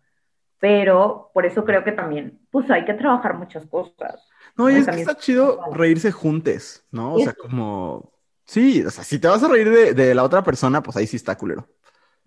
Pero 0.58 1.30
por 1.32 1.46
eso 1.46 1.64
creo 1.64 1.84
que 1.84 1.92
también, 1.92 2.40
pues 2.50 2.72
hay 2.72 2.86
que 2.86 2.96
trabajar 2.96 3.38
muchas 3.38 3.68
cosas. 3.68 4.28
No, 4.58 4.68
y 4.68 4.76
es 4.76 4.88
que 4.88 5.00
está 5.00 5.16
chido 5.16 5.60
reírse 5.72 6.12
juntes, 6.12 6.88
¿no? 6.90 7.14
O 7.14 7.20
sea, 7.20 7.34
como, 7.34 8.14
sí, 8.46 8.84
o 8.84 8.90
sea, 8.90 9.04
si 9.04 9.20
te 9.20 9.28
vas 9.28 9.44
a 9.44 9.48
reír 9.48 9.70
de, 9.70 9.94
de 9.94 10.16
la 10.16 10.24
otra 10.24 10.44
persona, 10.44 10.82
pues 10.82 10.98
ahí 10.98 11.06
sí 11.06 11.18
está 11.18 11.38
culero. 11.38 11.68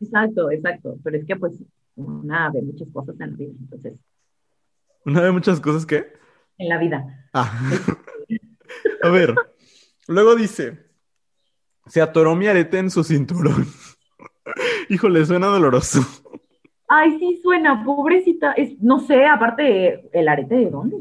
Exacto, 0.04 0.50
exacto. 0.50 0.96
Pero 1.02 1.16
es 1.16 1.24
que 1.24 1.36
pues 1.36 1.62
una 1.96 2.50
ve 2.50 2.62
muchas 2.62 2.88
cosas 2.92 3.18
en 3.20 3.30
la 3.30 3.36
vida. 3.36 3.52
Entonces, 3.60 4.00
Una 5.04 5.22
de 5.22 5.32
muchas 5.32 5.60
cosas 5.60 5.86
que... 5.86 6.12
en 6.58 6.68
la 6.68 6.78
vida. 6.78 7.28
Ah. 7.32 7.70
A 9.02 9.08
ver, 9.10 9.34
luego 10.08 10.34
dice, 10.34 10.86
se 11.86 12.00
atoró 12.00 12.34
mi 12.34 12.46
arete 12.46 12.78
en 12.78 12.90
su 12.90 13.04
cinturón. 13.04 13.66
Híjole, 14.88 15.24
suena 15.24 15.46
doloroso. 15.46 16.00
Ay, 16.88 17.18
sí 17.18 17.40
suena, 17.42 17.84
pobrecita. 17.84 18.52
Es, 18.52 18.80
no 18.80 19.00
sé, 19.00 19.26
aparte, 19.26 20.08
¿el 20.12 20.28
arete 20.28 20.54
de 20.56 20.70
dónde? 20.70 20.96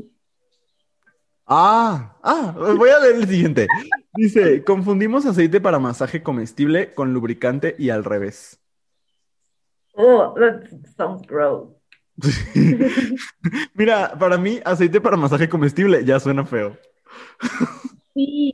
Ah, 1.45 2.17
ah, 2.23 2.55
voy 2.77 2.89
a 2.89 2.99
leer 2.99 3.15
el 3.17 3.27
siguiente. 3.27 3.67
Dice, 4.15 4.63
confundimos 4.63 5.25
aceite 5.25 5.59
para 5.59 5.77
masaje 5.77 6.23
comestible 6.23 6.93
con 6.93 7.13
lubricante 7.13 7.75
y 7.77 7.89
al 7.89 8.05
revés. 8.05 8.62
Oh, 9.95 10.33
that 10.39 10.67
sounds 10.97 11.25
gross. 11.27 11.69
Mira, 13.73 14.15
para 14.17 14.37
mí, 14.37 14.59
aceite 14.63 15.01
para 15.01 15.17
masaje 15.17 15.49
comestible 15.49 16.03
ya 16.05 16.19
suena 16.19 16.45
feo. 16.45 16.77
Sí, 18.13 18.51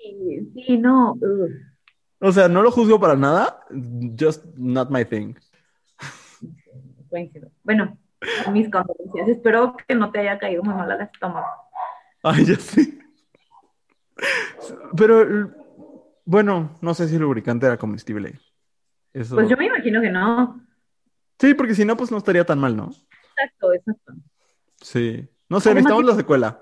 sí, 0.53 0.77
no. 0.77 1.13
ugh. 1.13 1.49
O 2.21 2.31
sea, 2.31 2.49
no 2.49 2.61
lo 2.61 2.71
juzgo 2.71 2.99
para 2.99 3.15
nada, 3.15 3.61
just 4.19 4.45
not 4.57 4.89
my 4.89 5.05
thing. 5.05 5.35
Bueno, 7.63 7.97
mis 8.51 8.69
condolencias. 8.69 9.29
Espero 9.29 9.75
que 9.87 9.95
no 9.95 10.11
te 10.11 10.19
haya 10.19 10.37
caído 10.37 10.63
muy 10.63 10.73
mal 10.73 10.91
al 10.91 11.01
estómago. 11.01 11.47
Ay, 12.23 12.45
ya 12.45 12.55
sé. 12.55 12.99
Pero, 14.97 15.49
bueno, 16.25 16.77
no 16.81 16.93
sé 16.93 17.07
si 17.07 17.15
el 17.15 17.21
lubricante 17.21 17.65
era 17.65 17.77
comestible. 17.77 18.39
Eso. 19.13 19.35
Pues 19.35 19.49
yo 19.49 19.55
me 19.55 19.67
imagino 19.67 20.01
que 20.01 20.09
no. 20.09 20.61
Sí, 21.39 21.53
porque 21.53 21.75
si 21.75 21.85
no, 21.85 21.95
pues 21.95 22.11
no 22.11 22.17
estaría 22.17 22.45
tan 22.45 22.59
mal, 22.59 22.75
¿no? 22.75 22.91
Exacto, 23.35 23.73
exacto. 23.73 24.13
Sí. 24.81 25.27
No 25.47 25.59
sé, 25.59 25.69
Además 25.69 25.83
necesitamos 25.83 26.05
la 26.05 26.15
secuela. 26.15 26.61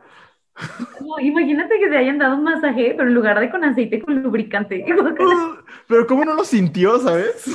No, 1.01 1.19
imagínate 1.19 1.79
que 1.79 1.87
te 1.87 1.97
hayan 1.97 2.17
dado 2.17 2.35
un 2.35 2.43
masaje, 2.43 2.93
pero 2.95 3.09
en 3.09 3.15
lugar 3.15 3.39
de 3.39 3.49
con 3.49 3.63
aceite, 3.63 4.01
con 4.01 4.21
lubricante. 4.21 4.85
Uh, 5.19 5.55
Pero 5.87 6.07
¿cómo 6.07 6.23
no 6.25 6.33
lo 6.35 6.43
sintió, 6.43 6.99
sabes? 6.99 7.47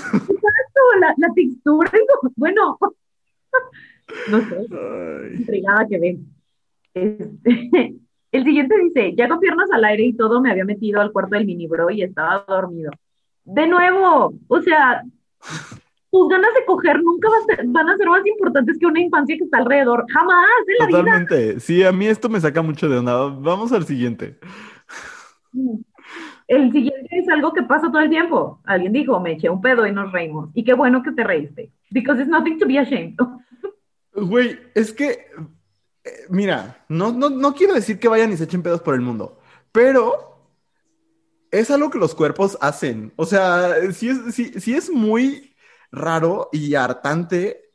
La, 1.01 1.15
la 1.17 1.29
textura, 1.35 1.91
bueno, 2.37 2.79
no 4.31 4.41
sé. 4.41 5.35
Intrigada 5.37 5.87
que 5.89 5.99
ven. 5.99 6.27
Este, 6.93 7.95
el 8.33 8.45
siguiente 8.45 8.75
dice, 8.79 9.15
ya 9.17 9.29
con 9.29 9.41
piernas 9.41 9.71
al 9.73 9.85
aire 9.85 10.05
y 10.05 10.17
todo, 10.17 10.41
me 10.41 10.51
había 10.51 10.65
metido 10.65 11.01
al 11.01 11.13
cuarto 11.13 11.37
del 11.37 11.47
mini 11.47 11.67
bro 11.67 11.91
y 11.91 12.03
estaba 12.03 12.45
dormido. 12.47 12.91
De 13.45 13.67
nuevo, 13.67 14.35
o 14.49 14.61
sea, 14.61 15.03
tus 16.13 16.29
ganas 16.29 16.53
de 16.55 16.65
coger 16.67 17.03
nunca 17.03 17.29
va 17.31 17.37
a 17.39 17.43
ser- 17.57 17.67
van 17.69 17.89
a 17.89 17.97
ser 17.97 18.07
más 18.07 18.25
importantes 18.27 18.79
que 18.79 18.87
una 18.87 19.01
infancia 19.01 19.35
que 19.37 19.45
está 19.45 19.59
alrededor. 19.59 20.05
Jamás 20.13 20.47
en 20.69 20.79
la 20.79 20.87
vida. 20.87 20.99
Totalmente. 20.99 21.59
Sí, 21.61 21.83
a 21.83 21.91
mí 21.91 22.07
esto 22.07 22.29
me 22.29 22.39
saca 22.41 22.61
mucho 22.61 22.87
de 22.89 22.99
onda. 22.99 23.29
Vamos 23.29 23.73
al 23.73 23.87
siguiente. 23.87 24.39
El 26.49 26.71
siguiente 26.71 27.09
es 27.11 27.29
algo 27.31 27.53
que 27.55 27.63
pasa 27.63 27.91
todo 27.91 28.01
el 28.03 28.11
tiempo. 28.11 28.61
Alguien 28.65 28.93
dijo, 28.93 29.19
me 29.21 29.33
eché 29.33 29.49
un 29.49 29.63
pedo 29.63 29.87
y 29.87 29.93
nos 29.93 30.13
reímos. 30.13 30.51
Y 30.55 30.65
qué 30.65 30.75
bueno 30.75 31.03
que 31.03 31.13
te 31.13 31.25
reíste. 31.25 31.73
Because 31.91 32.21
it's 32.21 32.31
nothing 32.31 32.59
to 32.59 32.67
be 32.67 32.79
ashamed. 32.79 33.17
Güey, 34.15 34.59
es 34.75 34.93
que, 34.93 35.27
eh, 36.05 36.11
mira, 36.29 36.85
no, 36.89 37.11
no, 37.13 37.31
no 37.31 37.55
quiero 37.55 37.73
decir 37.73 37.99
que 37.99 38.09
vayan 38.09 38.33
y 38.33 38.37
se 38.37 38.45
echen 38.45 38.63
pedos 38.63 38.83
por 38.83 38.95
el 38.95 39.01
mundo, 39.01 39.39
pero 39.73 40.37
es 41.51 41.71
algo 41.71 41.89
que 41.89 41.99
los 41.99 42.15
cuerpos 42.15 42.59
hacen. 42.61 43.13
O 43.17 43.25
sea, 43.25 43.91
sí 43.93 44.11
es, 44.11 44.35
sí, 44.35 44.53
sí 44.61 44.75
es 44.75 44.91
muy 44.91 45.52
raro 45.93 46.49
y 46.53 46.75
hartante 46.75 47.71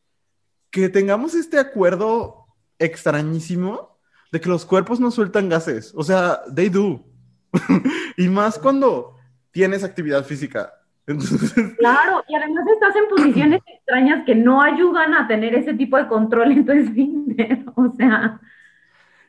que 0.72 0.90
tengamos 0.90 1.36
este 1.36 1.60
acuerdo 1.60 2.48
extrañísimo 2.80 3.98
de 4.32 4.42
que 4.42 4.50
los 4.50 4.66
cuerpos 4.66 5.00
no 5.00 5.12
sueltan 5.12 5.48
gases. 5.50 5.94
O 5.96 6.04
sea, 6.04 6.42
they 6.54 6.70
do. 6.70 7.06
Y 8.18 8.28
más 8.28 8.58
cuando 8.60 9.16
tienes 9.52 9.84
actividad 9.84 10.26
física. 10.26 10.74
Entonces, 11.06 11.54
Claro, 11.78 12.24
y 12.28 12.36
además 12.36 12.66
estás 12.74 12.96
en 12.96 13.08
posiciones 13.08 13.62
extrañas 13.68 14.26
que 14.26 14.36
no 14.36 14.62
ayudan 14.62 15.14
a 15.14 15.28
tener 15.28 15.54
ese 15.56 15.74
tipo 15.76 15.98
de 15.98 16.08
control 16.08 16.52
en 16.52 16.66
tu 16.66 16.72
esfínter. 16.72 17.64
O 17.76 17.94
sea, 17.96 18.40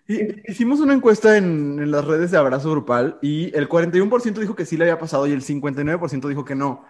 Y- 0.08 0.50
Hicimos 0.50 0.80
una 0.80 0.94
encuesta 0.94 1.36
en, 1.36 1.78
en 1.78 1.90
las 1.90 2.04
redes 2.04 2.30
de 2.30 2.38
abrazo 2.38 2.70
grupal 2.72 3.18
y 3.22 3.54
el 3.56 3.68
41% 3.68 4.40
dijo 4.40 4.56
que 4.56 4.64
sí 4.66 4.76
le 4.76 4.84
había 4.84 4.98
pasado 4.98 5.26
y 5.26 5.32
el 5.32 5.42
59% 5.42 6.28
dijo 6.28 6.44
que 6.44 6.54
no. 6.54 6.84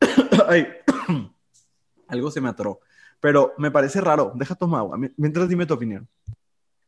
Ay, 0.48 0.66
algo 2.08 2.30
se 2.30 2.40
me 2.40 2.48
atoró. 2.48 2.80
Pero 3.20 3.52
me 3.58 3.70
parece 3.70 4.00
raro. 4.00 4.32
Deja 4.34 4.54
tomar 4.54 4.80
agua. 4.80 4.98
Mi- 4.98 5.10
Mientras 5.16 5.48
dime 5.48 5.66
tu 5.66 5.74
opinión. 5.74 6.06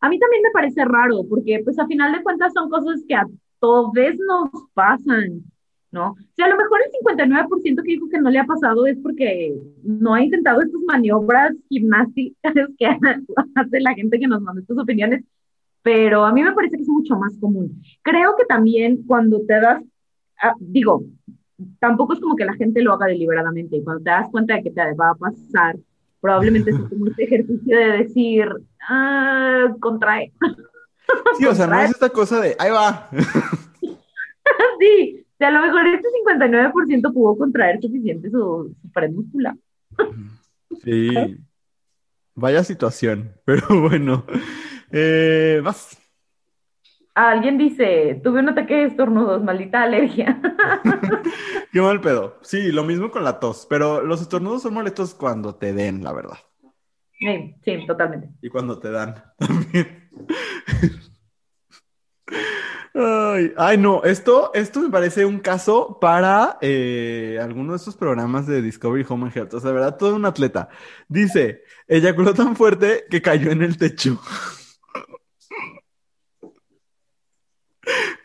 a 0.01 0.09
mí 0.09 0.19
también 0.19 0.43
me 0.43 0.51
parece 0.53 0.85
raro, 0.85 1.25
porque 1.29 1.61
pues 1.65 1.79
a 1.79 1.87
final 1.87 2.13
de 2.13 2.23
cuentas 2.23 2.53
son 2.53 2.69
cosas 2.71 3.03
que 3.09 3.15
a 3.17 3.27
todos 3.59 3.93
nos 4.27 4.51
pasan, 4.75 5.43
¿no? 5.91 6.11
O 6.11 6.17
sea, 6.37 6.47
a 6.47 6.51
lo 6.51 6.57
mejor 6.57 6.79
el 6.85 6.93
59% 6.93 7.83
que 7.83 7.93
dijo 7.93 8.09
que 8.09 8.21
no 8.21 8.31
le 8.31 8.39
ha 8.39 8.45
pasado 8.45 8.87
es 8.87 8.97
porque 9.03 9.53
no 9.83 10.15
ha 10.15 10.23
intentado 10.23 10.61
estas 10.61 10.81
maniobras 10.87 11.53
gimnásticas 11.69 12.53
que 12.79 12.87
hace 13.57 13.81
la 13.81 13.95
gente 13.95 14.21
que 14.21 14.29
nos 14.29 14.41
manda 14.41 14.61
estas 14.61 14.79
opiniones, 14.79 15.25
pero 15.83 16.25
a 16.25 16.33
mí 16.33 16.43
me 16.45 16.53
parece 16.53 16.77
que 16.77 16.83
es 16.83 16.89
mucho 16.89 17.17
más 17.17 17.33
común. 17.41 17.83
Creo 18.03 18.37
que 18.37 18.45
también 18.45 19.03
cuando 19.05 19.41
te 19.47 19.59
das, 19.61 19.83
ah, 20.41 20.55
digo, 20.61 21.03
tampoco 21.79 22.15
es 22.15 22.21
como 22.21 22.37
que 22.37 22.45
la 22.45 22.55
gente 22.55 22.83
lo 22.83 22.93
haga 22.93 23.07
deliberadamente, 23.07 23.77
y 23.77 23.85
cuando 23.85 24.03
te 24.03 24.11
das 24.11 24.31
cuenta 24.31 24.55
de 24.55 24.63
que 24.63 24.71
te 24.71 24.95
va 24.95 25.11
a 25.11 25.15
pasar, 25.15 25.77
probablemente 26.21 26.71
es 26.71 26.79
como 26.79 27.07
este 27.07 27.25
ejercicio 27.25 27.77
de 27.77 27.99
decir, 27.99 28.49
ah, 28.89 29.75
contrae. 29.81 30.33
Sí, 31.39 31.47
o 31.47 31.55
sea, 31.55 31.67
no 31.67 31.81
es 31.81 31.93
esta 31.93 32.11
cosa 32.11 32.39
de, 32.39 32.55
ahí 32.59 32.71
va. 32.71 33.09
Sí, 34.79 35.25
o 35.25 35.37
sea, 35.39 35.49
a 35.49 35.51
lo 35.53 35.63
mejor 35.63 35.87
este 35.87 36.07
59% 36.27 37.13
pudo 37.15 37.39
contraer 37.39 37.81
suficiente 37.81 38.31
su, 38.31 38.75
su 38.83 38.93
pared 38.93 39.11
muscular. 39.11 39.55
Sí. 40.85 41.39
Vaya 42.35 42.63
situación. 42.63 43.33
Pero 43.45 43.67
bueno. 43.81 44.25
Eh, 44.91 45.61
vas. 45.63 45.99
Alguien 47.15 47.59
dice, 47.59 48.21
tuve 48.23 48.39
un 48.39 48.51
ataque 48.51 48.77
de 48.77 48.85
estornudos, 48.85 49.43
maldita 49.43 49.83
alergia. 49.83 50.41
Qué 51.73 51.81
mal 51.81 52.01
pedo. 52.01 52.39
Sí, 52.43 52.73
lo 52.73 52.85
mismo 52.85 53.11
con 53.11 53.25
la 53.25 53.41
tos. 53.41 53.67
Pero 53.69 54.03
los 54.03 54.21
estornudos 54.23 54.63
son 54.63 54.75
molestos 54.75 55.15
cuando 55.15 55.55
te 55.55 55.73
den, 55.73 56.03
la 56.03 56.13
verdad. 56.13 56.39
Sí, 57.19 57.55
sí, 57.65 57.87
totalmente. 57.87 58.29
Y 58.41 58.49
cuando 58.49 58.79
te 58.79 58.91
dan 58.91 59.23
también. 59.39 60.11
Ay, 62.95 63.53
ay, 63.57 63.79
no, 63.79 64.03
esto, 64.03 64.51
esto 64.55 64.81
me 64.81 64.91
parece 64.91 65.25
un 65.25 65.39
caso 65.39 65.99
para 66.01 66.59
eh, 66.61 67.39
alguno 67.41 67.73
de 67.73 67.77
estos 67.77 67.97
programas 67.97 68.47
de 68.47 68.61
Discovery 68.63 69.05
Home 69.09 69.27
and 69.27 69.37
Health. 69.37 69.55
O 69.55 69.61
sea, 69.61 69.71
de 69.71 69.75
verdad, 69.75 69.97
todo 69.97 70.17
un 70.17 70.25
atleta. 70.25 70.69
Dice, 71.09 71.63
eyaculó 71.87 72.35
tan 72.35 72.57
fuerte 72.57 73.05
que 73.11 73.23
cayó 73.23 73.51
en 73.51 73.63
el 73.63 73.77
techo. 73.77 74.21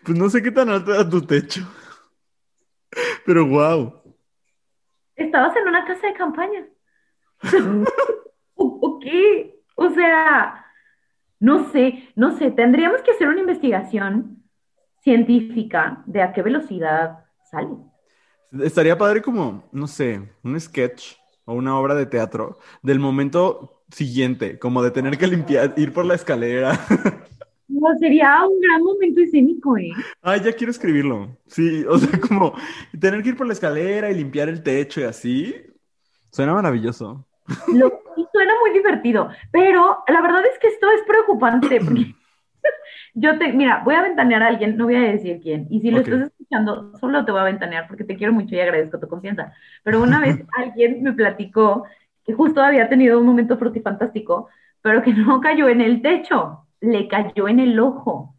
Pues 0.04 0.18
no 0.18 0.30
sé 0.30 0.44
qué 0.44 0.52
tan 0.52 0.68
alto 0.68 0.94
era 0.94 1.10
tu 1.10 1.22
techo. 1.22 1.66
Pero 3.26 3.48
wow. 3.48 4.02
Estabas 5.16 5.56
en 5.56 5.68
una 5.68 5.86
casa 5.86 6.08
de 6.08 6.14
campaña. 6.14 6.66
¿O, 8.56 8.66
o 8.66 9.00
qué? 9.00 9.60
O 9.76 9.90
sea, 9.90 10.66
no 11.40 11.72
sé, 11.72 12.10
no 12.16 12.38
sé, 12.38 12.52
tendríamos 12.52 13.02
que 13.02 13.12
hacer 13.12 13.28
una 13.28 13.42
investigación 13.42 14.44
científica 15.02 16.02
de 16.06 16.22
a 16.22 16.32
qué 16.32 16.42
velocidad 16.42 17.26
sale. 17.52 17.76
Estaría 18.62 18.98
padre 18.98 19.22
como, 19.22 19.64
no 19.72 19.88
sé, 19.88 20.22
un 20.44 20.60
sketch 20.60 21.16
o 21.46 21.54
una 21.54 21.78
obra 21.78 21.96
de 21.96 22.06
teatro 22.06 22.60
del 22.82 23.00
momento 23.00 23.84
siguiente, 23.90 24.58
como 24.60 24.82
de 24.82 24.92
tener 24.92 25.18
que 25.18 25.28
limpiar, 25.28 25.74
ir 25.76 25.92
por 25.92 26.06
la 26.06 26.16
escalera. 26.16 26.80
No, 27.68 27.88
sería 28.00 28.46
un 28.46 28.60
gran 28.60 28.84
momento 28.84 29.22
escénico, 29.22 29.78
¿eh? 29.78 29.92
Ay, 30.22 30.42
ya 30.44 30.54
quiero 30.54 30.72
escribirlo. 30.72 31.38
Sí, 31.48 31.84
o 31.88 31.98
sea, 31.98 32.20
como 32.28 32.54
tener 33.00 33.24
que 33.24 33.30
ir 33.30 33.38
por 33.38 33.48
la 33.48 33.54
escalera 33.54 34.12
y 34.12 34.16
limpiar 34.16 34.50
el 34.50 34.62
techo 34.64 35.02
y 35.02 35.06
así. 35.06 35.56
Suena 36.32 36.54
maravilloso. 36.54 37.26
Lo, 37.74 38.04
suena 38.32 38.54
muy 38.62 38.72
divertido, 38.74 39.30
pero 39.52 40.04
la 40.08 40.22
verdad 40.22 40.46
es 40.46 40.58
que 40.60 40.68
esto 40.68 40.90
es 40.92 41.02
preocupante. 41.08 41.80
Porque 41.80 42.16
yo 43.14 43.38
te, 43.38 43.54
mira, 43.54 43.82
voy 43.86 43.96
a 43.96 44.02
ventanear 44.02 44.44
a 44.44 44.48
alguien, 44.48 44.78
no 44.78 44.86
voy 44.86 44.96
a 44.96 45.02
decir 45.02 45.40
quién, 45.42 45.68
y 45.70 45.82
si 45.82 45.92
lo 45.92 46.00
estás 46.00 46.28
escuchando, 46.28 46.98
solo 46.98 47.24
te 47.26 47.32
voy 47.32 47.42
a 47.42 47.46
ventanear 47.46 47.88
porque 47.88 48.04
te 48.04 48.16
quiero 48.16 48.34
mucho 48.34 48.56
y 48.56 48.60
agradezco 48.60 49.00
tu 49.00 49.08
confianza. 49.08 49.54
Pero 49.84 50.02
una 50.02 50.20
vez 50.20 50.38
alguien 50.58 51.04
me 51.04 51.14
platicó 51.14 51.86
que 52.26 52.34
justo 52.34 52.62
había 52.62 52.90
tenido 52.90 53.20
un 53.20 53.26
momento 53.26 53.58
frutifantástico, 53.58 54.50
pero 54.82 55.02
que 55.02 55.14
no 55.14 55.40
cayó 55.42 55.68
en 55.68 55.82
el 55.82 56.02
techo, 56.02 56.63
le 56.84 57.08
cayó 57.08 57.48
en 57.48 57.60
el 57.62 57.80
ojo. 57.80 58.36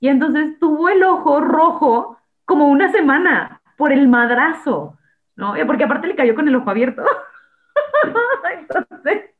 Y 0.00 0.08
entonces 0.08 0.58
tuvo 0.58 0.88
el 0.88 1.02
ojo 1.04 1.40
rojo 1.40 2.18
como 2.46 2.68
una 2.68 2.90
semana 2.90 3.60
por 3.76 3.92
el 3.92 4.08
madrazo, 4.08 4.98
¿no? 5.36 5.54
Eh, 5.54 5.66
Porque 5.66 5.84
aparte 5.84 6.06
le 6.06 6.16
cayó 6.16 6.34
con 6.34 6.48
el 6.48 6.56
ojo 6.56 6.70
abierto. 6.70 7.02
Entonces, 8.58 9.30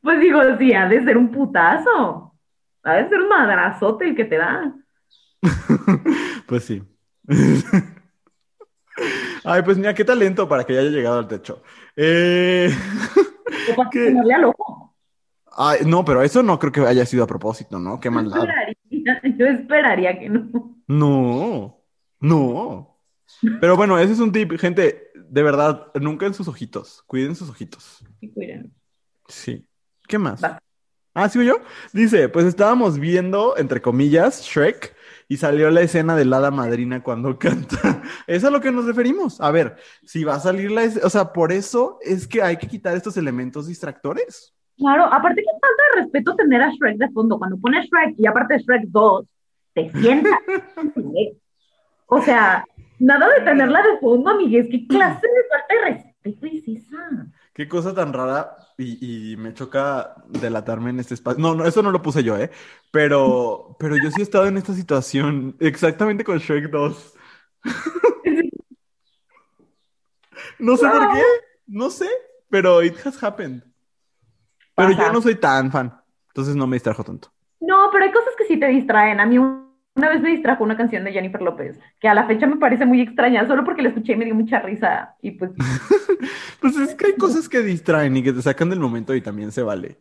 pues 0.00 0.20
digo, 0.20 0.40
sí, 0.58 0.72
ha 0.72 0.88
de 0.88 1.04
ser 1.04 1.18
un 1.18 1.32
putazo. 1.32 2.32
Ha 2.84 2.94
de 2.94 3.08
ser 3.08 3.20
un 3.20 3.28
madrazote 3.28 4.08
el 4.08 4.16
que 4.16 4.24
te 4.24 4.36
da. 4.36 4.72
Pues 6.46 6.64
sí. 6.64 6.80
Ay, 9.44 9.62
pues 9.62 9.76
mira, 9.76 9.92
qué 9.94 10.04
talento 10.04 10.48
para 10.48 10.62
que 10.62 10.74
ya 10.74 10.80
haya 10.80 10.90
llegado 10.90 11.18
al 11.18 11.26
techo. 11.26 11.60
Eh, 11.96 12.70
¿Qué? 13.90 14.14
al 14.32 14.44
ojo. 14.44 14.85
Ay, 15.56 15.80
no, 15.86 16.04
pero 16.04 16.22
eso 16.22 16.42
no 16.42 16.58
creo 16.58 16.72
que 16.72 16.80
haya 16.80 17.06
sido 17.06 17.24
a 17.24 17.26
propósito, 17.26 17.78
¿no? 17.78 17.98
Qué 17.98 18.08
Yo 18.08 18.12
maldad. 18.12 18.40
esperaría, 18.40 19.36
yo 19.38 19.46
esperaría 19.46 20.18
que 20.18 20.28
no. 20.28 20.76
No, 20.86 21.82
no. 22.20 22.98
Pero 23.60 23.76
bueno, 23.76 23.98
ese 23.98 24.12
es 24.12 24.20
un 24.20 24.32
tip, 24.32 24.52
gente. 24.58 25.10
de 25.14 25.42
verdad, 25.42 25.88
nunca 26.00 26.26
en 26.26 26.34
sus 26.34 26.46
ojitos. 26.48 27.02
Cuiden 27.06 27.34
sus 27.34 27.50
ojitos. 27.50 28.04
Sí, 28.20 28.28
cuiden. 28.32 28.72
Sí. 29.28 29.66
¿Qué 30.06 30.18
más? 30.18 30.42
Va. 30.42 30.58
Ah, 31.14 31.28
¿sigo 31.30 31.42
yo? 31.44 31.56
Dice, 31.94 32.28
pues 32.28 32.44
estábamos 32.44 32.98
viendo, 32.98 33.56
entre 33.56 33.80
comillas, 33.80 34.42
Shrek, 34.42 34.94
y 35.28 35.38
salió 35.38 35.70
la 35.70 35.80
escena 35.80 36.14
de 36.14 36.26
la 36.26 36.36
hada 36.36 36.50
madrina 36.50 37.02
cuando 37.02 37.38
canta. 37.38 38.02
Es 38.26 38.44
a 38.44 38.50
lo 38.50 38.60
que 38.60 38.70
nos 38.70 38.84
referimos. 38.84 39.40
A 39.40 39.50
ver, 39.50 39.76
si 40.04 40.22
va 40.24 40.34
a 40.34 40.40
salir 40.40 40.70
la 40.70 40.84
escena, 40.84 41.06
o 41.06 41.10
sea, 41.10 41.32
por 41.32 41.52
eso 41.52 41.98
es 42.02 42.28
que 42.28 42.42
hay 42.42 42.58
que 42.58 42.68
quitar 42.68 42.94
estos 42.96 43.16
elementos 43.16 43.66
distractores. 43.66 44.52
Claro, 44.76 45.04
aparte 45.04 45.42
que 45.42 45.50
falta 45.50 45.82
de 45.94 46.02
respeto 46.02 46.36
tener 46.36 46.62
a 46.62 46.70
Shrek 46.70 46.98
de 46.98 47.10
fondo. 47.10 47.38
Cuando 47.38 47.58
pones 47.58 47.86
Shrek 47.86 48.14
y 48.18 48.26
aparte 48.26 48.58
Shrek 48.58 48.84
2, 48.88 49.26
te 49.74 49.90
sientas. 49.92 50.38
o 52.06 52.20
sea, 52.22 52.64
nada 52.98 53.28
de 53.34 53.40
tenerla 53.44 53.82
de 53.82 53.98
fondo, 53.98 54.30
amigues. 54.30 54.68
¿Qué 54.70 54.86
clase 54.86 55.26
de 55.26 55.44
falta 55.48 55.74
de 55.74 55.94
respeto 55.94 56.46
es 56.46 56.68
esa? 56.68 57.26
Qué 57.54 57.68
cosa 57.68 57.94
tan 57.94 58.12
rara 58.12 58.54
y, 58.76 59.32
y 59.32 59.36
me 59.38 59.54
choca 59.54 60.14
delatarme 60.28 60.90
en 60.90 61.00
este 61.00 61.14
espacio. 61.14 61.40
No, 61.40 61.54
no, 61.54 61.64
eso 61.64 61.82
no 61.82 61.90
lo 61.90 62.02
puse 62.02 62.22
yo, 62.22 62.36
¿eh? 62.36 62.50
Pero, 62.90 63.76
pero 63.78 63.96
yo 63.96 64.10
sí 64.10 64.20
he 64.20 64.24
estado 64.24 64.46
en 64.46 64.58
esta 64.58 64.74
situación 64.74 65.56
exactamente 65.58 66.24
con 66.24 66.38
Shrek 66.38 66.70
2. 66.70 67.14
No 70.58 70.76
sé 70.76 70.86
por 70.88 71.12
qué, 71.12 71.22
no 71.66 71.90
sé, 71.90 72.08
pero 72.48 72.82
it 72.82 72.96
has 73.04 73.22
happened. 73.22 73.62
Pero 74.76 74.90
yo 74.92 75.12
no 75.12 75.20
soy 75.22 75.36
tan 75.36 75.70
fan, 75.72 75.94
entonces 76.28 76.54
no 76.56 76.66
me 76.66 76.76
distrajo 76.76 77.02
tanto. 77.04 77.32
No, 77.60 77.88
pero 77.90 78.04
hay 78.04 78.12
cosas 78.12 78.34
que 78.36 78.44
sí 78.44 78.58
te 78.60 78.66
distraen. 78.68 79.18
A 79.20 79.26
mí 79.26 79.38
un- 79.38 79.66
una 79.96 80.10
vez 80.10 80.20
me 80.20 80.28
distrajo 80.30 80.62
una 80.62 80.76
canción 80.76 81.04
de 81.04 81.12
Jennifer 81.12 81.40
López, 81.40 81.78
que 81.98 82.06
a 82.08 82.12
la 82.14 82.26
fecha 82.26 82.46
me 82.46 82.56
parece 82.56 82.84
muy 82.84 83.00
extraña, 83.00 83.46
solo 83.48 83.64
porque 83.64 83.80
la 83.82 83.88
escuché 83.88 84.12
y 84.12 84.16
me 84.16 84.26
dio 84.26 84.34
mucha 84.34 84.60
risa. 84.60 85.16
Y 85.22 85.30
pues, 85.32 85.52
Pues 86.60 86.76
es 86.76 86.94
que 86.94 87.06
hay 87.06 87.12
cosas 87.14 87.48
que 87.48 87.60
distraen 87.62 88.16
y 88.16 88.22
que 88.22 88.32
te 88.34 88.42
sacan 88.42 88.68
del 88.68 88.80
momento 88.80 89.14
y 89.14 89.22
también 89.22 89.52
se 89.52 89.62
vale. 89.62 89.98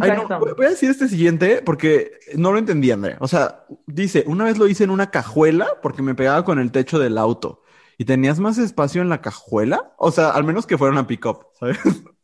Ay, 0.00 0.12
no, 0.12 0.28
voy 0.56 0.66
a 0.66 0.70
decir 0.70 0.90
este 0.90 1.08
siguiente 1.08 1.62
porque 1.64 2.12
no 2.36 2.52
lo 2.52 2.58
entendí, 2.58 2.90
André. 2.90 3.16
O 3.20 3.28
sea, 3.28 3.64
dice, 3.86 4.24
una 4.26 4.44
vez 4.44 4.58
lo 4.58 4.66
hice 4.66 4.84
en 4.84 4.90
una 4.90 5.10
cajuela 5.10 5.68
porque 5.82 6.02
me 6.02 6.14
pegaba 6.14 6.44
con 6.44 6.58
el 6.58 6.72
techo 6.72 6.98
del 6.98 7.16
auto. 7.16 7.62
¿Y 7.96 8.04
tenías 8.04 8.38
más 8.40 8.58
espacio 8.58 9.02
en 9.02 9.08
la 9.08 9.20
cajuela? 9.20 9.92
O 9.98 10.10
sea, 10.10 10.30
al 10.30 10.44
menos 10.44 10.66
que 10.66 10.78
fuera 10.78 10.92
una 10.92 11.06
pick-up, 11.06 11.46
¿sabes? 11.58 11.78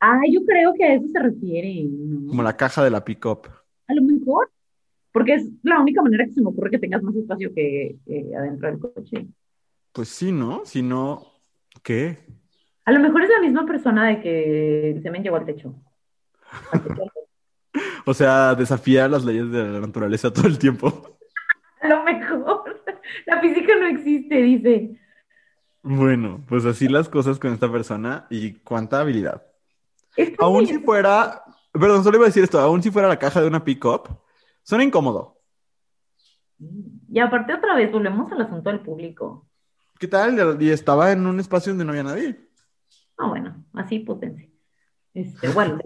Ah, 0.00 0.20
yo 0.30 0.44
creo 0.44 0.74
que 0.74 0.84
a 0.84 0.94
eso 0.94 1.06
se 1.08 1.18
refiere, 1.18 1.84
¿no? 1.84 2.28
Como 2.28 2.42
la 2.42 2.56
caja 2.56 2.84
de 2.84 2.90
la 2.90 3.04
pick-up. 3.04 3.48
A 3.88 3.94
lo 3.94 4.02
mejor, 4.02 4.50
porque 5.12 5.34
es 5.34 5.48
la 5.62 5.80
única 5.80 6.02
manera 6.02 6.24
que 6.24 6.32
se 6.32 6.40
me 6.40 6.48
ocurre 6.48 6.70
que 6.70 6.78
tengas 6.78 7.02
más 7.02 7.16
espacio 7.16 7.52
que, 7.54 7.96
adentro 8.36 8.68
del 8.70 8.78
coche. 8.78 9.26
Pues 9.92 10.08
sí, 10.08 10.30
¿no? 10.30 10.62
Si 10.64 10.82
no, 10.82 11.26
¿qué? 11.82 12.18
A 12.84 12.92
lo 12.92 13.00
mejor 13.00 13.22
es 13.22 13.30
la 13.30 13.40
misma 13.40 13.66
persona 13.66 14.08
de 14.08 14.20
que 14.20 14.90
el 14.90 15.02
semen 15.02 15.22
llegó 15.22 15.36
al 15.36 15.46
techo. 15.46 15.74
Al 16.72 16.82
techo. 16.82 17.02
O 18.06 18.14
sea, 18.14 18.54
desafía 18.54 19.06
las 19.06 19.22
leyes 19.22 19.50
de 19.50 19.62
la 19.62 19.80
naturaleza 19.80 20.32
todo 20.32 20.46
el 20.46 20.58
tiempo. 20.58 21.18
A 21.82 21.88
lo 21.88 22.02
mejor. 22.04 22.82
La 23.26 23.38
física 23.40 23.74
no 23.78 23.86
existe, 23.86 24.34
dice. 24.36 24.98
Bueno, 25.82 26.42
pues 26.48 26.64
así 26.64 26.88
las 26.88 27.10
cosas 27.10 27.38
con 27.38 27.52
esta 27.52 27.70
persona 27.70 28.26
y 28.30 28.54
cuánta 28.54 29.00
habilidad. 29.00 29.42
Aún 30.38 30.66
si 30.66 30.78
fuera, 30.78 31.42
perdón, 31.72 32.04
solo 32.04 32.16
iba 32.16 32.26
a 32.26 32.28
decir 32.28 32.44
esto, 32.44 32.58
aún 32.58 32.82
si 32.82 32.90
fuera 32.90 33.08
la 33.08 33.18
caja 33.18 33.40
de 33.40 33.46
una 33.46 33.64
pick-up, 33.64 34.08
suena 34.62 34.84
incómodo. 34.84 35.38
Y 37.10 37.18
aparte 37.20 37.54
otra 37.54 37.74
vez, 37.74 37.90
volvemos 37.90 38.30
al 38.32 38.42
asunto 38.42 38.70
del 38.70 38.80
público. 38.80 39.48
¿Qué 39.98 40.08
tal? 40.08 40.60
Y 40.60 40.70
estaba 40.70 41.12
en 41.12 41.26
un 41.26 41.40
espacio 41.40 41.72
donde 41.72 41.84
no 41.84 41.90
había 41.90 42.04
nadie. 42.04 42.48
Ah, 43.16 43.28
bueno, 43.28 43.64
así 43.74 44.00
potencia. 44.00 44.48
Este, 45.14 45.48
bueno, 45.48 45.78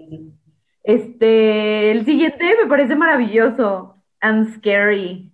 este, 0.82 1.90
el 1.90 2.04
siguiente 2.04 2.56
me 2.62 2.68
parece 2.68 2.94
maravilloso 2.96 4.02
and 4.20 4.54
scary 4.56 5.32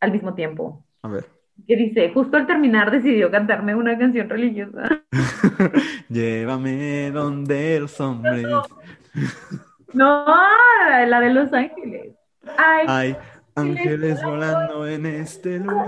al 0.00 0.12
mismo 0.12 0.34
tiempo. 0.34 0.86
A 1.02 1.08
ver. 1.08 1.33
Que 1.66 1.76
dice, 1.76 2.10
justo 2.12 2.36
al 2.36 2.46
terminar 2.46 2.90
decidió 2.90 3.30
cantarme 3.30 3.74
una 3.74 3.96
canción 3.98 4.28
religiosa. 4.28 4.82
Llévame 6.10 7.10
donde 7.10 7.80
los 7.80 7.98
hombres. 8.00 8.44
No, 9.94 10.26
la 11.06 11.20
de 11.20 11.30
Los 11.32 11.52
Ángeles. 11.52 12.14
Ay, 12.58 13.16
ángeles 13.54 14.22
volando 14.22 14.86
en 14.86 15.06
este 15.06 15.58
lugar. 15.58 15.86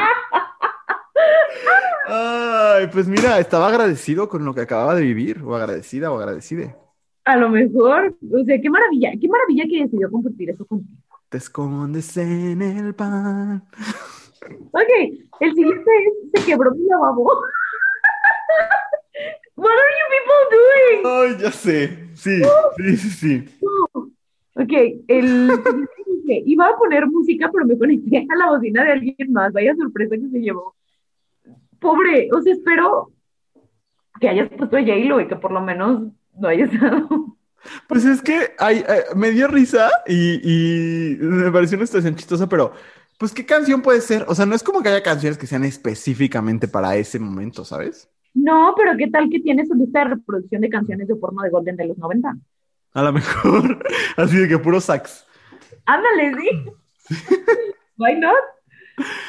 Ay, 2.08 2.88
pues 2.92 3.08
mira, 3.08 3.40
estaba 3.40 3.68
agradecido 3.68 4.28
con 4.30 4.46
lo 4.46 4.54
que 4.54 4.62
acababa 4.62 4.96
de 4.96 5.02
vivir, 5.02 5.42
o 5.44 5.56
agradecida 5.56 6.12
o 6.12 6.20
agradecide. 6.20 6.76
a 7.26 7.38
lo 7.38 7.50
mejor, 7.50 8.16
o 8.32 8.44
sea, 8.44 8.60
qué 8.62 8.70
maravilla, 8.70 9.12
qué 9.20 9.28
maravilla 9.28 9.64
que 9.70 9.84
decidió 9.84 10.12
compartir 10.12 10.50
eso 10.52 10.66
contigo. 10.66 11.00
Te 11.34 11.40
escondes 11.40 12.16
en 12.16 12.62
el 12.62 12.94
pan. 12.94 13.64
Ok, 14.72 14.92
el 15.40 15.54
siguiente 15.56 15.92
es, 16.06 16.14
se 16.32 16.46
quebró 16.46 16.70
mi 16.76 16.86
lavabo. 16.86 17.24
What 19.56 19.72
are 19.72 19.94
you 19.98 20.06
people 20.14 20.46
doing? 20.52 21.02
Ay, 21.04 21.38
ya 21.42 21.52
sé. 21.52 22.08
Sí, 22.14 22.40
sí, 22.78 22.98
sí, 22.98 23.10
sí. 23.10 23.60
Ok, 24.54 24.74
el 25.08 25.50
siguiente 25.50 26.44
iba 26.46 26.68
a 26.68 26.78
poner 26.78 27.08
música, 27.08 27.50
pero 27.52 27.66
me 27.66 27.80
conecté 27.80 28.28
a 28.30 28.36
la 28.36 28.52
bocina 28.52 28.84
de 28.84 28.92
alguien 28.92 29.34
más. 29.34 29.52
Vaya 29.54 29.76
sorpresa 29.76 30.16
que 30.16 30.30
se 30.30 30.40
llevó. 30.40 30.76
Pobre, 31.80 32.30
o 32.32 32.44
sea, 32.44 32.54
espero 32.54 33.12
que 34.22 34.30
hayas 34.30 34.50
puesto 34.50 34.78
a 34.78 34.82
J-Lo 34.82 35.20
y 35.20 35.28
que 35.28 35.36
por 35.38 35.52
lo 35.52 35.62
menos 35.62 36.12
no 36.38 36.48
hayas 36.48 36.70
dado. 36.80 37.23
Pues 37.88 38.06
es 38.06 38.22
que 38.22 38.54
ay, 38.60 38.84
eh, 38.88 39.04
me 39.16 39.32
dio 39.32 39.48
risa 39.48 39.90
y, 40.08 40.40
y 40.44 41.18
me 41.18 41.52
pareció 41.52 41.78
una 41.78 41.86
situación 41.86 42.16
chistosa, 42.16 42.48
pero 42.48 42.74
pues 43.18 43.32
¿qué 43.34 43.46
canción 43.46 43.82
puede 43.82 44.02
ser? 44.02 44.26
O 44.28 44.36
sea, 44.36 44.46
no 44.46 44.56
es 44.56 44.64
como 44.64 44.82
que 44.82 44.90
haya 44.90 45.04
canciones 45.04 45.38
que 45.38 45.48
sean 45.48 45.64
específicamente 45.64 46.68
para 46.68 46.96
ese 46.96 47.20
momento, 47.20 47.64
¿sabes? 47.64 48.10
No, 48.34 48.74
pero 48.76 48.98
¿qué 48.98 49.08
tal 49.10 49.30
que 49.30 49.40
tienes 49.40 49.68
su 49.68 49.76
lista 49.76 50.00
de 50.00 50.16
reproducción 50.16 50.62
de 50.62 50.70
canciones 50.70 51.08
de 51.08 51.16
porno 51.16 51.42
de 51.44 51.50
Golden 51.50 51.76
de 51.76 51.88
los 51.88 51.98
90? 51.98 52.36
A 52.94 53.04
lo 53.04 53.14
mejor, 53.14 53.84
así 54.18 54.38
de 54.38 54.48
que 54.48 54.58
puro 54.58 54.82
sax. 54.82 55.26
Ándale, 55.86 56.34
sí. 56.36 57.16
Why 57.98 58.20
not? 58.20 58.36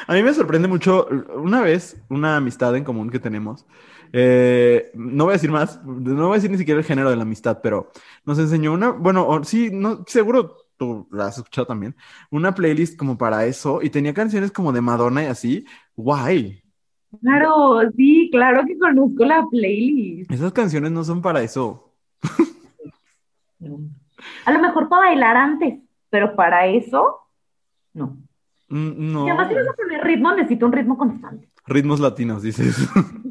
A 0.07 0.13
mí 0.13 0.23
me 0.23 0.33
sorprende 0.33 0.67
mucho, 0.67 1.07
una 1.35 1.61
vez, 1.61 1.97
una 2.09 2.37
amistad 2.37 2.75
en 2.75 2.83
común 2.83 3.09
que 3.09 3.19
tenemos, 3.19 3.65
eh, 4.13 4.91
no 4.95 5.25
voy 5.25 5.31
a 5.31 5.37
decir 5.37 5.51
más, 5.51 5.83
no 5.85 6.27
voy 6.27 6.31
a 6.33 6.35
decir 6.35 6.51
ni 6.51 6.57
siquiera 6.57 6.79
el 6.79 6.85
género 6.85 7.09
de 7.09 7.15
la 7.15 7.23
amistad, 7.23 7.59
pero 7.61 7.91
nos 8.25 8.39
enseñó 8.39 8.73
una, 8.73 8.91
bueno, 8.91 9.27
o- 9.27 9.43
sí, 9.43 9.69
no, 9.71 10.03
seguro 10.07 10.55
tú 10.77 11.07
la 11.11 11.27
has 11.27 11.37
escuchado 11.37 11.67
también, 11.67 11.95
una 12.31 12.53
playlist 12.53 12.97
como 12.97 13.17
para 13.17 13.45
eso 13.45 13.81
y 13.81 13.89
tenía 13.89 14.13
canciones 14.13 14.51
como 14.51 14.73
de 14.73 14.81
Madonna 14.81 15.23
y 15.23 15.27
así, 15.27 15.65
guay, 15.95 16.61
Claro, 17.21 17.79
sí, 17.95 18.27
claro 18.29 18.63
que 18.67 18.77
conozco 18.77 19.23
la 19.23 19.45
playlist. 19.49 20.29
esas 20.31 20.51
canciones 20.51 20.91
no 20.91 21.03
son 21.03 21.21
para 21.21 21.41
eso. 21.43 21.93
A 24.45 24.51
lo 24.51 24.59
mejor 24.59 24.89
para 24.89 25.07
bailar 25.07 25.37
antes, 25.37 25.79
pero 26.09 26.35
para 26.35 26.67
eso, 26.67 27.19
no. 27.93 28.17
Mm, 28.69 29.13
No, 29.13 29.27
Y 29.27 29.29
además, 29.29 29.47
si 29.49 29.55
vas 29.55 29.67
a 29.69 29.73
poner 29.73 30.03
ritmo, 30.03 30.33
necesito 30.35 30.65
un 30.65 30.71
ritmo 30.73 30.97
constante. 30.97 31.49
ritmos 31.67 31.99
latinos, 31.99 32.41
dices. 32.43 32.75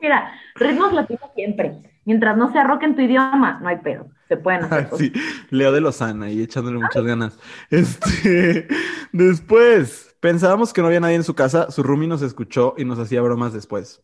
Mira, 0.00 0.32
ritmos 0.54 0.92
latinos 0.92 1.30
siempre. 1.34 1.82
Mientras 2.04 2.36
no 2.36 2.50
sea 2.52 2.64
rock 2.64 2.84
en 2.84 2.96
tu 2.96 3.02
idioma, 3.02 3.58
no 3.60 3.68
hay 3.68 3.78
pedo. 3.78 4.08
Se 4.28 4.36
pueden 4.36 4.64
hacer 4.64 4.78
Ay, 4.78 4.84
cosas. 4.84 4.98
sí, 4.98 5.12
Leo 5.50 5.72
de 5.72 5.80
Lozana 5.80 6.30
y 6.30 6.42
echándole 6.42 6.78
muchas 6.78 7.04
ganas. 7.04 7.38
Este, 7.70 8.68
después, 9.12 10.16
pensábamos 10.20 10.72
que 10.72 10.80
no 10.80 10.86
había 10.86 11.00
nadie 11.00 11.16
en 11.16 11.24
su 11.24 11.34
casa, 11.34 11.70
su 11.70 11.82
roomie 11.82 12.08
nos 12.08 12.22
escuchó 12.22 12.74
y 12.78 12.84
nos 12.84 12.98
hacía 12.98 13.20
bromas 13.22 13.52
después. 13.52 14.02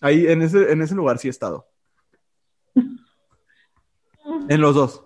Ahí, 0.00 0.26
en 0.26 0.42
ese, 0.42 0.72
en 0.72 0.82
ese 0.82 0.94
lugar 0.94 1.18
sí 1.18 1.28
he 1.28 1.30
estado. 1.30 1.66
En 4.48 4.60
los 4.60 4.74
dos. 4.74 5.04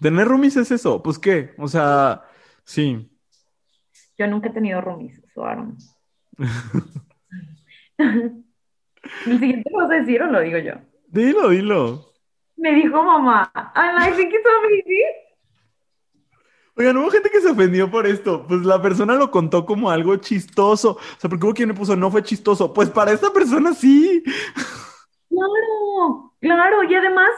Tener 0.00 0.28
roomies 0.28 0.56
es 0.56 0.70
eso, 0.70 1.02
pues 1.02 1.18
qué, 1.18 1.54
o 1.58 1.68
sea, 1.68 2.22
sí. 2.64 3.10
Yo 4.18 4.26
nunca 4.26 4.48
he 4.48 4.52
tenido 4.52 4.80
roomies, 4.80 5.22
so. 5.34 5.44
¿El 9.26 9.38
siguiente 9.38 9.70
lo 9.70 9.78
vas 9.78 9.90
a 9.90 9.94
decir 10.00 10.22
o 10.22 10.26
lo 10.26 10.40
digo 10.40 10.58
yo? 10.58 10.72
Dilo, 11.08 11.50
dilo. 11.50 12.12
Me 12.56 12.74
dijo 12.74 13.02
mamá, 13.02 13.50
and 13.74 13.98
I 13.98 14.16
think 14.16 14.32
it's 14.32 14.46
amazing. 14.46 15.24
Oigan, 16.76 16.96
hubo 16.96 17.10
gente 17.10 17.30
que 17.30 17.40
se 17.40 17.50
ofendió 17.50 17.88
por 17.88 18.04
esto. 18.04 18.44
Pues 18.48 18.62
la 18.62 18.82
persona 18.82 19.14
lo 19.14 19.30
contó 19.30 19.64
como 19.64 19.90
algo 19.90 20.16
chistoso. 20.16 20.92
O 20.92 21.20
sea, 21.20 21.30
porque 21.30 21.46
hubo 21.46 21.54
quien 21.54 21.68
le 21.68 21.74
puso, 21.74 21.94
no 21.94 22.10
fue 22.10 22.22
chistoso. 22.22 22.72
Pues 22.72 22.90
para 22.90 23.12
esta 23.12 23.32
persona 23.32 23.72
sí. 23.74 24.24
Claro, 25.28 26.32
claro, 26.40 26.82
y 26.84 26.94
además, 26.94 27.30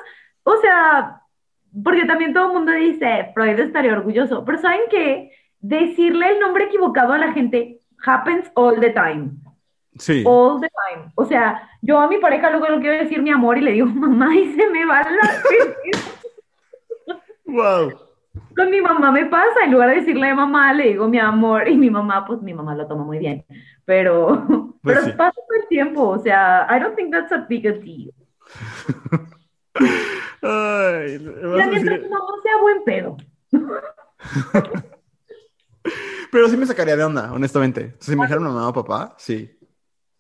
o 0.43 0.57
sea, 0.57 1.21
porque 1.85 2.05
también 2.07 2.33
todo 2.33 2.47
el 2.49 2.53
mundo 2.55 2.73
dice, 2.73 3.31
Freud 3.35 3.59
estaría 3.59 3.93
orgulloso, 3.93 4.45
pero 4.45 4.59
¿saben 4.59 4.81
qué? 4.91 5.31
Decirle 5.61 6.33
el 6.33 6.41
nombre 6.41 6.65
equivocado 6.65 7.13
a 7.13 7.19
la 7.19 7.33
gente 7.33 7.81
happens 8.05 8.51
all 8.55 8.81
the 8.81 8.91
time. 8.91 9.33
Sí. 9.99 10.23
All 10.27 10.61
the 10.61 10.69
time. 10.69 11.11
O 11.15 11.25
sea, 11.25 11.69
yo 11.83 11.99
a 11.99 12.09
mi 12.09 12.19
pareja 12.19 12.51
luego 12.51 12.69
le 12.69 12.81
quiero 12.81 13.03
decir 13.03 13.23
mi 13.23 13.31
amor 13.31 13.59
y 13.59 13.63
le 13.63 13.73
digo, 13.73 13.87
mamá, 13.95 14.35
y 14.37 14.53
se 14.55 14.69
me 14.71 14.85
va 14.85 15.03
la... 15.03 15.43
Wow. 17.47 17.93
Con 18.57 18.71
mi 18.71 18.81
mamá 18.81 19.13
me 19.13 19.27
pasa, 19.27 19.65
en 19.65 19.73
lugar 19.73 19.91
de 19.91 19.97
decirle 19.97 20.35
mamá, 20.35 20.73
le 20.73 20.89
digo 20.89 21.09
mi 21.09 21.19
amor, 21.19 21.69
y 21.69 21.77
mi 21.77 21.89
mamá, 21.91 22.25
pues 22.27 22.43
mi 22.43 22.53
mamá 22.53 22.75
lo 22.75 22.87
toma 22.87 23.05
muy 23.05 23.19
bien, 23.19 23.45
pero, 23.85 24.45
Pues 24.83 24.97
pero 24.99 25.05
sí. 25.05 25.13
pasa 25.13 25.33
todo 25.33 25.61
el 25.63 25.69
tiempo, 25.69 26.09
o 26.09 26.19
sea, 26.19 26.67
I 26.69 26.81
don't 26.81 26.97
think 26.97 27.13
that's 27.13 27.31
a 27.33 27.47
big 27.49 27.63
deal. 27.63 28.13
Ay, 30.43 31.19
Mira, 31.21 31.67
mientras 31.67 32.01
decir- 32.01 32.11
mamá 32.11 32.25
sea 32.43 32.61
buen 32.61 32.85
pedo. 32.85 33.17
Pero 36.33 36.49
sí 36.49 36.57
me 36.57 36.67
sacaría 36.67 36.97
de 36.97 37.05
onda, 37.05 37.33
honestamente. 37.33 37.95
Si 38.01 38.15
me 38.17 38.23
dijeran 38.25 38.43
mamá 38.45 38.69
o 38.69 38.73
papá, 38.73 39.15
sí. 39.19 39.56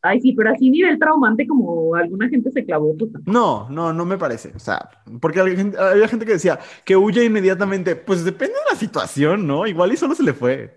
Ay, 0.03 0.21
sí, 0.21 0.33
pero 0.33 0.51
así 0.51 0.71
nivel 0.71 0.99
traumante 0.99 1.47
como 1.47 1.95
alguna 1.95 2.29
gente 2.29 2.51
se 2.51 2.65
clavó, 2.65 2.97
pues 2.97 3.11
No, 3.25 3.69
no, 3.71 3.93
no 3.93 4.05
me 4.05 4.19
parece. 4.19 4.53
O 4.55 4.59
sea, 4.59 4.89
porque 5.21 5.41
había 5.41 5.57
gente, 5.57 5.79
había 5.79 6.09
gente 6.09 6.27
que 6.27 6.33
decía 6.33 6.59
que 6.85 6.97
huye 6.97 7.25
inmediatamente. 7.25 7.97
Pues 7.97 8.25
depende 8.25 8.55
de 8.55 8.73
la 8.73 8.79
situación, 8.79 9.47
¿no? 9.47 9.67
Igual 9.67 9.93
y 9.93 9.97
solo 9.97 10.15
se 10.15 10.23
le 10.23 10.33
fue. 10.33 10.77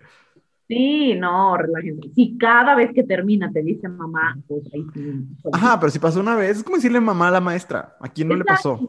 Sí, 0.67 1.15
no, 1.15 1.57
relájense. 1.57 2.09
Si 2.13 2.38
cada 2.38 2.76
vez 2.76 2.91
que 2.93 3.03
termina 3.03 3.51
te 3.51 3.63
dice 3.63 3.88
mamá, 3.88 4.38
pues 4.47 4.63
ahí 4.72 4.86
sí. 4.93 5.28
Ajá, 5.51 5.80
pero 5.80 5.91
si 5.91 5.97
pasó 5.97 6.20
una 6.20 6.36
vez, 6.36 6.57
es 6.57 6.63
como 6.63 6.76
decirle 6.76 6.99
mamá 6.99 7.30
a 7.30 7.32
la 7.32 7.41
maestra. 7.41 7.97
¿A 7.99 8.07
quién 8.07 8.28
no 8.28 8.36
le 8.36 8.45
pasó? 8.45 8.80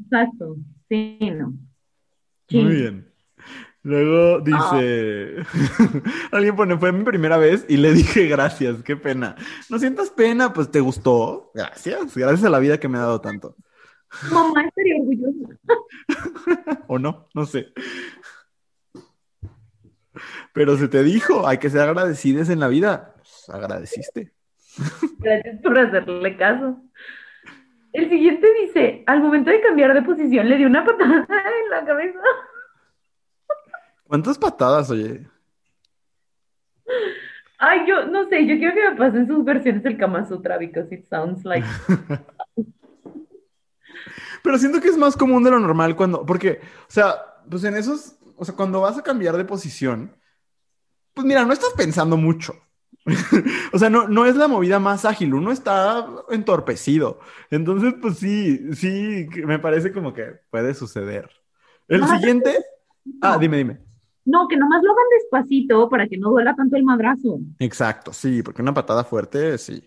Exacto. 0.00 0.56
Sí, 0.88 1.18
no. 1.36 1.52
Sí. 2.48 2.62
Muy 2.62 2.74
bien. 2.74 3.13
Luego 3.84 4.40
dice, 4.40 5.44
alguien 6.32 6.56
pone, 6.56 6.78
fue 6.78 6.90
mi 6.90 7.04
primera 7.04 7.36
vez 7.36 7.66
y 7.68 7.76
le 7.76 7.92
dije 7.92 8.26
gracias, 8.26 8.82
qué 8.82 8.96
pena. 8.96 9.36
No 9.68 9.78
sientas 9.78 10.08
pena, 10.08 10.54
pues 10.54 10.70
te 10.70 10.80
gustó. 10.80 11.50
Gracias, 11.54 12.16
gracias 12.16 12.44
a 12.44 12.50
la 12.50 12.60
vida 12.60 12.80
que 12.80 12.88
me 12.88 12.96
ha 12.96 13.02
dado 13.02 13.20
tanto. 13.20 13.56
Mamá 14.32 14.64
estaría 14.64 14.96
orgullosa. 14.96 15.58
O 16.88 16.98
no, 16.98 17.28
no 17.34 17.44
sé. 17.44 17.72
Pero 20.54 20.78
se 20.78 20.88
te 20.88 21.02
dijo, 21.02 21.46
hay 21.46 21.58
que 21.58 21.68
ser 21.68 21.82
agradecides 21.82 22.48
en 22.48 22.60
la 22.60 22.68
vida. 22.68 23.14
Pues, 23.16 23.50
agradeciste. 23.50 24.32
Gracias 25.18 25.60
por 25.62 25.78
hacerle 25.78 26.36
caso. 26.38 26.80
El 27.92 28.08
siguiente 28.08 28.46
dice, 28.62 29.04
al 29.06 29.20
momento 29.20 29.50
de 29.50 29.60
cambiar 29.60 29.92
de 29.92 30.02
posición 30.02 30.48
le 30.48 30.56
dio 30.56 30.68
una 30.68 30.84
patada 30.84 31.26
en 31.64 31.70
la 31.70 31.84
cabeza. 31.84 32.18
¿Cuántas 34.14 34.38
patadas, 34.38 34.92
oye? 34.92 35.26
Ay, 37.58 37.80
yo 37.88 38.06
no 38.06 38.28
sé, 38.28 38.46
yo 38.46 38.56
quiero 38.58 38.72
que 38.72 38.90
me 38.90 38.96
pasen 38.96 39.26
sus 39.26 39.44
versiones 39.44 39.82
del 39.82 39.98
Kama 39.98 40.24
Sutra 40.28 40.56
because 40.56 40.94
it 40.94 41.04
sounds 41.08 41.44
like 41.44 41.66
Pero 44.44 44.58
siento 44.58 44.80
que 44.80 44.86
es 44.86 44.96
más 44.96 45.16
común 45.16 45.42
de 45.42 45.50
lo 45.50 45.58
normal 45.58 45.96
cuando, 45.96 46.24
porque, 46.24 46.60
o 46.82 46.92
sea, 46.92 47.16
pues 47.50 47.64
en 47.64 47.74
esos, 47.74 48.14
o 48.36 48.44
sea, 48.44 48.54
cuando 48.54 48.82
vas 48.82 48.96
a 48.96 49.02
cambiar 49.02 49.36
de 49.36 49.44
posición, 49.44 50.16
pues 51.12 51.26
mira, 51.26 51.44
no 51.44 51.52
estás 51.52 51.72
pensando 51.76 52.16
mucho. 52.16 52.54
O 53.72 53.78
sea, 53.80 53.90
no, 53.90 54.06
no 54.06 54.26
es 54.26 54.36
la 54.36 54.46
movida 54.46 54.78
más 54.78 55.04
ágil, 55.04 55.34
uno 55.34 55.50
está 55.50 56.06
entorpecido. 56.30 57.18
Entonces, 57.50 57.94
pues 58.00 58.18
sí, 58.18 58.72
sí, 58.76 59.26
me 59.44 59.58
parece 59.58 59.92
como 59.92 60.14
que 60.14 60.36
puede 60.50 60.72
suceder. 60.72 61.28
El 61.88 62.04
Ah, 62.04 62.16
siguiente, 62.16 62.64
ah, 63.20 63.38
dime, 63.38 63.56
dime. 63.56 63.83
No, 64.24 64.48
que 64.48 64.56
nomás 64.56 64.82
lo 64.82 64.92
hagan 64.92 65.04
despacito 65.18 65.88
para 65.88 66.08
que 66.08 66.16
no 66.16 66.30
duela 66.30 66.54
tanto 66.54 66.76
el 66.76 66.84
madrazo. 66.84 67.40
Exacto, 67.58 68.12
sí, 68.12 68.42
porque 68.42 68.62
una 68.62 68.72
patada 68.72 69.04
fuerte, 69.04 69.58
sí. 69.58 69.82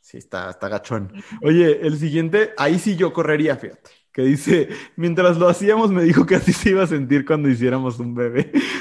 Sí, 0.00 0.18
está, 0.18 0.50
está 0.50 0.68
gachón. 0.68 1.12
Oye, 1.42 1.86
el 1.86 1.96
siguiente, 1.96 2.52
ahí 2.56 2.78
sí 2.78 2.96
yo 2.96 3.12
correría, 3.12 3.56
fíjate. 3.56 3.90
Que 4.12 4.22
dice, 4.22 4.68
mientras 4.96 5.38
lo 5.38 5.48
hacíamos 5.48 5.90
me 5.90 6.02
dijo 6.02 6.26
que 6.26 6.34
así 6.34 6.52
se 6.52 6.70
iba 6.70 6.82
a 6.82 6.86
sentir 6.86 7.24
cuando 7.24 7.48
hiciéramos 7.48 7.98
un 7.98 8.14
bebé. 8.14 8.52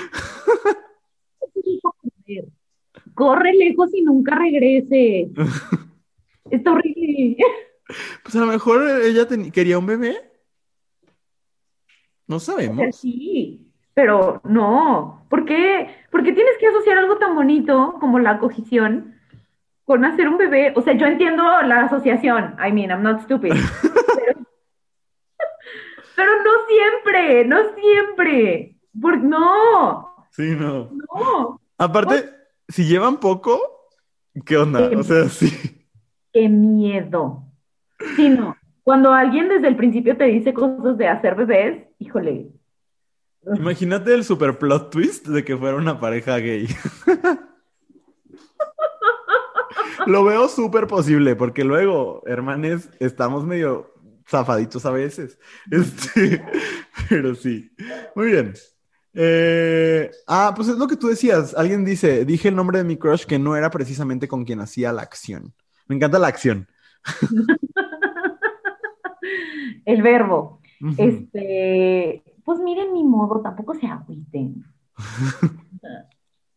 Corre 3.14 3.54
lejos 3.54 3.94
y 3.94 4.02
nunca 4.02 4.36
regrese. 4.36 5.30
Está 6.50 6.72
horrible. 6.72 7.38
Pues 8.24 8.36
a 8.36 8.40
lo 8.40 8.48
mejor 8.48 9.02
ella 9.04 9.28
quería 9.52 9.78
un 9.78 9.86
bebé. 9.86 10.18
No 12.28 12.40
sabemos. 12.40 12.96
sí, 12.96 13.71
pero 13.94 14.42
no. 14.44 15.26
¿Por 15.30 15.46
qué? 15.46 15.90
¿Por 16.12 16.24
qué 16.24 16.34
tienes 16.34 16.58
que 16.60 16.68
asociar 16.68 16.98
algo 16.98 17.18
tan 17.18 17.36
bonito 17.36 17.96
como 18.00 18.20
la 18.20 18.40
cogición 18.40 19.16
con 19.86 20.06
hacer 20.06 20.28
un 20.28 20.38
bebé? 20.38 20.74
O 20.76 20.82
sea, 20.82 20.94
yo 20.94 21.06
entiendo 21.08 21.44
la 21.64 21.86
asociación. 21.86 22.56
I 22.66 22.72
mean, 22.72 22.90
I'm 22.90 23.04
not 23.04 23.22
stupid. 23.22 23.52
Pero, 23.52 24.40
pero 26.16 26.32
no 26.44 26.52
siempre, 26.68 27.46
no 27.46 27.58
siempre. 27.76 28.76
Por, 29.00 29.18
no, 29.20 30.12
Sí, 30.32 30.56
no. 30.56 30.90
no. 31.14 31.62
Aparte, 31.78 32.30
si 32.68 32.86
llevan 32.86 33.20
poco, 33.20 33.60
¿qué 34.46 34.58
onda? 34.58 34.90
O 34.98 35.04
sea, 35.04 35.28
sí. 35.28 35.50
Qué 36.32 36.48
miedo. 36.48 37.44
Sí, 38.16 38.30
no. 38.30 38.56
Cuando 38.84 39.14
alguien 39.14 39.50
desde 39.50 39.68
el 39.68 39.76
principio 39.76 40.18
te 40.18 40.24
dice 40.26 40.54
cosas 40.54 40.98
de 40.98 41.08
hacer 41.08 41.36
bebés, 41.36 41.88
híjole. 42.00 42.50
Imagínate 43.56 44.14
el 44.14 44.24
super 44.24 44.58
plot 44.60 44.92
twist 44.92 45.28
de 45.28 45.44
que 45.44 45.58
fuera 45.58 45.76
una 45.76 46.00
pareja 46.00 46.38
gay. 46.38 46.68
Lo 50.06 50.24
veo 50.24 50.48
súper 50.48 50.88
posible, 50.88 51.36
porque 51.36 51.64
luego, 51.64 52.24
hermanes, 52.26 52.90
estamos 53.00 53.46
medio 53.46 53.94
zafaditos 54.28 54.86
a 54.86 54.92
veces. 54.92 55.40
Este, 55.70 56.44
pero 57.10 57.36
sí. 57.36 57.72
Muy 58.16 58.28
bien. 58.28 58.54
Eh, 59.14 60.10
ah, 60.28 60.54
pues 60.56 60.70
es 60.70 60.78
lo 60.78 60.88
que 60.88 60.96
tú 60.96 61.08
decías. 61.08 61.54
Alguien 61.56 61.84
dice, 61.84 62.26
dije 62.26 62.48
el 62.50 62.56
nombre 62.56 62.78
de 62.78 62.84
mi 62.84 62.98
crush 62.98 63.26
que 63.26 63.40
no 63.40 63.56
era 63.56 63.70
precisamente 63.70 64.28
con 64.28 64.46
quien 64.46 64.60
hacía 64.60 64.94
la 64.94 65.02
acción. 65.02 65.54
Me 65.88 65.96
encanta 65.96 66.20
la 66.20 66.28
acción. 66.28 66.68
El 69.86 70.02
verbo. 70.02 70.62
Este, 70.98 72.24
pues 72.44 72.60
miren 72.60 72.94
mi 72.94 73.04
modo, 73.04 73.42
tampoco 73.42 73.74
se 73.76 73.88
agüiten. 73.88 74.64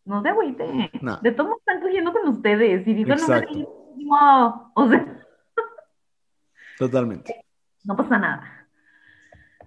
No 0.07 0.21
se 0.21 0.29
agüiten. 0.29 0.91
No. 1.01 1.17
De 1.23 1.33
todos 1.33 1.57
están 1.59 1.81
cogiendo 1.81 2.13
con 2.13 2.29
ustedes 2.29 2.87
y 2.87 2.93
digo 2.93 3.13
Exacto. 3.13 3.55
mi 3.97 4.05
modo. 4.05 4.71
O 4.75 4.87
sea, 4.87 5.03
Totalmente. 6.79 7.45
no 7.85 7.97
pasa 7.97 8.19
nada. 8.19 8.69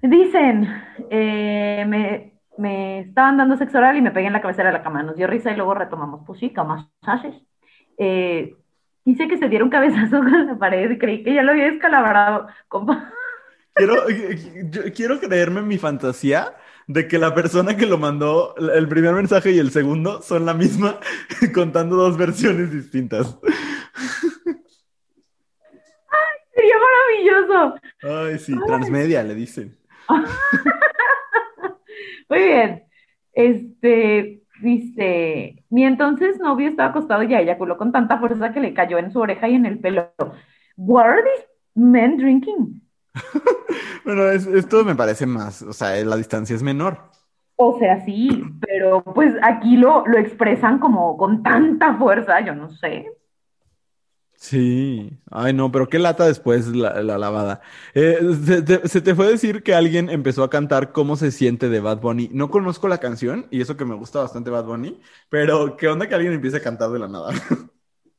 Dicen, 0.02 0.68
eh, 1.10 1.86
me, 1.88 2.40
me 2.58 3.00
estaban 3.00 3.38
dando 3.38 3.58
sexo 3.58 3.80
oral 3.80 3.98
y 3.98 4.02
me 4.02 4.12
pegué 4.12 4.28
en 4.28 4.34
la 4.34 4.42
cabecera 4.42 4.70
de 4.70 4.78
la 4.78 4.84
cama. 4.84 5.02
Nos 5.02 5.16
dio 5.16 5.26
risa 5.26 5.52
y 5.52 5.56
luego 5.56 5.74
retomamos. 5.74 6.22
Pues 6.26 6.40
sí, 6.40 6.54
masajes. 6.56 7.36
Eh, 7.98 8.56
hice 9.06 9.28
que 9.28 9.38
se 9.38 9.50
diera 9.50 9.64
un 9.64 9.72
cabezazo 9.72 10.20
con 10.20 10.48
la 10.48 10.56
pared 10.58 11.00
creí 11.00 11.24
que 11.24 11.34
ya 11.34 11.42
lo 11.42 11.52
había 11.52 11.72
descalabrado. 11.72 12.48
Compa. 12.68 13.12
Quiero, 13.78 14.10
yo 14.10 14.94
quiero 14.94 15.20
creerme 15.20 15.60
en 15.60 15.68
mi 15.68 15.78
fantasía 15.78 16.56
de 16.88 17.08
que 17.08 17.20
la 17.20 17.36
persona 17.36 17.78
que 17.78 17.86
lo 17.86 17.98
mandó, 17.98 18.56
el 18.58 18.88
primer 18.88 19.14
mensaje 19.14 19.52
y 19.52 19.60
el 19.60 19.72
segundo, 19.72 20.22
son 20.22 20.46
la 20.46 20.54
misma, 20.54 21.02
contando 21.54 21.98
dos 21.98 22.18
versiones 22.18 22.72
distintas. 22.72 23.38
Sería 26.54 26.76
maravilloso. 26.80 27.76
Ay, 28.04 28.40
sí, 28.40 28.56
transmedia 28.66 29.22
le 29.24 29.36
dicen. 29.36 29.78
Muy 32.30 32.40
bien. 32.40 32.84
Este 33.34 34.42
dice, 34.62 35.64
mi 35.70 35.84
entonces 35.84 36.40
novio 36.40 36.70
estaba 36.70 36.90
acostado 36.90 37.24
y 37.24 37.36
eyaculó 37.36 37.78
con 37.78 37.92
tanta 37.92 38.18
fuerza 38.18 38.52
que 38.52 38.60
le 38.60 38.74
cayó 38.74 38.98
en 38.98 39.12
su 39.12 39.20
oreja 39.20 39.48
y 39.48 39.56
en 39.56 39.66
el 39.66 39.80
pelo. 39.80 40.12
What 40.78 41.06
are 41.06 41.22
these 41.22 41.48
men 41.76 42.18
drinking? 42.18 42.82
Bueno, 44.06 44.30
es- 44.30 44.48
esto 44.48 44.86
me 44.86 44.96
parece 44.96 45.26
más, 45.26 45.62
o 45.62 45.74
sea, 45.74 45.96
la 46.06 46.16
distancia 46.16 46.56
es 46.56 46.64
menor. 46.64 47.12
O 47.56 47.78
sea, 47.80 48.04
sí, 48.06 48.30
pero 48.62 49.04
pues 49.04 49.34
aquí 49.44 49.78
lo, 49.78 50.06
lo 50.08 50.18
expresan 50.18 50.80
como 50.80 51.18
con 51.18 51.44
tanta 51.44 51.96
fuerza, 51.98 52.40
yo 52.42 52.54
no 52.56 52.70
sé. 52.70 53.08
Sí, 54.40 55.20
ay 55.32 55.52
no, 55.54 55.72
pero 55.72 55.90
qué 55.90 55.98
lata 55.98 56.28
después 56.28 56.68
la, 56.68 57.02
la 57.02 57.18
lavada. 57.18 57.62
Eh, 57.96 58.20
se, 58.46 58.62
te, 58.62 58.88
se 58.88 59.02
te 59.02 59.16
fue 59.16 59.28
decir 59.28 59.64
que 59.64 59.74
alguien 59.74 60.10
empezó 60.12 60.44
a 60.44 60.50
cantar 60.52 60.92
cómo 60.92 61.16
se 61.16 61.32
siente 61.32 61.70
de 61.70 61.80
Bad 61.80 62.02
Bunny. 62.02 62.30
No 62.32 62.52
conozco 62.52 62.88
la 62.88 63.00
canción 63.00 63.48
y 63.50 63.62
eso 63.62 63.78
que 63.78 63.86
me 63.86 63.96
gusta 63.96 64.20
bastante 64.20 64.52
Bad 64.52 64.66
Bunny, 64.66 65.02
pero 65.30 65.76
qué 65.76 65.88
onda 65.88 66.08
que 66.08 66.14
alguien 66.16 66.34
empiece 66.34 66.58
a 66.58 66.62
cantar 66.64 66.92
de 66.92 67.00
la 67.00 67.08
nada. 67.08 67.34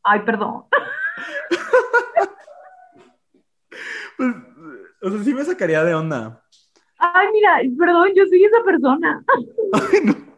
Ay, 0.03 0.21
perdón. 0.25 0.65
Pues, 4.17 4.35
o 5.03 5.11
sea, 5.11 5.25
sí 5.25 5.35
me 5.35 5.45
sacaría 5.45 5.85
de 5.85 5.95
onda. 5.95 6.43
Ay, 6.99 7.29
mira, 7.33 7.61
perdón, 7.79 8.09
yo 8.15 8.25
soy 8.27 8.45
esa 8.45 8.65
persona. 8.65 9.25
Ay, 9.73 10.01
no. 10.05 10.29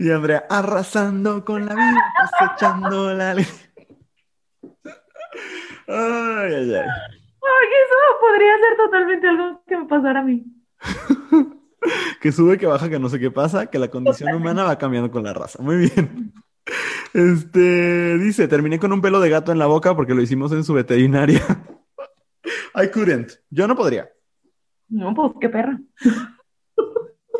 Y 0.00 0.10
Andrea, 0.10 0.46
arrasando 0.48 1.44
con 1.44 1.66
la 1.66 1.74
vida, 1.74 2.14
cosechando 2.20 3.14
la 3.14 3.34
ley. 3.34 3.46
Ay, 5.86 6.54
ay, 6.54 6.74
ay. 6.74 6.86
Ay, 7.48 7.68
eso 7.82 8.20
podría 8.20 8.58
ser 8.58 8.76
totalmente 8.76 9.28
algo 9.28 9.62
que 9.66 9.76
me 9.76 9.86
pasara 9.86 10.20
a 10.20 10.22
mí. 10.22 10.44
Que 12.20 12.32
sube, 12.32 12.58
que 12.58 12.66
baja, 12.66 12.90
que 12.90 12.98
no 12.98 13.08
sé 13.08 13.20
qué 13.20 13.30
pasa, 13.30 13.66
que 13.66 13.78
la 13.78 13.88
condición 13.88 14.34
humana 14.34 14.64
va 14.64 14.76
cambiando 14.76 15.10
con 15.10 15.22
la 15.22 15.32
raza. 15.32 15.62
Muy 15.62 15.76
bien. 15.76 16.32
Este, 17.14 18.18
dice, 18.18 18.48
terminé 18.48 18.78
con 18.78 18.92
un 18.92 19.00
pelo 19.00 19.20
de 19.20 19.30
gato 19.30 19.52
en 19.52 19.58
la 19.58 19.66
boca 19.66 19.94
porque 19.96 20.14
lo 20.14 20.22
hicimos 20.22 20.52
en 20.52 20.64
su 20.64 20.74
veterinaria. 20.74 21.42
I 22.74 22.88
couldn't. 22.88 23.32
Yo 23.50 23.66
no 23.66 23.74
podría. 23.76 24.10
No, 24.88 25.14
pues 25.14 25.32
qué 25.40 25.48
perra. 25.48 25.78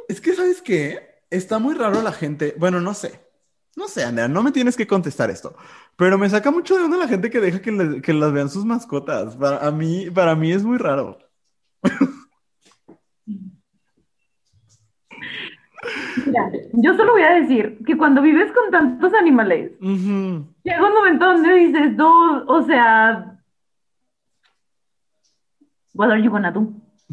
Es 0.09 0.21
que, 0.21 0.35
¿sabes 0.35 0.63
qué? 0.63 1.23
Está 1.31 1.59
muy 1.59 1.75
raro 1.75 2.03
la 2.03 2.13
gente. 2.13 2.55
Bueno, 2.59 2.81
no 2.81 2.95
sé. 2.95 3.21
No 3.77 3.87
sé, 3.89 4.03
Andrea, 4.05 4.27
no 4.29 4.43
me 4.43 4.51
tienes 4.53 4.77
que 4.77 4.87
contestar 4.87 5.31
esto. 5.31 5.55
Pero 5.97 6.19
me 6.19 6.29
saca 6.29 6.51
mucho 6.51 6.77
de 6.77 6.85
onda 6.85 6.97
la 6.97 7.07
gente 7.09 7.31
que 7.31 7.41
deja 7.41 7.61
que, 7.63 7.71
le- 7.71 8.03
que 8.03 8.13
las 8.13 8.33
vean 8.33 8.49
sus 8.51 8.65
mascotas. 8.65 9.37
Para 9.37 9.65
a 9.67 9.71
mí, 9.71 10.11
para 10.11 10.35
mí 10.35 10.51
es 10.53 10.65
muy 10.65 10.79
raro. 10.79 11.19
Mira, 16.27 16.51
yo 16.73 16.97
solo 16.97 17.13
voy 17.13 17.23
a 17.23 17.35
decir 17.41 17.79
que 17.87 17.97
cuando 17.97 18.21
vives 18.23 18.51
con 18.53 18.71
tantos 18.71 19.13
animales, 19.15 19.73
Ujú. 19.81 20.45
llega 20.65 20.87
un 20.89 20.95
momento 20.95 21.25
donde 21.25 21.55
dices, 21.55 21.97
no, 21.97 22.45
o 22.47 22.63
sea, 22.65 23.39
what 25.95 26.11
are 26.11 26.23
you 26.23 26.31
gonna 26.31 26.51
do? 26.51 26.69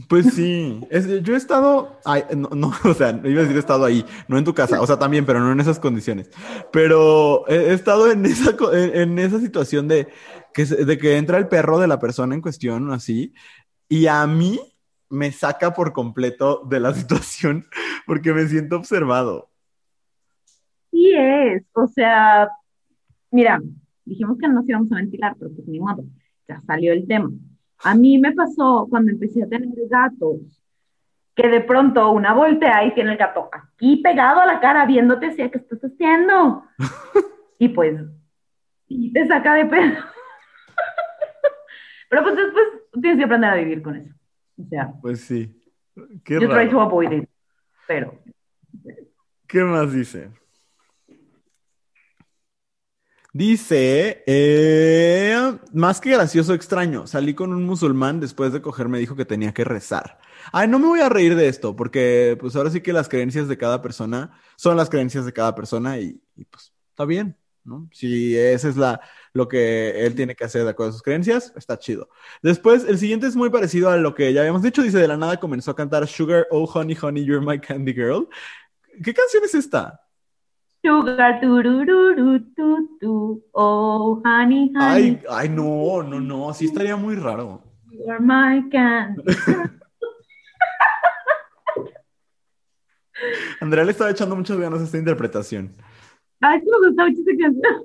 Pues 0.10 0.34
sí, 0.34 0.82
Es- 0.90 1.08
yo 1.24 1.36
he 1.36 1.38
estado, 1.38 1.98
ay, 2.04 2.24
no, 2.36 2.50
no, 2.50 2.72
o 2.84 2.94
sea, 2.94 3.12
iba 3.24 3.40
a 3.40 3.44
decir 3.44 3.56
he 3.56 3.60
estado 3.60 3.86
ahí, 3.86 4.06
no 4.28 4.38
en 4.38 4.44
tu 4.44 4.54
casa, 4.54 4.82
o 4.82 4.88
sea, 4.88 4.98
también, 5.00 5.26
pero 5.26 5.40
no 5.40 5.52
en 5.52 5.60
esas 5.60 5.80
condiciones. 5.80 6.30
Pero 6.72 7.48
he, 7.48 7.56
he 7.56 7.74
estado 7.74 8.12
en 8.12 8.26
esa, 8.26 8.56
en, 8.74 8.96
en 8.96 9.20
esa 9.20 9.40
situación 9.40 9.88
de 9.88 10.08
que, 10.54 10.66
de 10.66 10.98
que 10.98 11.18
entra 11.18 11.38
el 11.38 11.48
perro 11.48 11.80
de 11.80 11.88
la 11.88 12.00
persona 12.00 12.36
en 12.36 12.42
cuestión, 12.42 12.92
así, 12.92 13.34
y 13.88 14.08
a 14.08 14.26
mí 14.28 14.60
me 15.10 15.32
saca 15.32 15.74
por 15.74 15.94
completo 15.94 16.64
de 16.66 16.80
la 16.80 16.94
situación 17.00 17.66
porque 18.06 18.34
me 18.34 18.48
siento 18.48 18.78
observado. 18.78 19.50
Sí 20.92 21.14
es, 21.14 21.64
o 21.74 21.88
sea, 21.88 22.50
mira, 23.32 23.62
dijimos 24.06 24.38
que 24.38 24.48
no 24.48 24.56
nos 24.56 24.70
íbamos 24.70 24.92
a 24.92 24.96
ventilar, 24.96 25.36
pero 25.38 25.52
pues 25.54 25.68
ni 25.68 25.80
modo, 25.80 26.04
ya 26.48 26.62
salió 26.62 26.94
el 26.94 27.06
tema. 27.08 27.30
A 27.80 27.96
mí 27.96 28.18
me 28.18 28.32
pasó 28.32 28.88
cuando 28.90 29.12
empecé 29.12 29.44
a 29.44 29.50
tener 29.50 29.70
gatos, 29.90 30.62
que 31.36 31.50
de 31.50 31.62
pronto 31.62 32.12
una 32.12 32.34
voltea 32.34 32.86
y 32.86 32.94
tiene 32.94 33.12
el 33.12 33.18
gato 33.18 33.50
aquí 33.52 33.98
pegado 33.98 34.40
a 34.40 34.46
la 34.46 34.62
cara 34.62 34.86
viéndote 34.86 35.28
así, 35.28 35.50
¿qué 35.50 35.58
estás 35.58 35.82
haciendo? 35.82 36.64
Y 37.58 37.70
pues, 37.70 37.96
y 38.90 39.14
te 39.14 39.26
saca 39.28 39.54
de 39.54 39.66
pedo. 39.66 39.94
Pero 42.10 42.24
pues 42.24 42.36
después 42.36 42.66
tienes 43.02 43.18
que 43.18 43.24
aprender 43.24 43.50
a 43.50 43.56
vivir 43.56 43.82
con 43.82 43.96
eso. 43.96 44.15
O 44.58 44.70
sea, 44.70 44.94
Pues 45.02 45.22
sí, 45.22 45.62
qué 46.24 46.36
you 46.36 46.48
try 46.48 46.66
raro. 46.66 46.82
avoid 46.82 47.26
pero 47.88 48.20
¿Qué 49.48 49.64
más 49.64 49.94
dice? 49.94 50.32
Dice, 53.32 54.24
eh, 54.26 55.38
más 55.74 56.00
que 56.00 56.12
gracioso, 56.12 56.54
extraño. 56.54 57.06
Salí 57.06 57.34
con 57.34 57.54
un 57.54 57.66
musulmán 57.66 58.22
después 58.22 58.54
de 58.54 58.62
coger, 58.62 58.88
me 58.88 58.98
dijo 58.98 59.16
que 59.16 59.26
tenía 59.26 59.54
que 59.54 59.66
rezar. 59.66 60.20
Ay, 60.54 60.70
no 60.70 60.80
me 60.80 60.88
voy 60.88 61.02
a 61.02 61.10
reír 61.10 61.36
de 61.36 61.50
esto, 61.50 61.76
porque 61.76 62.38
pues 62.40 62.56
ahora 62.56 62.70
sí 62.70 62.80
que 62.80 62.94
las 62.94 63.10
creencias 63.10 63.50
de 63.50 63.58
cada 63.58 63.82
persona 63.82 64.40
son 64.56 64.78
las 64.78 64.90
creencias 64.90 65.26
de 65.26 65.34
cada 65.34 65.54
persona 65.54 66.00
y, 66.00 66.22
y, 66.38 66.46
pues 66.46 66.74
está 66.92 67.04
bien, 67.04 67.38
¿no? 67.66 67.90
Si 67.92 68.38
esa 68.38 68.70
es 68.70 68.78
la, 68.78 69.02
lo 69.34 69.48
que 69.48 70.06
él 70.06 70.16
tiene 70.16 70.36
que 70.36 70.44
hacer 70.46 70.64
de 70.64 70.70
acuerdo 70.70 70.92
a 70.92 70.94
sus 70.94 71.02
creencias, 71.02 71.52
está 71.56 71.78
chido. 71.78 72.10
Después, 72.42 72.86
el 72.88 72.98
siguiente 72.98 73.28
es 73.28 73.36
muy 73.36 73.50
parecido 73.50 73.90
a 73.90 73.98
lo 73.98 74.14
que 74.16 74.32
ya 74.32 74.42
habíamos 74.42 74.62
dicho. 74.62 74.82
Dice, 74.84 75.00
de 75.00 75.08
la 75.08 75.18
nada 75.18 75.40
comenzó 75.40 75.72
a 75.72 75.76
cantar 75.76 76.08
Sugar, 76.08 76.48
oh 76.52 76.66
honey, 76.74 76.96
honey, 77.02 77.26
you're 77.26 77.46
my 77.46 77.60
candy 77.60 77.94
girl. 77.94 78.28
¿Qué 79.04 79.14
canción 79.14 79.44
es 79.44 79.56
esta? 79.56 80.00
Sugar, 80.84 81.42
turururu, 81.42 82.40
tu, 82.56 82.98
tu, 83.00 83.44
oh, 83.54 84.22
honey, 84.24 84.72
honey, 84.76 85.20
Ay, 85.20 85.22
ay, 85.30 85.50
no, 85.50 86.04
no, 86.04 86.20
no, 86.20 86.54
sí 86.54 86.66
estaría 86.66 86.96
muy 86.96 87.16
raro. 87.16 87.64
you're 87.92 88.20
my 88.20 88.62
candy. 88.70 89.24
Andrea 93.62 93.84
le 93.84 93.92
estaba 93.92 94.12
echando 94.12 94.36
muchas 94.36 94.58
ganas 94.58 94.82
a 94.82 94.84
esta 94.84 94.98
interpretación. 94.98 95.74
Ay, 96.42 96.60
sí 96.60 96.68
me 96.70 96.88
gusta 96.88 97.06
mucho 97.06 97.22
esa 97.22 97.38
canción. 97.42 97.84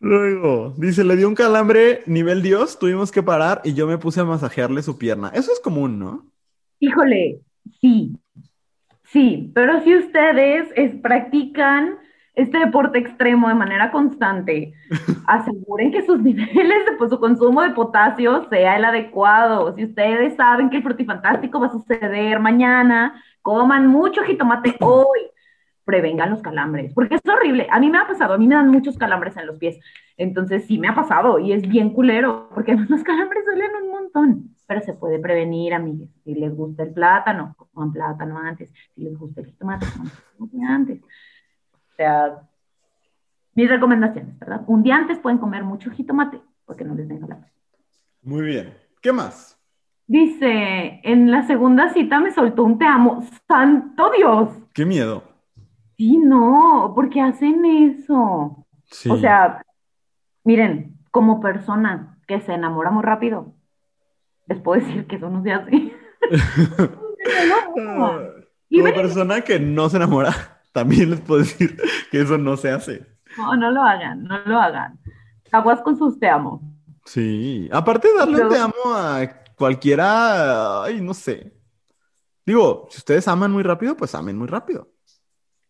Luego, 0.00 0.74
dice, 0.76 1.02
le 1.04 1.16
dio 1.16 1.28
un 1.28 1.34
calambre 1.34 2.02
nivel 2.06 2.42
Dios, 2.42 2.78
tuvimos 2.78 3.10
que 3.10 3.22
parar 3.22 3.62
y 3.64 3.72
yo 3.72 3.86
me 3.86 3.96
puse 3.96 4.20
a 4.20 4.24
masajearle 4.24 4.82
su 4.82 4.98
pierna. 4.98 5.30
Eso 5.34 5.50
es 5.52 5.60
común, 5.60 5.98
¿no? 5.98 6.26
Híjole, 6.78 7.40
sí, 7.80 8.12
sí, 9.04 9.50
pero 9.54 9.82
si 9.82 9.96
ustedes 9.96 10.68
es- 10.76 10.94
practican 11.00 11.96
este 12.34 12.58
deporte 12.58 12.98
extremo 12.98 13.48
de 13.48 13.54
manera 13.54 13.90
constante, 13.92 14.74
aseguren 15.26 15.90
que 15.92 16.04
sus 16.04 16.20
niveles 16.20 16.84
de 16.84 16.96
pues, 16.98 17.08
su 17.10 17.18
consumo 17.18 17.62
de 17.62 17.70
potasio 17.70 18.46
sea 18.50 18.76
el 18.76 18.84
adecuado. 18.84 19.74
Si 19.74 19.84
ustedes 19.84 20.36
saben 20.36 20.68
que 20.68 20.78
el 20.78 20.82
frutifantástico 20.82 21.60
va 21.60 21.68
a 21.68 21.72
suceder 21.72 22.40
mañana, 22.40 23.22
coman 23.44 23.86
mucho 23.86 24.22
jitomate 24.22 24.74
hoy. 24.80 25.20
Prevengan 25.84 26.30
los 26.30 26.40
calambres, 26.40 26.94
porque 26.94 27.16
es 27.16 27.20
horrible. 27.28 27.68
A 27.70 27.78
mí 27.78 27.90
me 27.90 27.98
ha 27.98 28.06
pasado, 28.06 28.32
a 28.32 28.38
mí 28.38 28.48
me 28.48 28.54
dan 28.54 28.70
muchos 28.70 28.96
calambres 28.96 29.36
en 29.36 29.46
los 29.46 29.58
pies. 29.58 29.78
Entonces 30.16 30.64
sí 30.64 30.78
me 30.78 30.88
ha 30.88 30.94
pasado 30.94 31.38
y 31.38 31.52
es 31.52 31.60
bien 31.68 31.90
culero, 31.90 32.48
porque 32.54 32.74
los 32.88 33.02
calambres 33.04 33.44
duelen 33.44 33.70
un 33.82 33.90
montón. 33.90 34.56
Pero 34.66 34.80
se 34.80 34.94
puede 34.94 35.18
prevenir, 35.18 35.74
amigues. 35.74 36.08
Si 36.24 36.34
les 36.34 36.56
gusta 36.56 36.84
el 36.84 36.94
plátano, 36.94 37.54
coman 37.58 37.92
plátano 37.92 38.38
antes. 38.38 38.72
Si 38.94 39.02
les 39.02 39.18
gusta 39.18 39.42
el 39.42 39.48
jitomate, 39.48 39.86
coman 39.92 40.10
jitomate 40.10 40.72
antes. 40.72 41.02
O 41.02 41.96
sea, 41.96 42.40
mis 43.54 43.68
recomendaciones, 43.68 44.38
¿verdad? 44.38 44.62
Un 44.66 44.82
día 44.82 44.96
antes 44.96 45.18
pueden 45.18 45.38
comer 45.38 45.64
mucho 45.64 45.90
jitomate, 45.90 46.40
porque 46.64 46.84
no 46.84 46.94
les 46.94 47.06
den 47.06 47.20
calambres. 47.20 47.52
Muy 48.22 48.42
bien. 48.42 48.72
¿Qué 49.02 49.12
más? 49.12 49.53
Dice, 50.06 51.00
en 51.02 51.30
la 51.30 51.46
segunda 51.46 51.92
cita 51.92 52.20
me 52.20 52.30
soltó 52.30 52.64
un 52.64 52.78
te 52.78 52.84
amo. 52.84 53.24
¡Santo 53.48 54.10
Dios! 54.16 54.50
Qué 54.74 54.84
miedo. 54.84 55.22
Sí, 55.96 56.18
no, 56.18 56.92
¿por 56.94 57.08
qué 57.08 57.20
hacen 57.20 57.64
eso? 57.64 58.66
Sí. 58.90 59.10
O 59.10 59.16
sea, 59.16 59.64
miren, 60.42 60.98
como 61.10 61.40
persona 61.40 62.18
que 62.26 62.40
se 62.40 62.52
enamora 62.52 62.90
muy 62.90 63.02
rápido, 63.02 63.54
les 64.46 64.60
puedo 64.60 64.80
decir 64.80 65.06
que 65.06 65.16
eso 65.16 65.30
no 65.30 65.42
se 65.42 65.52
hace. 65.52 65.92
Como 67.74 68.94
persona 68.94 69.40
que 69.42 69.58
no 69.60 69.88
se 69.88 69.96
enamora, 69.96 70.32
también 70.72 71.10
les 71.10 71.20
puedo 71.20 71.40
decir 71.40 71.76
que 72.10 72.20
eso 72.20 72.36
no 72.38 72.56
se 72.56 72.70
hace. 72.70 73.06
No, 73.38 73.56
no 73.56 73.70
lo 73.70 73.82
hagan, 73.82 74.24
no 74.24 74.38
lo 74.44 74.58
hagan. 74.58 74.98
Aguas 75.52 75.80
con 75.82 75.96
sus 75.96 76.18
te 76.18 76.28
amo. 76.28 76.60
Sí. 77.04 77.68
Aparte 77.72 78.08
de 78.08 78.18
darle 78.18 78.42
un 78.42 78.48
te 78.48 78.58
amo 78.58 78.94
a 78.94 79.22
cualquiera, 79.56 80.82
ay, 80.84 81.00
no 81.00 81.14
sé. 81.14 81.52
Digo, 82.46 82.86
si 82.90 82.98
ustedes 82.98 83.26
aman 83.28 83.50
muy 83.52 83.62
rápido, 83.62 83.96
pues 83.96 84.14
amen 84.14 84.36
muy 84.36 84.46
rápido. 84.48 84.90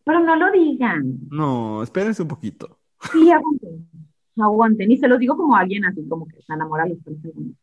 Pero 0.03 0.19
no 0.19 0.35
lo 0.35 0.51
digan. 0.51 1.19
No, 1.29 1.81
espérense 1.83 2.21
un 2.21 2.27
poquito. 2.27 2.79
Sí, 3.11 3.31
aguanten. 3.31 3.89
Aguanten. 4.37 4.91
Y 4.91 4.97
se 4.97 5.07
los 5.07 5.17
digo 5.19 5.35
como 5.37 5.55
alguien 5.55 5.85
así, 5.85 6.07
como 6.07 6.27
que 6.27 6.41
se 6.41 6.53
enamora 6.53 6.83
a 6.83 6.87
los 6.87 6.97
tres 7.03 7.21
segundos. 7.21 7.55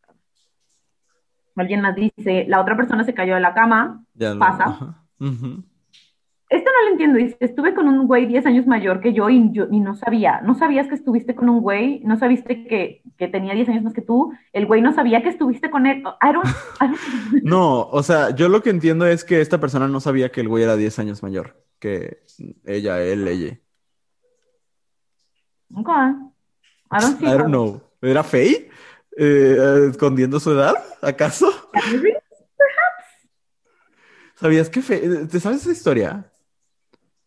Alguien 1.55 1.83
más 1.83 1.95
dice, 1.95 2.47
la 2.49 2.61
otra 2.61 2.77
persona 2.77 3.05
se 3.05 3.13
cayó 3.15 3.35
de 3.35 3.41
la 3.41 3.53
cama. 3.55 4.03
Ya 4.15 4.33
lo- 4.33 4.41
Pasa. 4.41 5.05
Esto 6.53 6.71
no 6.71 6.85
lo 6.87 6.93
entiendo. 6.93 7.19
Dice, 7.19 7.37
estuve 7.41 7.75
con 7.75 7.89
un 7.89 8.07
güey 8.07 8.27
10 8.27 8.45
años 8.47 8.67
mayor 8.67 9.01
que 9.01 9.13
yo 9.13 9.29
y, 9.31 9.51
yo 9.53 9.67
y 9.71 9.81
no 9.81 9.95
sabía. 9.97 10.41
¿No 10.43 10.55
sabías 10.55 10.87
que 10.89 10.95
estuviste 10.95 11.35
con 11.35 11.49
un 11.49 11.61
güey? 11.61 12.01
¿No 12.05 12.19
sabiste 12.19 12.67
que, 12.67 13.03
que 13.17 13.29
tenía 13.29 13.55
10 13.55 13.69
años 13.71 13.83
más 13.85 13.95
que 13.95 14.03
tú? 14.03 14.33
El 14.53 14.67
güey 14.67 14.83
no 14.83 14.93
sabía 14.93 15.23
que 15.23 15.31
estuviste 15.31 15.71
con 15.71 15.87
él. 15.87 15.99
I 16.21 16.33
don't, 16.33 16.47
I 16.81 16.85
don't- 16.89 17.43
No, 17.43 17.83
o 17.89 18.03
sea, 18.03 18.31
yo 18.35 18.49
lo 18.49 18.63
que 18.63 18.71
entiendo 18.71 19.07
es 19.07 19.25
que 19.25 19.41
esta 19.41 19.59
persona 19.59 19.89
no 19.89 19.99
sabía 20.01 20.31
que 20.31 20.43
el 20.43 20.49
güey 20.49 20.63
era 20.65 20.77
10 20.77 20.99
años 20.99 21.23
mayor 21.23 21.57
que 21.79 22.23
ella, 22.65 23.01
él, 23.03 23.27
ella. 23.27 23.59
Ok. 25.75 25.89
I 25.89 27.01
don't 27.01 27.19
see 27.19 27.27
I 27.27 27.31
don't 27.31 27.43
how- 27.45 27.47
know. 27.49 27.83
¿Era 28.03 28.23
Faye? 28.23 28.69
Eh, 29.17 29.89
¿escondiendo 29.91 30.39
su 30.39 30.53
edad? 30.53 30.75
¿Acaso? 31.01 31.51
¿Sabías 34.35 34.69
que 34.69 34.83
Faye... 34.83 35.27
¿Te 35.27 35.41
sabes 35.41 35.63
esa 35.63 35.73
historia? 35.73 36.32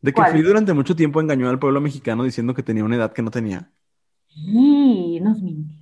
De 0.05 0.11
que 0.13 0.21
¿Cuál? 0.21 0.43
Durante 0.43 0.71
mucho 0.71 0.95
tiempo 0.95 1.19
engañó 1.19 1.49
al 1.49 1.57
pueblo 1.57 1.81
mexicano 1.81 2.23
diciendo 2.23 2.53
que 2.53 2.61
tenía 2.61 2.83
una 2.83 2.95
edad 2.95 3.11
que 3.11 3.23
no 3.23 3.31
tenía. 3.31 3.71
Sí, 4.27 5.19
nos 5.19 5.41
mintió. 5.41 5.75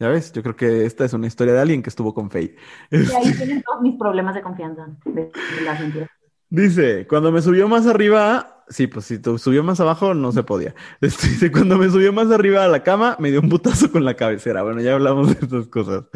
Ya 0.00 0.08
ves, 0.08 0.32
yo 0.32 0.42
creo 0.42 0.56
que 0.56 0.84
esta 0.84 1.04
es 1.04 1.12
una 1.12 1.28
historia 1.28 1.54
de 1.54 1.60
alguien 1.60 1.80
que 1.80 1.88
estuvo 1.88 2.12
con 2.12 2.32
Faye. 2.32 2.56
Y 2.90 2.96
ahí 2.96 3.32
tienen 3.36 3.62
todos 3.62 3.80
mis 3.80 3.96
problemas 3.96 4.34
de 4.34 4.42
confianza, 4.42 4.88
de, 5.04 5.30
de 5.30 5.64
las 5.64 5.78
mentiras. 5.78 6.10
Dice, 6.48 7.06
cuando 7.06 7.30
me 7.30 7.40
subió 7.40 7.68
más 7.68 7.86
arriba, 7.86 8.64
sí, 8.68 8.88
pues 8.88 9.04
si 9.04 9.20
te 9.20 9.38
subió 9.38 9.62
más 9.62 9.78
abajo 9.78 10.14
no 10.14 10.32
se 10.32 10.42
podía. 10.42 10.74
Este, 11.00 11.28
dice, 11.28 11.52
cuando 11.52 11.78
me 11.78 11.88
subió 11.90 12.12
más 12.12 12.32
arriba 12.32 12.64
a 12.64 12.68
la 12.68 12.82
cama, 12.82 13.14
me 13.20 13.30
dio 13.30 13.40
un 13.40 13.48
putazo 13.48 13.92
con 13.92 14.04
la 14.04 14.14
cabecera. 14.14 14.64
Bueno, 14.64 14.80
ya 14.80 14.94
hablamos 14.94 15.28
de 15.28 15.46
estas 15.46 15.68
cosas. 15.68 16.06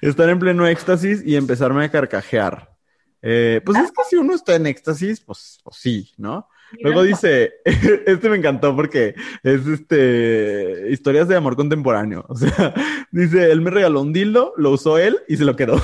Estar 0.00 0.30
en 0.30 0.38
pleno 0.38 0.66
éxtasis 0.66 1.22
y 1.26 1.36
empezarme 1.36 1.84
a 1.84 1.90
carcajear. 1.90 2.74
Eh, 3.20 3.60
pues 3.66 3.76
es 3.76 3.92
que 3.92 4.02
si 4.08 4.16
uno 4.16 4.34
está 4.34 4.54
en 4.54 4.66
éxtasis, 4.66 5.20
pues, 5.20 5.60
pues 5.62 5.76
sí, 5.76 6.10
¿no? 6.16 6.48
Luego 6.82 7.02
dice, 7.02 7.54
este 7.64 8.28
me 8.28 8.36
encantó 8.36 8.74
porque 8.74 9.14
es 9.42 9.66
este 9.66 10.88
historias 10.90 11.28
de 11.28 11.36
amor 11.36 11.56
contemporáneo. 11.56 12.24
O 12.28 12.36
sea, 12.36 12.74
dice, 13.10 13.50
él 13.50 13.60
me 13.60 13.70
regaló 13.70 14.02
un 14.02 14.12
dildo, 14.12 14.54
lo 14.56 14.70
usó 14.70 14.98
él 14.98 15.18
y 15.28 15.36
se 15.36 15.44
lo 15.44 15.56
quedó. 15.56 15.76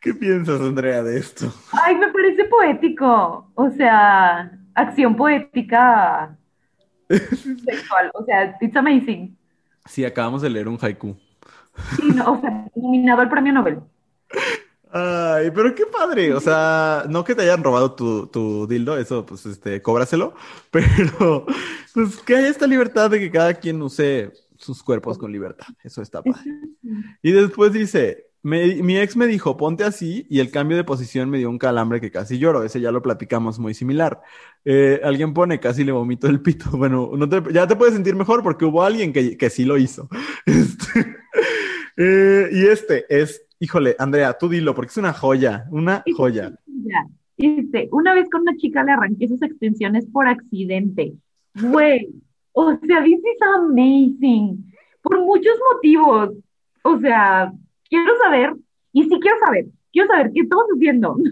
¿Qué 0.00 0.14
piensas, 0.14 0.60
Andrea, 0.60 1.02
de 1.02 1.18
esto? 1.18 1.52
Ay, 1.72 1.94
me 1.96 2.08
parece 2.08 2.44
poético. 2.46 3.50
O 3.54 3.70
sea, 3.70 4.50
acción 4.74 5.14
poética 5.14 6.38
sexual. 7.08 8.10
O 8.14 8.24
sea, 8.24 8.56
it's 8.60 8.76
amazing. 8.76 9.36
Sí, 9.84 10.04
acabamos 10.04 10.40
de 10.40 10.48
leer 10.48 10.68
un 10.68 10.78
haiku. 10.80 11.16
Sí, 11.96 12.12
no, 12.14 12.32
o 12.32 12.40
sea, 12.40 12.66
nominado 12.74 13.20
al 13.20 13.28
premio 13.28 13.52
Nobel. 13.52 13.80
Ay, 14.92 15.50
pero 15.54 15.74
qué 15.74 15.84
padre. 15.86 16.34
O 16.34 16.40
sea, 16.40 17.04
no 17.08 17.22
que 17.24 17.34
te 17.34 17.42
hayan 17.42 17.62
robado 17.62 17.92
tu, 17.94 18.26
tu 18.26 18.66
dildo, 18.66 18.98
eso, 18.98 19.24
pues, 19.24 19.46
este, 19.46 19.80
cóbraselo. 19.82 20.34
Pero, 20.70 21.46
pues, 21.94 22.16
que 22.18 22.36
haya 22.36 22.48
esta 22.48 22.66
libertad 22.66 23.10
de 23.10 23.20
que 23.20 23.30
cada 23.30 23.54
quien 23.54 23.80
use 23.82 24.32
sus 24.56 24.82
cuerpos 24.82 25.16
con 25.18 25.30
libertad. 25.32 25.66
Eso 25.84 26.02
está 26.02 26.22
padre. 26.22 26.42
Y 27.22 27.30
después 27.32 27.72
dice, 27.72 28.26
me- 28.42 28.82
mi 28.82 28.98
ex 28.98 29.16
me 29.16 29.26
dijo, 29.26 29.56
ponte 29.56 29.84
así, 29.84 30.26
y 30.28 30.40
el 30.40 30.50
cambio 30.50 30.76
de 30.76 30.84
posición 30.84 31.30
me 31.30 31.38
dio 31.38 31.50
un 31.50 31.58
calambre 31.58 32.00
que 32.00 32.10
casi 32.10 32.38
lloro. 32.38 32.62
Ese 32.64 32.80
ya 32.80 32.90
lo 32.90 33.00
platicamos 33.02 33.58
muy 33.60 33.74
similar. 33.74 34.20
Eh, 34.64 35.00
alguien 35.04 35.34
pone, 35.34 35.60
casi 35.60 35.84
le 35.84 35.92
vomito 35.92 36.26
el 36.26 36.40
pito. 36.42 36.68
Bueno, 36.72 37.10
no 37.16 37.28
te- 37.28 37.52
ya 37.52 37.66
te 37.68 37.76
puedes 37.76 37.94
sentir 37.94 38.16
mejor 38.16 38.42
porque 38.42 38.64
hubo 38.64 38.82
alguien 38.82 39.12
que, 39.12 39.36
que 39.36 39.50
sí 39.50 39.64
lo 39.64 39.78
hizo. 39.78 40.08
Este, 40.46 41.16
eh, 41.96 42.48
y 42.52 42.66
este 42.66 43.04
es, 43.08 43.42
híjole, 43.60 43.94
Andrea, 43.98 44.36
tú 44.36 44.48
dilo, 44.48 44.74
porque 44.74 44.90
es 44.90 44.96
una 44.96 45.12
joya, 45.12 45.66
una 45.70 46.02
joya. 46.16 46.52
Ya. 46.66 47.06
Dice, 47.36 47.88
una 47.92 48.12
vez 48.14 48.28
con 48.28 48.42
una 48.42 48.56
chica 48.56 48.82
le 48.82 48.92
arranqué 48.92 49.28
sus 49.28 49.40
extensiones 49.42 50.06
por 50.06 50.26
accidente. 50.26 51.14
Güey, 51.54 52.08
o 52.52 52.76
sea, 52.76 53.04
this 53.04 53.18
is 53.18 53.42
amazing. 53.56 54.72
Por 55.02 55.20
muchos 55.20 55.54
motivos. 55.72 56.30
O 56.82 56.98
sea, 56.98 57.52
quiero 57.88 58.16
saber, 58.22 58.54
y 58.92 59.04
sí 59.04 59.20
quiero 59.20 59.38
saber, 59.38 59.66
quiero 59.92 60.08
saber 60.08 60.32
qué 60.32 60.40
estamos 60.40 60.66
haciendo. 60.74 61.16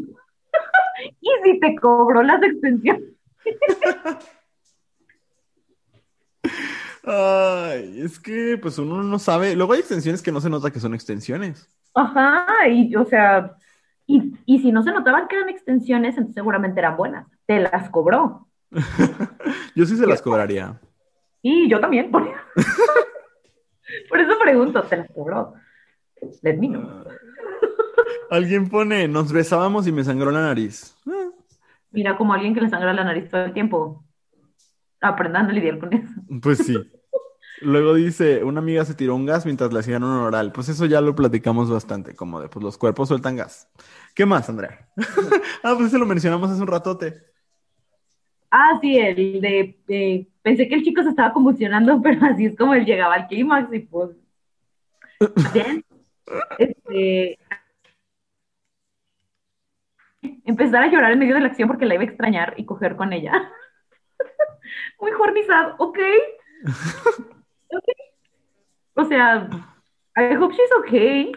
Y 1.21 1.29
si 1.45 1.61
te 1.61 1.77
cobró 1.77 2.25
las 2.25 2.43
extensiones. 2.43 3.05
Ay, 7.11 8.03
es 8.03 8.19
que 8.19 8.59
pues 8.61 8.79
uno 8.79 9.03
no 9.03 9.19
sabe. 9.19 9.57
Luego 9.57 9.73
hay 9.73 9.81
extensiones 9.81 10.21
que 10.21 10.31
no 10.33 10.41
se 10.41 10.51
nota 10.51 10.71
que 10.71 10.81
son 10.81 10.95
extensiones. 10.95 11.71
Ajá, 11.95 12.47
y 12.69 12.95
o 12.97 13.05
sea, 13.07 13.57
y, 14.07 14.35
y 14.45 14.59
si 14.61 14.73
no 14.73 14.83
se 14.83 14.93
notaban 14.93 15.27
que 15.27 15.37
eran 15.37 15.49
extensiones, 15.49 16.17
entonces 16.17 16.35
seguramente 16.35 16.81
eran 16.81 16.97
buenas. 16.97 17.27
Te 17.47 17.61
las 17.61 17.89
cobró. 17.91 18.49
Yo 19.75 19.87
sí 19.87 19.97
se 19.97 20.07
las 20.07 20.21
cobraría. 20.21 20.81
Y 21.41 21.69
yo 21.69 21.81
también, 21.81 22.11
por, 22.11 22.25
por 24.09 24.21
eso 24.21 24.39
pregunto, 24.43 24.83
¿te 24.83 24.97
las 24.97 25.11
cobró? 25.13 25.55
Let 26.43 26.57
me 26.57 26.69
know. 26.69 27.05
Alguien 28.31 28.69
pone, 28.69 29.07
nos 29.09 29.33
besábamos 29.33 29.87
y 29.87 29.93
me 29.93 30.05
sangró 30.05 30.31
la 30.31 30.43
nariz. 30.43 30.97
Ah, 31.07 31.31
Mira, 31.91 32.17
como 32.17 32.35
alguien 32.35 32.55
que 32.55 32.61
le 32.61 32.69
sangra 32.69 32.93
la 32.93 33.05
nariz 33.05 33.31
todo 33.31 33.45
el 33.45 33.53
tiempo. 33.53 34.05
Aprendan 35.01 35.49
a 35.49 35.53
lidiar 35.53 35.79
con 35.79 35.93
eso. 35.93 36.13
Pues 36.43 36.59
sí. 36.59 36.77
Luego 37.61 37.95
dice, 37.95 38.45
una 38.45 38.61
amiga 38.61 38.85
se 38.85 38.95
tiró 38.95 39.17
un 39.17 39.27
gas 39.27 39.45
mientras 39.45 39.73
le 39.73 39.81
hacían 39.81 40.05
un 40.05 40.11
oral. 40.11 40.53
Pues 40.53 40.69
eso 40.69 40.87
ya 40.87 41.01
lo 41.01 41.15
platicamos 41.15 41.71
bastante, 41.71 42.15
como 42.15 42.41
de, 42.41 42.49
pues 42.49 42.63
los 42.63 42.79
cuerpos 42.79 43.09
sueltan 43.09 43.37
gas. 43.37 43.69
¿Qué 44.15 44.27
más, 44.27 44.49
Andrea? 44.49 44.89
ah, 45.63 45.75
pues 45.77 45.89
eso 45.89 45.99
lo 45.99 46.07
mencionamos 46.07 46.51
hace 46.51 46.63
un 46.63 46.69
ratote. 46.69 47.15
Ah, 48.51 48.79
sí, 48.81 48.97
el 48.99 49.41
de, 49.41 49.79
eh, 49.89 50.27
pensé 50.43 50.69
que 50.69 50.75
el 50.75 50.83
chico 50.83 51.03
se 51.03 51.11
estaba 51.11 51.33
convulsionando, 51.33 52.01
pero 52.03 52.25
así 52.27 52.47
es 52.47 52.57
como 52.57 52.75
él 52.75 52.85
llegaba 52.85 53.15
al 53.15 53.29
clímax 53.29 53.73
y 53.73 53.81
pues, 53.81 54.11
bien, 55.53 55.85
este, 56.59 57.39
empezar 60.45 60.85
a 60.85 60.91
llorar 60.91 61.13
en 61.13 61.19
medio 61.19 61.35
de 61.35 61.41
la 61.41 61.49
acción 61.49 61.69
porque 61.69 61.87
la 61.87 61.95
iba 61.95 62.05
a 62.05 62.07
extrañar 62.07 62.55
y 62.57 62.65
coger 62.65 62.97
con 62.97 63.13
ella. 63.13 63.33
Muy 65.01 65.11
jornizado, 65.13 65.75
ok. 65.79 65.99
O 68.95 69.05
sea, 69.05 69.49
I 70.17 70.35
hope 70.35 70.55
she's 70.55 70.71
okay. 70.81 71.33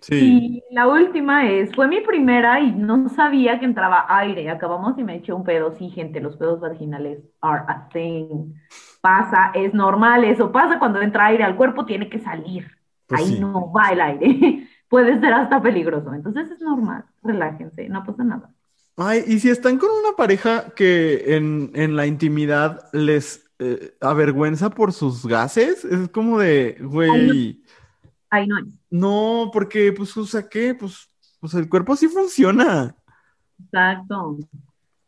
Sí. 0.00 0.62
Y 0.70 0.74
la 0.74 0.86
última 0.86 1.50
es, 1.50 1.74
fue 1.74 1.88
mi 1.88 2.00
primera 2.00 2.60
y 2.60 2.72
no 2.72 3.08
sabía 3.08 3.58
que 3.58 3.64
entraba 3.64 4.06
aire. 4.08 4.48
Acabamos 4.48 4.96
y 4.98 5.04
me 5.04 5.16
eché 5.16 5.32
un 5.32 5.44
pedo. 5.44 5.74
Sí, 5.76 5.90
gente, 5.90 6.20
los 6.20 6.36
pedos 6.36 6.60
vaginales 6.60 7.18
are 7.40 7.64
a 7.66 7.88
thing. 7.88 8.54
Pasa, 9.00 9.50
es 9.54 9.74
normal, 9.74 10.24
eso 10.24 10.50
pasa 10.52 10.78
cuando 10.78 11.00
entra 11.00 11.26
aire 11.26 11.44
al 11.44 11.56
cuerpo, 11.56 11.84
tiene 11.84 12.08
que 12.08 12.20
salir. 12.20 12.66
Pues 13.06 13.20
Ahí 13.20 13.34
sí. 13.34 13.40
no 13.40 13.72
va 13.72 13.90
el 13.90 14.00
aire. 14.00 14.68
Puede 14.88 15.20
ser 15.20 15.32
hasta 15.32 15.60
peligroso. 15.60 16.14
Entonces 16.14 16.50
es 16.50 16.60
normal, 16.60 17.04
relájense, 17.22 17.88
no 17.88 18.04
pasa 18.04 18.24
nada. 18.24 18.50
Ay, 18.96 19.22
y 19.26 19.38
si 19.38 19.50
están 19.50 19.78
con 19.78 19.90
una 19.90 20.16
pareja 20.16 20.70
que 20.74 21.36
en, 21.36 21.70
en 21.74 21.94
la 21.94 22.06
intimidad 22.06 22.88
les 22.92 23.47
eh, 23.58 23.96
avergüenza 24.00 24.70
por 24.70 24.92
sus 24.92 25.26
gases, 25.26 25.84
es 25.84 26.08
como 26.08 26.38
de, 26.38 26.76
güey, 26.80 27.62
Ahí 28.30 28.46
no 28.46 28.56
no, 28.90 29.50
porque, 29.52 29.92
pues, 29.92 30.16
o 30.16 30.24
sea, 30.24 30.48
¿qué? 30.48 30.74
Pues, 30.74 31.10
pues 31.40 31.54
el 31.54 31.68
cuerpo 31.68 31.94
sí 31.96 32.08
funciona. 32.08 32.94
Exacto. 33.62 34.38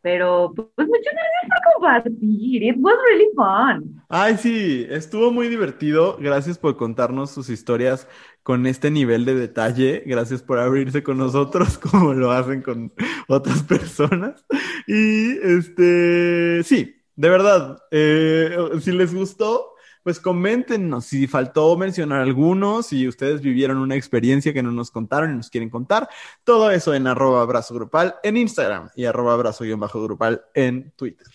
Pero, 0.01 0.51
pues 0.55 0.87
muchas 0.87 1.13
gracias 1.13 1.63
por 1.63 1.73
compartir. 1.73 2.63
It 2.63 2.75
was 2.79 2.95
really 3.09 3.29
fun. 3.35 4.03
Ay, 4.09 4.37
sí, 4.37 4.85
estuvo 4.89 5.31
muy 5.31 5.47
divertido. 5.47 6.17
Gracias 6.19 6.57
por 6.57 6.75
contarnos 6.75 7.31
sus 7.31 7.49
historias 7.49 8.07
con 8.41 8.65
este 8.65 8.89
nivel 8.89 9.25
de 9.25 9.35
detalle. 9.35 10.03
Gracias 10.05 10.41
por 10.41 10.57
abrirse 10.57 11.03
con 11.03 11.17
nosotros 11.17 11.77
como 11.91 12.13
lo 12.13 12.31
hacen 12.31 12.61
con 12.61 12.91
otras 13.27 13.61
personas. 13.63 14.43
Y 14.87 15.37
este, 15.37 16.63
sí, 16.63 17.00
de 17.15 17.29
verdad, 17.29 17.83
eh, 17.91 18.57
si 18.81 18.91
les 18.91 19.13
gustó, 19.13 19.75
pues 20.03 20.19
coméntenos 20.19 21.05
si 21.05 21.27
faltó 21.27 21.75
mencionar 21.77 22.21
algunos, 22.21 22.87
si 22.87 23.07
ustedes 23.07 23.41
vivieron 23.41 23.77
una 23.77 23.95
experiencia 23.95 24.53
que 24.53 24.63
no 24.63 24.71
nos 24.71 24.91
contaron 24.91 25.31
y 25.31 25.35
nos 25.35 25.49
quieren 25.49 25.69
contar. 25.69 26.09
Todo 26.43 26.71
eso 26.71 26.93
en 26.93 27.07
arroba 27.07 27.41
abrazo 27.41 27.75
grupal 27.75 28.15
en 28.23 28.37
Instagram 28.37 28.89
y 28.95 29.05
arroba 29.05 29.33
abrazo 29.33 29.63
guion 29.63 29.79
bajo 29.79 30.01
grupal 30.03 30.43
en 30.53 30.91
Twitter. 30.95 31.27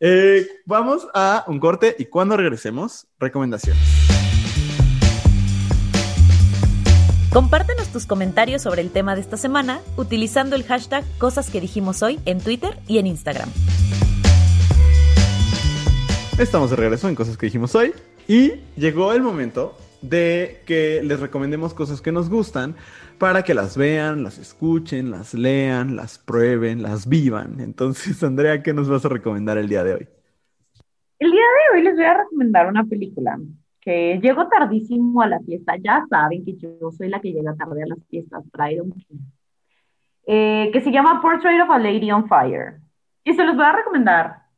Eh, 0.00 0.46
vamos 0.64 1.06
a 1.14 1.44
un 1.46 1.60
corte 1.60 1.94
y 1.98 2.06
cuando 2.06 2.36
regresemos, 2.36 3.06
recomendaciones. 3.18 3.82
Compártenos 7.30 7.88
tus 7.92 8.06
comentarios 8.06 8.62
sobre 8.62 8.82
el 8.82 8.90
tema 8.90 9.14
de 9.14 9.20
esta 9.20 9.36
semana 9.36 9.80
utilizando 9.96 10.56
el 10.56 10.64
hashtag 10.64 11.04
Cosas 11.18 11.48
que 11.48 11.60
dijimos 11.60 12.02
hoy 12.02 12.18
en 12.24 12.40
Twitter 12.40 12.76
y 12.88 12.98
en 12.98 13.06
Instagram. 13.06 13.48
Estamos 16.40 16.70
de 16.70 16.76
regreso 16.76 17.06
en 17.06 17.14
cosas 17.14 17.36
que 17.36 17.44
dijimos 17.44 17.74
hoy 17.74 17.92
y 18.26 18.52
llegó 18.74 19.12
el 19.12 19.20
momento 19.20 19.76
de 20.00 20.62
que 20.66 21.02
les 21.04 21.20
recomendemos 21.20 21.74
cosas 21.74 22.00
que 22.00 22.12
nos 22.12 22.30
gustan 22.30 22.76
para 23.18 23.42
que 23.42 23.52
las 23.52 23.76
vean, 23.76 24.24
las 24.24 24.38
escuchen, 24.38 25.10
las 25.10 25.34
lean, 25.34 25.96
las 25.96 26.18
prueben, 26.18 26.82
las 26.82 27.06
vivan. 27.06 27.60
Entonces, 27.60 28.22
Andrea, 28.24 28.62
¿qué 28.62 28.72
nos 28.72 28.88
vas 28.88 29.04
a 29.04 29.10
recomendar 29.10 29.58
el 29.58 29.68
día 29.68 29.84
de 29.84 29.92
hoy? 29.92 30.08
El 31.18 31.30
día 31.30 31.42
de 31.42 31.78
hoy 31.78 31.84
les 31.84 31.96
voy 31.96 32.06
a 32.06 32.16
recomendar 32.16 32.68
una 32.68 32.84
película 32.84 33.38
que 33.78 34.18
llego 34.22 34.48
tardísimo 34.48 35.20
a 35.20 35.26
la 35.26 35.40
fiesta. 35.40 35.76
Ya 35.76 36.06
saben 36.08 36.42
que 36.46 36.56
yo 36.56 36.90
soy 36.96 37.10
la 37.10 37.20
que 37.20 37.32
llega 37.32 37.54
tarde 37.54 37.82
a 37.82 37.86
las 37.86 37.98
fiestas. 38.08 38.44
Eh, 40.26 40.70
que 40.72 40.80
se 40.80 40.90
llama 40.90 41.20
Portrait 41.20 41.60
of 41.60 41.68
a 41.68 41.78
Lady 41.78 42.10
on 42.10 42.26
Fire. 42.26 42.80
Y 43.24 43.34
se 43.34 43.44
los 43.44 43.56
voy 43.56 43.66
a 43.66 43.72
recomendar 43.72 44.49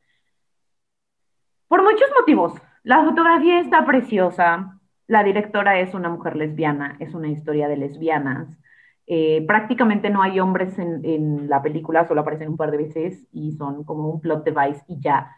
por 1.72 1.82
muchos 1.82 2.10
motivos. 2.20 2.52
La 2.82 3.02
fotografía 3.02 3.58
está 3.58 3.86
preciosa. 3.86 4.78
La 5.06 5.24
directora 5.24 5.80
es 5.80 5.94
una 5.94 6.10
mujer 6.10 6.36
lesbiana, 6.36 6.96
es 7.00 7.14
una 7.14 7.28
historia 7.28 7.66
de 7.66 7.78
lesbianas. 7.78 8.58
Eh, 9.06 9.42
prácticamente 9.46 10.10
no 10.10 10.20
hay 10.20 10.38
hombres 10.38 10.78
en, 10.78 11.48
la 11.48 11.62
película, 11.62 12.06
solo 12.06 12.20
aparecen 12.20 12.50
un 12.50 12.58
par 12.58 12.72
de 12.72 12.76
veces 12.76 13.26
y 13.32 13.52
son 13.52 13.84
como 13.84 14.10
un 14.10 14.20
plot 14.20 14.44
device 14.44 14.84
y 14.86 15.00
ya. 15.00 15.34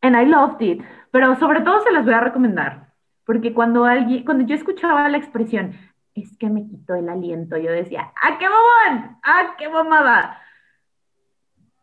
And 0.00 0.16
I 0.16 0.24
loved 0.24 0.62
it. 0.62 0.82
Pero 1.10 1.36
sobre 1.36 1.60
todo 1.60 1.82
se 1.82 1.92
las 1.92 2.06
voy 2.06 2.14
a 2.14 2.20
recomendar. 2.20 2.94
Porque 3.26 3.52
cuando 3.52 3.84
alguien, 3.84 4.24
cuando 4.24 4.46
yo 4.46 4.54
escuchaba 4.54 5.06
la 5.10 5.18
expresión 5.18 5.74
es 6.14 6.34
que 6.38 6.48
me 6.48 6.66
quitó 6.66 6.94
el 6.94 7.10
aliento. 7.10 7.58
Yo 7.58 7.70
decía, 7.70 8.10
¡ah, 8.22 8.38
qué 8.38 8.46
mamón! 8.46 9.18
¡ah, 9.22 9.54
qué 9.58 9.68
mamada! 9.68 10.41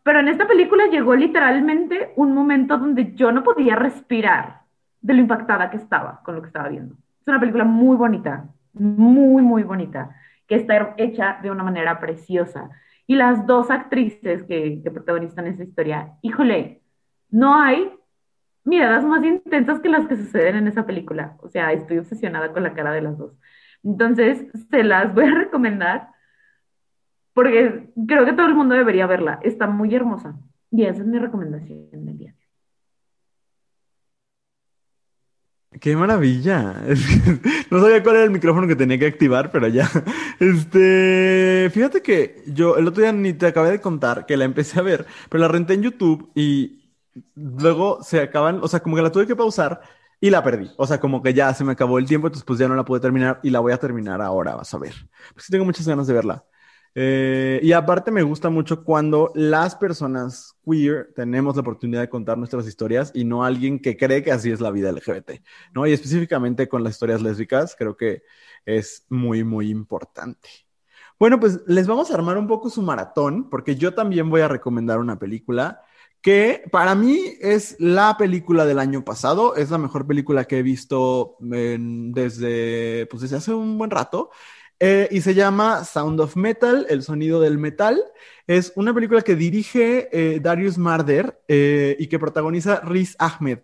Pero 0.02 0.20
en 0.20 0.28
esta 0.28 0.46
película 0.46 0.86
llegó 0.86 1.14
literalmente 1.14 2.12
un 2.16 2.34
momento 2.34 2.78
donde 2.78 3.14
yo 3.14 3.32
no 3.32 3.42
podía 3.42 3.76
respirar 3.76 4.62
de 5.00 5.14
lo 5.14 5.20
impactada 5.20 5.70
que 5.70 5.76
estaba 5.76 6.20
con 6.24 6.34
lo 6.34 6.42
que 6.42 6.48
estaba 6.48 6.68
viendo. 6.68 6.94
Es 7.20 7.28
una 7.28 7.40
película 7.40 7.64
muy 7.64 7.96
bonita, 7.96 8.48
muy, 8.72 9.42
muy 9.42 9.62
bonita, 9.62 10.16
que 10.46 10.56
está 10.56 10.94
hecha 10.96 11.38
de 11.42 11.50
una 11.50 11.62
manera 11.62 12.00
preciosa. 12.00 12.70
Y 13.06 13.16
las 13.16 13.46
dos 13.46 13.70
actrices 13.70 14.44
que, 14.44 14.80
protagonizan 14.92 15.46
esa 15.46 15.64
historia, 15.64 16.12
híjole, 16.22 16.82
no 17.30 17.60
hay 17.60 17.92
miradas 18.64 19.04
más 19.04 19.24
intensas 19.24 19.80
que 19.80 19.88
las 19.88 20.06
que 20.06 20.16
suceden 20.16 20.56
en 20.56 20.68
esa 20.68 20.86
película. 20.86 21.36
O 21.40 21.48
sea, 21.48 21.72
estoy 21.72 21.98
obsesionada 21.98 22.52
con 22.52 22.62
la 22.62 22.74
cara 22.74 22.92
de 22.92 23.02
las 23.02 23.18
dos. 23.18 23.32
Entonces, 23.82 24.46
se 24.70 24.84
las 24.84 25.14
voy 25.14 25.24
a 25.24 25.34
recomendar 25.34 26.08
porque 27.32 27.90
creo 28.06 28.24
que 28.24 28.32
todo 28.32 28.46
el 28.46 28.54
mundo 28.54 28.74
debería 28.74 29.06
verla. 29.06 29.40
Está 29.42 29.66
muy 29.66 29.94
hermosa. 29.94 30.38
Y 30.70 30.84
esa 30.84 31.00
es 31.00 31.06
mi 31.06 31.18
recomendación 31.18 31.88
del 31.92 32.18
día. 32.18 32.34
¡Qué 35.80 35.96
maravilla! 35.96 36.74
No 37.70 37.80
sabía 37.80 38.02
cuál 38.02 38.16
era 38.16 38.24
el 38.24 38.30
micrófono 38.30 38.66
que 38.66 38.74
tenía 38.74 38.98
que 38.98 39.06
activar, 39.06 39.50
pero 39.52 39.68
ya. 39.68 39.88
Este, 40.40 41.70
fíjate 41.72 42.02
que 42.02 42.42
yo 42.46 42.76
el 42.76 42.88
otro 42.88 43.02
día 43.02 43.12
ni 43.12 43.32
te 43.34 43.46
acabé 43.46 43.70
de 43.70 43.80
contar 43.80 44.26
que 44.26 44.36
la 44.36 44.44
empecé 44.44 44.80
a 44.80 44.82
ver, 44.82 45.06
pero 45.28 45.42
la 45.42 45.48
renté 45.48 45.74
en 45.74 45.82
YouTube 45.82 46.30
y 46.34 46.80
luego 47.34 48.02
se 48.02 48.20
acaban, 48.20 48.58
o 48.62 48.68
sea, 48.68 48.80
como 48.80 48.96
que 48.96 49.02
la 49.02 49.12
tuve 49.12 49.26
que 49.26 49.36
pausar 49.36 49.80
y 50.20 50.30
la 50.30 50.42
perdí. 50.42 50.70
O 50.76 50.86
sea, 50.86 50.98
como 50.98 51.22
que 51.22 51.34
ya 51.34 51.54
se 51.54 51.64
me 51.64 51.72
acabó 51.72 51.98
el 51.98 52.06
tiempo, 52.06 52.26
entonces 52.26 52.44
pues 52.44 52.58
ya 52.58 52.68
no 52.68 52.74
la 52.74 52.84
pude 52.84 53.00
terminar 53.00 53.38
y 53.42 53.50
la 53.50 53.60
voy 53.60 53.72
a 53.72 53.78
terminar 53.78 54.20
ahora, 54.20 54.56
vas 54.56 54.72
a 54.74 54.78
ver. 54.78 54.94
Pues 55.34 55.46
sí 55.46 55.52
tengo 55.52 55.64
muchas 55.64 55.86
ganas 55.86 56.06
de 56.06 56.14
verla. 56.14 56.44
Eh, 56.94 57.60
y 57.62 57.72
aparte 57.72 58.10
me 58.10 58.22
gusta 58.22 58.50
mucho 58.50 58.82
cuando 58.82 59.30
las 59.34 59.76
personas 59.76 60.56
queer 60.64 61.12
tenemos 61.14 61.54
la 61.54 61.62
oportunidad 61.62 62.00
de 62.00 62.08
contar 62.08 62.36
nuestras 62.36 62.66
historias 62.66 63.12
y 63.14 63.24
no 63.24 63.44
alguien 63.44 63.78
que 63.78 63.96
cree 63.96 64.24
que 64.24 64.32
así 64.32 64.50
es 64.50 64.60
la 64.60 64.72
vida 64.72 64.90
LGBT, 64.90 65.42
¿no? 65.72 65.86
Y 65.86 65.92
específicamente 65.92 66.68
con 66.68 66.82
las 66.82 66.94
historias 66.94 67.22
lésbicas, 67.22 67.76
creo 67.78 67.96
que 67.96 68.22
es 68.64 69.06
muy, 69.08 69.44
muy 69.44 69.70
importante. 69.70 70.48
Bueno, 71.18 71.38
pues 71.38 71.60
les 71.66 71.86
vamos 71.86 72.10
a 72.10 72.14
armar 72.14 72.38
un 72.38 72.48
poco 72.48 72.70
su 72.70 72.82
maratón, 72.82 73.50
porque 73.50 73.76
yo 73.76 73.94
también 73.94 74.30
voy 74.30 74.40
a 74.40 74.48
recomendar 74.48 74.98
una 74.98 75.18
película 75.18 75.82
que 76.22 76.62
para 76.70 76.94
mí 76.94 77.18
es 77.40 77.76
la 77.78 78.16
película 78.18 78.66
del 78.66 78.78
año 78.78 79.04
pasado, 79.04 79.54
es 79.54 79.70
la 79.70 79.78
mejor 79.78 80.06
película 80.06 80.44
que 80.44 80.58
he 80.58 80.62
visto 80.62 81.36
desde, 81.40 83.06
pues 83.06 83.22
desde 83.22 83.36
hace 83.36 83.54
un 83.54 83.78
buen 83.78 83.90
rato. 83.90 84.30
Eh, 84.82 85.08
y 85.10 85.20
se 85.20 85.34
llama 85.34 85.84
Sound 85.84 86.18
of 86.20 86.36
Metal, 86.36 86.86
el 86.88 87.02
sonido 87.02 87.38
del 87.38 87.58
metal. 87.58 88.02
Es 88.46 88.72
una 88.76 88.94
película 88.94 89.20
que 89.20 89.36
dirige 89.36 90.08
eh, 90.10 90.40
Darius 90.40 90.78
Marder 90.78 91.38
eh, 91.48 91.96
y 91.98 92.06
que 92.06 92.18
protagoniza 92.18 92.80
Riz 92.80 93.14
Ahmed, 93.18 93.58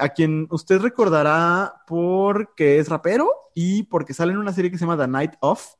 a 0.00 0.08
quien 0.10 0.46
usted 0.50 0.80
recordará 0.80 1.82
porque 1.84 2.78
es 2.78 2.88
rapero 2.88 3.28
y 3.54 3.82
porque 3.82 4.14
sale 4.14 4.32
en 4.32 4.38
una 4.38 4.52
serie 4.52 4.70
que 4.70 4.78
se 4.78 4.84
llama 4.84 4.96
The 4.96 5.10
Night 5.10 5.32
Of. 5.40 5.74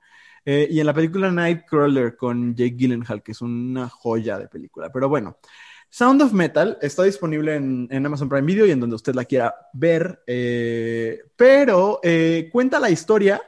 y 0.44 0.80
en 0.80 0.86
la 0.86 0.94
película 0.94 1.30
Nightcrawler 1.30 2.16
con 2.16 2.56
Jake 2.56 2.74
Gyllenhaal, 2.76 3.22
que 3.22 3.32
es 3.32 3.40
una 3.40 3.88
joya 3.88 4.36
de 4.36 4.48
película. 4.48 4.90
Pero 4.92 5.08
bueno, 5.08 5.38
Sound 5.88 6.22
of 6.22 6.32
Metal 6.32 6.76
está 6.82 7.04
disponible 7.04 7.54
en, 7.54 7.88
en, 7.90 8.04
Amazon 8.04 8.28
Prime 8.28 8.46
Video 8.46 8.66
y 8.66 8.72
en 8.72 8.80
donde 8.80 8.96
usted 8.96 9.14
la 9.14 9.24
quiera 9.24 9.54
ver, 9.72 10.22
pero 11.36 12.00
cuenta 12.50 12.80
la 12.80 12.90
historia 12.90 13.40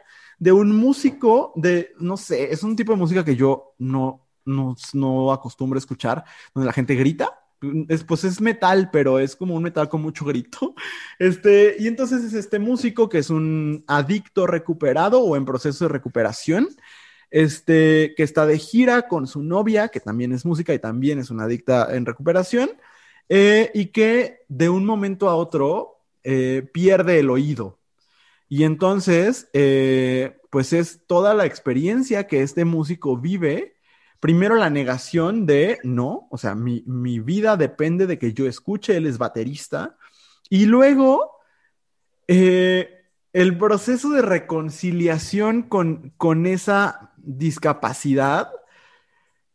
de 0.43 0.51
un 0.51 0.75
músico 0.77 1.53
de, 1.55 1.93
no 2.01 2.17
sé, 2.17 2.53
es 2.53 2.65
un 2.65 2.75
tipo 2.75 2.91
de 2.91 2.99
música 2.99 3.25
que 3.25 3.37
yo 3.37 3.75
no, 3.79 4.27
no, 4.45 4.75
no 4.93 5.33
acostumbro 5.33 5.77
a 5.77 5.79
escuchar, 5.79 6.25
donde 6.53 6.67
la 6.67 6.73
gente 6.73 6.97
grita. 6.97 7.39
Es, 7.89 8.03
pues 8.03 8.25
es 8.25 8.41
metal, 8.41 8.91
pero 8.93 9.21
es 9.21 9.37
como 9.37 9.55
un 9.55 9.63
metal 9.63 9.89
con 9.89 10.03
mucho 10.03 10.25
grito. 10.25 10.75
Este, 11.21 11.77
y 11.79 11.87
entonces 11.87 12.25
es 12.25 12.35
este 12.35 12.59
músico 12.59 13.09
que 13.09 13.19
es 13.19 13.31
un 13.31 13.85
adicto 13.87 14.49
recuperado 14.49 15.21
o 15.21 15.37
en 15.37 15.45
proceso 15.45 15.85
de 15.85 15.91
recuperación, 15.91 16.69
este, 17.31 18.13
que 18.17 18.25
está 18.25 18.45
de 18.45 18.59
gira 18.59 19.07
con 19.07 19.29
su 19.29 19.45
novia, 19.45 19.89
que 19.91 20.01
también 20.01 20.33
es 20.33 20.45
música 20.45 20.75
y 20.75 20.81
también 20.81 21.21
es 21.21 21.31
una 21.31 21.45
adicta 21.45 21.95
en 21.95 22.05
recuperación, 22.05 22.71
eh, 23.29 23.71
y 23.75 23.87
que 23.93 24.41
de 24.49 24.69
un 24.69 24.85
momento 24.85 25.29
a 25.31 25.37
otro 25.37 26.01
eh, 26.25 26.69
pierde 26.73 27.21
el 27.21 27.31
oído. 27.31 27.79
Y 28.53 28.65
entonces, 28.65 29.49
eh, 29.55 30.37
pues 30.51 30.75
es 30.75 31.07
toda 31.07 31.33
la 31.33 31.47
experiencia 31.47 32.27
que 32.27 32.43
este 32.43 32.67
músico 32.67 33.17
vive. 33.17 33.77
Primero 34.21 34.57
la 34.57 34.69
negación 34.69 35.47
de, 35.47 35.79
no, 35.85 36.29
o 36.31 36.37
sea, 36.37 36.55
mi, 36.55 36.83
vida 37.21 37.57
depende 37.57 38.07
de 38.07 38.19
que 38.19 38.35
yo 38.35 38.47
escuche, 38.47 38.95
él 38.95 39.07
es 39.07 39.17
baterista. 39.17 39.97
Y 40.51 40.67
luego, 40.67 41.31
eh, 42.29 43.07
el 43.33 43.57
proceso 43.57 44.11
de 44.11 44.21
reconciliación 44.21 45.63
con, 45.63 46.13
con 46.19 46.45
esa 46.45 47.15
discapacidad. 47.17 48.51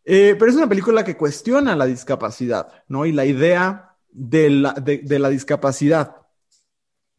Eh, 0.05 0.35
pero 0.39 0.49
es 0.49 0.57
una 0.57 0.69
película 0.69 1.05
que 1.05 1.17
cuestiona 1.17 1.75
la 1.75 1.85
discapacidad, 1.85 2.83
¿no? 2.87 3.05
Y 3.05 3.11
la 3.11 3.27
idea 3.27 3.95
de 4.09 4.49
la, 4.49 4.73
de 4.73 5.19
la 5.19 5.29
discapacidad. 5.29 6.15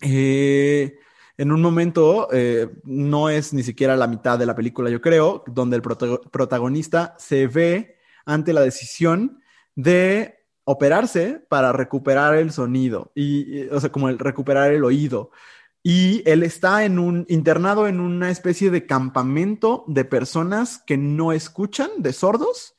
Eh, 0.00 0.98
en 1.38 1.52
un 1.52 1.62
momento, 1.62 2.28
eh, 2.32 2.68
no 2.82 3.30
es 3.30 3.54
ni 3.54 3.62
siquiera 3.62 3.96
la 3.96 4.08
mitad 4.08 4.38
de 4.38 4.44
la 4.44 4.56
película, 4.56 4.90
yo 4.90 5.00
creo, 5.00 5.44
donde 5.46 5.76
el 5.76 5.82
protagonista 5.82 7.14
se 7.16 7.46
ve 7.46 7.96
ante 8.26 8.52
la 8.52 8.60
decisión 8.60 9.40
de 9.76 10.34
operarse 10.64 11.40
para 11.48 11.72
recuperar 11.72 12.34
el 12.34 12.50
sonido, 12.50 13.12
y, 13.14 13.68
o 13.68 13.80
sea, 13.80 13.90
como 13.90 14.08
el 14.08 14.18
recuperar 14.18 14.72
el 14.72 14.84
oído. 14.84 15.30
Y 15.84 16.28
él 16.28 16.42
está 16.42 16.84
en 16.84 16.98
un 16.98 17.24
internado 17.28 17.86
en 17.86 18.00
una 18.00 18.30
especie 18.30 18.72
de 18.72 18.84
campamento 18.84 19.84
de 19.86 20.04
personas 20.04 20.82
que 20.86 20.98
no 20.98 21.32
escuchan, 21.32 21.88
de 21.98 22.12
sordos. 22.12 22.74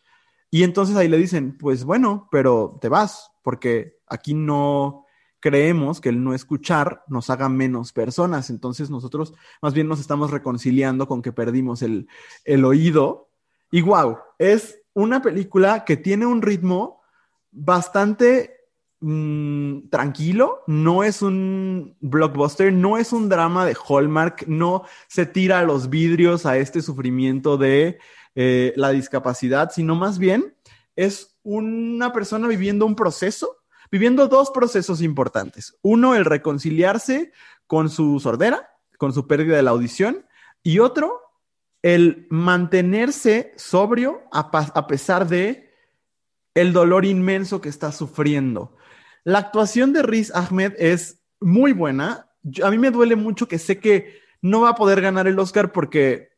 Y 0.51 0.64
entonces 0.64 0.97
ahí 0.97 1.07
le 1.07 1.18
dicen, 1.18 1.57
pues 1.57 1.86
bueno, 1.86 2.28
pero 2.30 2.78
te 2.82 2.89
vas, 2.89 3.32
porque 3.41 3.99
aquí 4.05 4.34
no, 4.34 5.05
creemos 5.39 6.01
que 6.01 6.09
el 6.09 6.23
no 6.23 6.33
escuchar 6.33 7.03
nos 7.07 7.29
haga 7.29 7.49
menos 7.49 7.93
personas. 7.93 8.49
Entonces 8.49 8.89
nosotros 8.89 9.33
más 9.61 9.73
bien 9.73 9.87
nos 9.87 9.99
estamos 9.99 10.31
reconciliando 10.31 11.07
con 11.07 11.21
que 11.21 11.31
perdimos 11.31 11.81
el, 11.81 12.07
oído. 12.63 13.29
Y 13.71 13.81
wow, 13.81 14.17
es 14.37 14.79
una 14.93 15.21
película 15.21 15.85
que 15.85 15.97
tiene 15.97 16.25
un 16.25 16.41
ritmo 16.41 17.01
bastante 17.51 18.65
mm, 18.99 19.89
tranquilo, 19.89 20.63
no 20.67 21.03
es 21.03 21.21
un 21.21 21.95
blockbuster, 22.01 22.73
no 22.73 22.97
es 22.97 23.13
un 23.13 23.29
drama 23.29 23.65
de 23.65 23.75
Hallmark, 23.87 24.47
no 24.47 24.83
se 25.07 25.25
tira 25.25 25.59
a 25.59 25.63
los 25.63 25.89
vidrios 25.89 26.45
a 26.45 26.57
este 26.57 26.81
sufrimiento 26.81 27.57
de 27.57 27.99
eh, 28.35 28.73
la 28.75 28.89
discapacidad, 28.89 29.71
sino 29.71 29.95
más 29.95 30.19
bien 30.19 30.55
es 30.95 31.37
una 31.43 32.11
persona 32.11 32.47
viviendo 32.47 32.85
un 32.85 32.95
proceso 32.95 33.59
viviendo 33.91 34.27
dos 34.27 34.51
procesos 34.51 35.01
importantes. 35.01 35.77
Uno, 35.81 36.15
el 36.15 36.25
reconciliarse 36.25 37.31
con 37.67 37.89
su 37.89 38.19
sordera, 38.19 38.71
con 38.97 39.13
su 39.13 39.27
pérdida 39.27 39.55
de 39.55 39.63
la 39.63 39.71
audición, 39.71 40.25
y 40.63 40.79
otro, 40.79 41.21
el 41.81 42.27
mantenerse 42.29 43.53
sobrio 43.55 44.21
a, 44.31 44.87
pesar 44.87 45.27
de 45.27 45.69
el 46.53 46.73
dolor 46.73 47.05
inmenso 47.05 47.61
que 47.61 47.69
está 47.69 47.91
sufriendo. 47.91 48.75
La 49.23 49.39
actuación 49.39 49.93
de 49.93 50.03
Riz 50.03 50.31
Ahmed 50.35 50.73
es 50.77 51.21
muy 51.39 51.73
buena. 51.73 52.29
a 52.63 52.69
mí 52.69 52.77
me 52.77 52.91
duele 52.91 53.15
mucho 53.15 53.47
que 53.47 53.59
sé 53.59 53.79
que 53.79 54.19
no 54.41 54.61
va 54.61 54.69
a 54.69 54.75
poder 54.75 55.01
ganar 55.01 55.27
el 55.27 55.39
Oscar 55.39 55.71
porque 55.71 56.28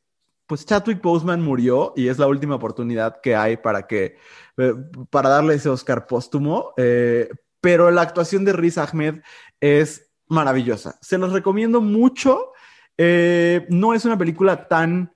pues 0.52 0.66
Chadwick 0.66 1.02
Boseman 1.02 1.42
murió 1.42 1.94
y 1.96 2.10
es 2.10 2.20
la 2.20 2.28
última 2.28 2.56
oportunidad 2.56 3.22
que 3.22 3.38
hay 3.38 3.56
para 3.56 3.88
que 3.88 4.18
eh, 4.58 4.74
para 5.10 5.30
darle 5.30 5.54
ese 5.54 5.70
Oscar 5.70 6.08
póstumo, 6.08 6.74
eh, 6.76 7.30
pero 7.62 7.90
la 7.90 8.02
actuación 8.02 8.44
de 8.44 8.52
Riz 8.52 8.78
Ahmed 8.78 9.22
es 9.62 10.12
maravillosa. 10.28 11.00
Se 11.00 11.18
los 11.18 11.32
recomiendo 11.32 11.80
mucho. 11.80 12.52
Eh, 12.98 13.66
no 13.70 13.94
es 13.94 14.04
una 14.04 14.18
película 14.18 14.68
tan, 14.68 15.14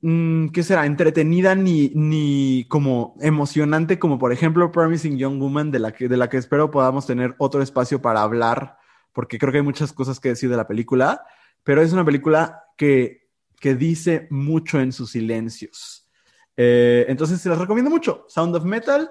mm, 0.00 0.48
¿qué 0.48 0.62
será? 0.62 0.86
Entretenida 0.86 1.54
ni, 1.54 1.92
ni 1.94 2.64
como 2.70 3.14
emocionante 3.20 3.98
como 3.98 4.18
por 4.18 4.32
ejemplo 4.32 4.72
Promising 4.72 5.18
Young 5.18 5.38
Woman, 5.40 5.70
de 5.70 5.78
la, 5.78 5.92
que, 5.92 6.08
de 6.08 6.16
la 6.16 6.30
que 6.30 6.38
espero 6.38 6.70
podamos 6.70 7.06
tener 7.06 7.34
otro 7.36 7.60
espacio 7.60 8.00
para 8.00 8.22
hablar, 8.22 8.78
porque 9.12 9.36
creo 9.36 9.52
que 9.52 9.58
hay 9.58 9.64
muchas 9.64 9.92
cosas 9.92 10.20
que 10.20 10.30
decir 10.30 10.48
de 10.48 10.56
la 10.56 10.66
película, 10.66 11.22
pero 11.64 11.82
es 11.82 11.92
una 11.92 12.06
película 12.06 12.64
que, 12.78 13.21
que 13.62 13.76
dice 13.76 14.26
mucho 14.28 14.80
en 14.80 14.90
sus 14.90 15.12
silencios. 15.12 16.10
Eh, 16.56 17.06
entonces, 17.08 17.40
se 17.40 17.48
las 17.48 17.58
recomiendo 17.58 17.92
mucho. 17.92 18.24
Sound 18.26 18.56
of 18.56 18.64
Metal 18.64 19.08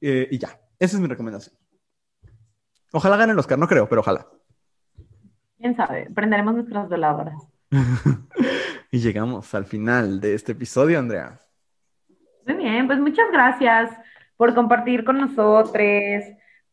eh, 0.00 0.26
y 0.28 0.38
ya. 0.38 0.48
Esa 0.76 0.96
es 0.96 1.00
mi 1.00 1.06
recomendación. 1.06 1.54
Ojalá 2.92 3.16
gane 3.16 3.32
el 3.32 3.38
Oscar, 3.38 3.56
no 3.60 3.68
creo, 3.68 3.88
pero 3.88 4.00
ojalá. 4.00 4.26
Quién 5.56 5.76
sabe, 5.76 6.10
prenderemos 6.12 6.54
nuestras 6.54 6.88
veladoras. 6.88 7.36
y 8.90 8.98
llegamos 8.98 9.54
al 9.54 9.66
final 9.66 10.20
de 10.20 10.34
este 10.34 10.52
episodio, 10.52 10.98
Andrea. 10.98 11.40
Muy 12.44 12.56
bien, 12.56 12.88
pues 12.88 12.98
muchas 12.98 13.26
gracias 13.30 13.92
por 14.36 14.52
compartir 14.52 15.04
con 15.04 15.18
nosotros, 15.18 16.24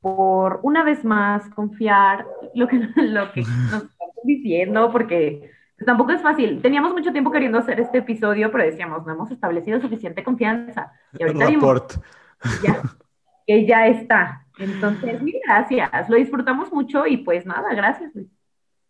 por 0.01 0.61
una 0.63 0.83
vez 0.83 1.05
más 1.05 1.47
confiar 1.51 2.25
lo 2.55 2.67
que, 2.67 2.77
lo 2.95 3.31
que 3.33 3.41
nos 3.41 3.83
están 3.83 4.09
diciendo, 4.23 4.91
porque 4.91 5.51
tampoco 5.83 6.11
es 6.11 6.21
fácil. 6.21 6.61
Teníamos 6.61 6.93
mucho 6.93 7.11
tiempo 7.11 7.31
queriendo 7.31 7.57
hacer 7.57 7.79
este 7.79 7.99
episodio, 7.99 8.51
pero 8.51 8.63
decíamos, 8.63 9.05
no 9.05 9.13
hemos 9.13 9.31
establecido 9.31 9.79
suficiente 9.81 10.23
confianza. 10.23 10.91
Y 11.17 11.23
ahorita 11.23 11.47
vimos 11.47 11.83
ya, 12.63 12.81
que 13.47 13.65
ya 13.65 13.87
está. 13.87 14.45
Entonces, 14.57 15.21
mil 15.21 15.35
gracias. 15.45 16.09
Lo 16.09 16.17
disfrutamos 16.17 16.71
mucho 16.71 17.07
y 17.07 17.17
pues 17.17 17.45
nada, 17.45 17.73
gracias. 17.73 18.11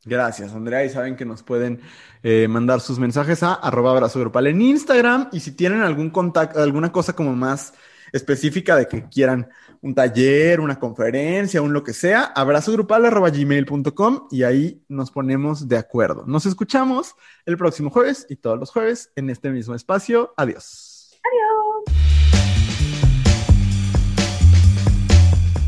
Gracias, 0.06 0.54
Andrea. 0.54 0.84
Y 0.84 0.90
saben 0.90 1.16
que 1.16 1.26
nos 1.26 1.44
pueden 1.44 1.80
eh, 2.24 2.48
mandar 2.50 2.82
sus 2.82 3.00
mensajes 3.00 3.42
a 3.44 3.54
arroba 3.54 3.92
abrazo 3.92 4.20
grupal 4.20 4.48
en 4.48 4.62
Instagram. 4.62 5.30
Y 5.32 5.40
si 5.40 5.56
tienen 5.56 5.82
algún 5.82 6.10
contacto, 6.10 6.62
alguna 6.62 6.92
cosa 6.92 7.14
como 7.14 7.36
más 7.36 7.74
específica 8.12 8.76
de 8.76 8.88
que 8.88 9.08
quieran 9.10 9.50
un 9.84 9.94
taller, 9.94 10.60
una 10.62 10.80
conferencia, 10.80 11.62
un 11.62 11.74
lo 11.74 11.84
que 11.84 11.94
sea, 11.94 12.24
abrazogrupal.gmail.com 12.24 14.28
y 14.32 14.44
ahí 14.44 14.82
nos 14.88 15.12
ponemos 15.12 15.68
de 15.68 15.78
acuerdo. 15.78 16.24
Nos 16.26 16.46
escuchamos 16.46 17.16
el 17.46 17.58
próximo 17.58 17.90
jueves 17.90 18.26
y 18.30 18.38
todos 18.38 18.58
los 18.58 18.72
jueves 18.72 19.12
en 19.18 19.30
este 19.30 19.52
mismo 19.52 19.76
espacio. 19.76 20.34
Adiós. 20.38 21.20
Adiós. 21.22 21.98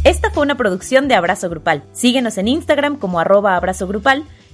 Esta 0.06 0.32
fue 0.32 0.44
una 0.44 0.56
producción 0.56 1.10
de 1.10 1.16
Abrazo 1.16 1.50
Grupal. 1.50 1.84
Síguenos 1.92 2.38
en 2.38 2.48
Instagram 2.48 2.98
como 2.98 3.20
arroba 3.20 3.58
abrazo 3.58 3.86
grupal 3.86 4.24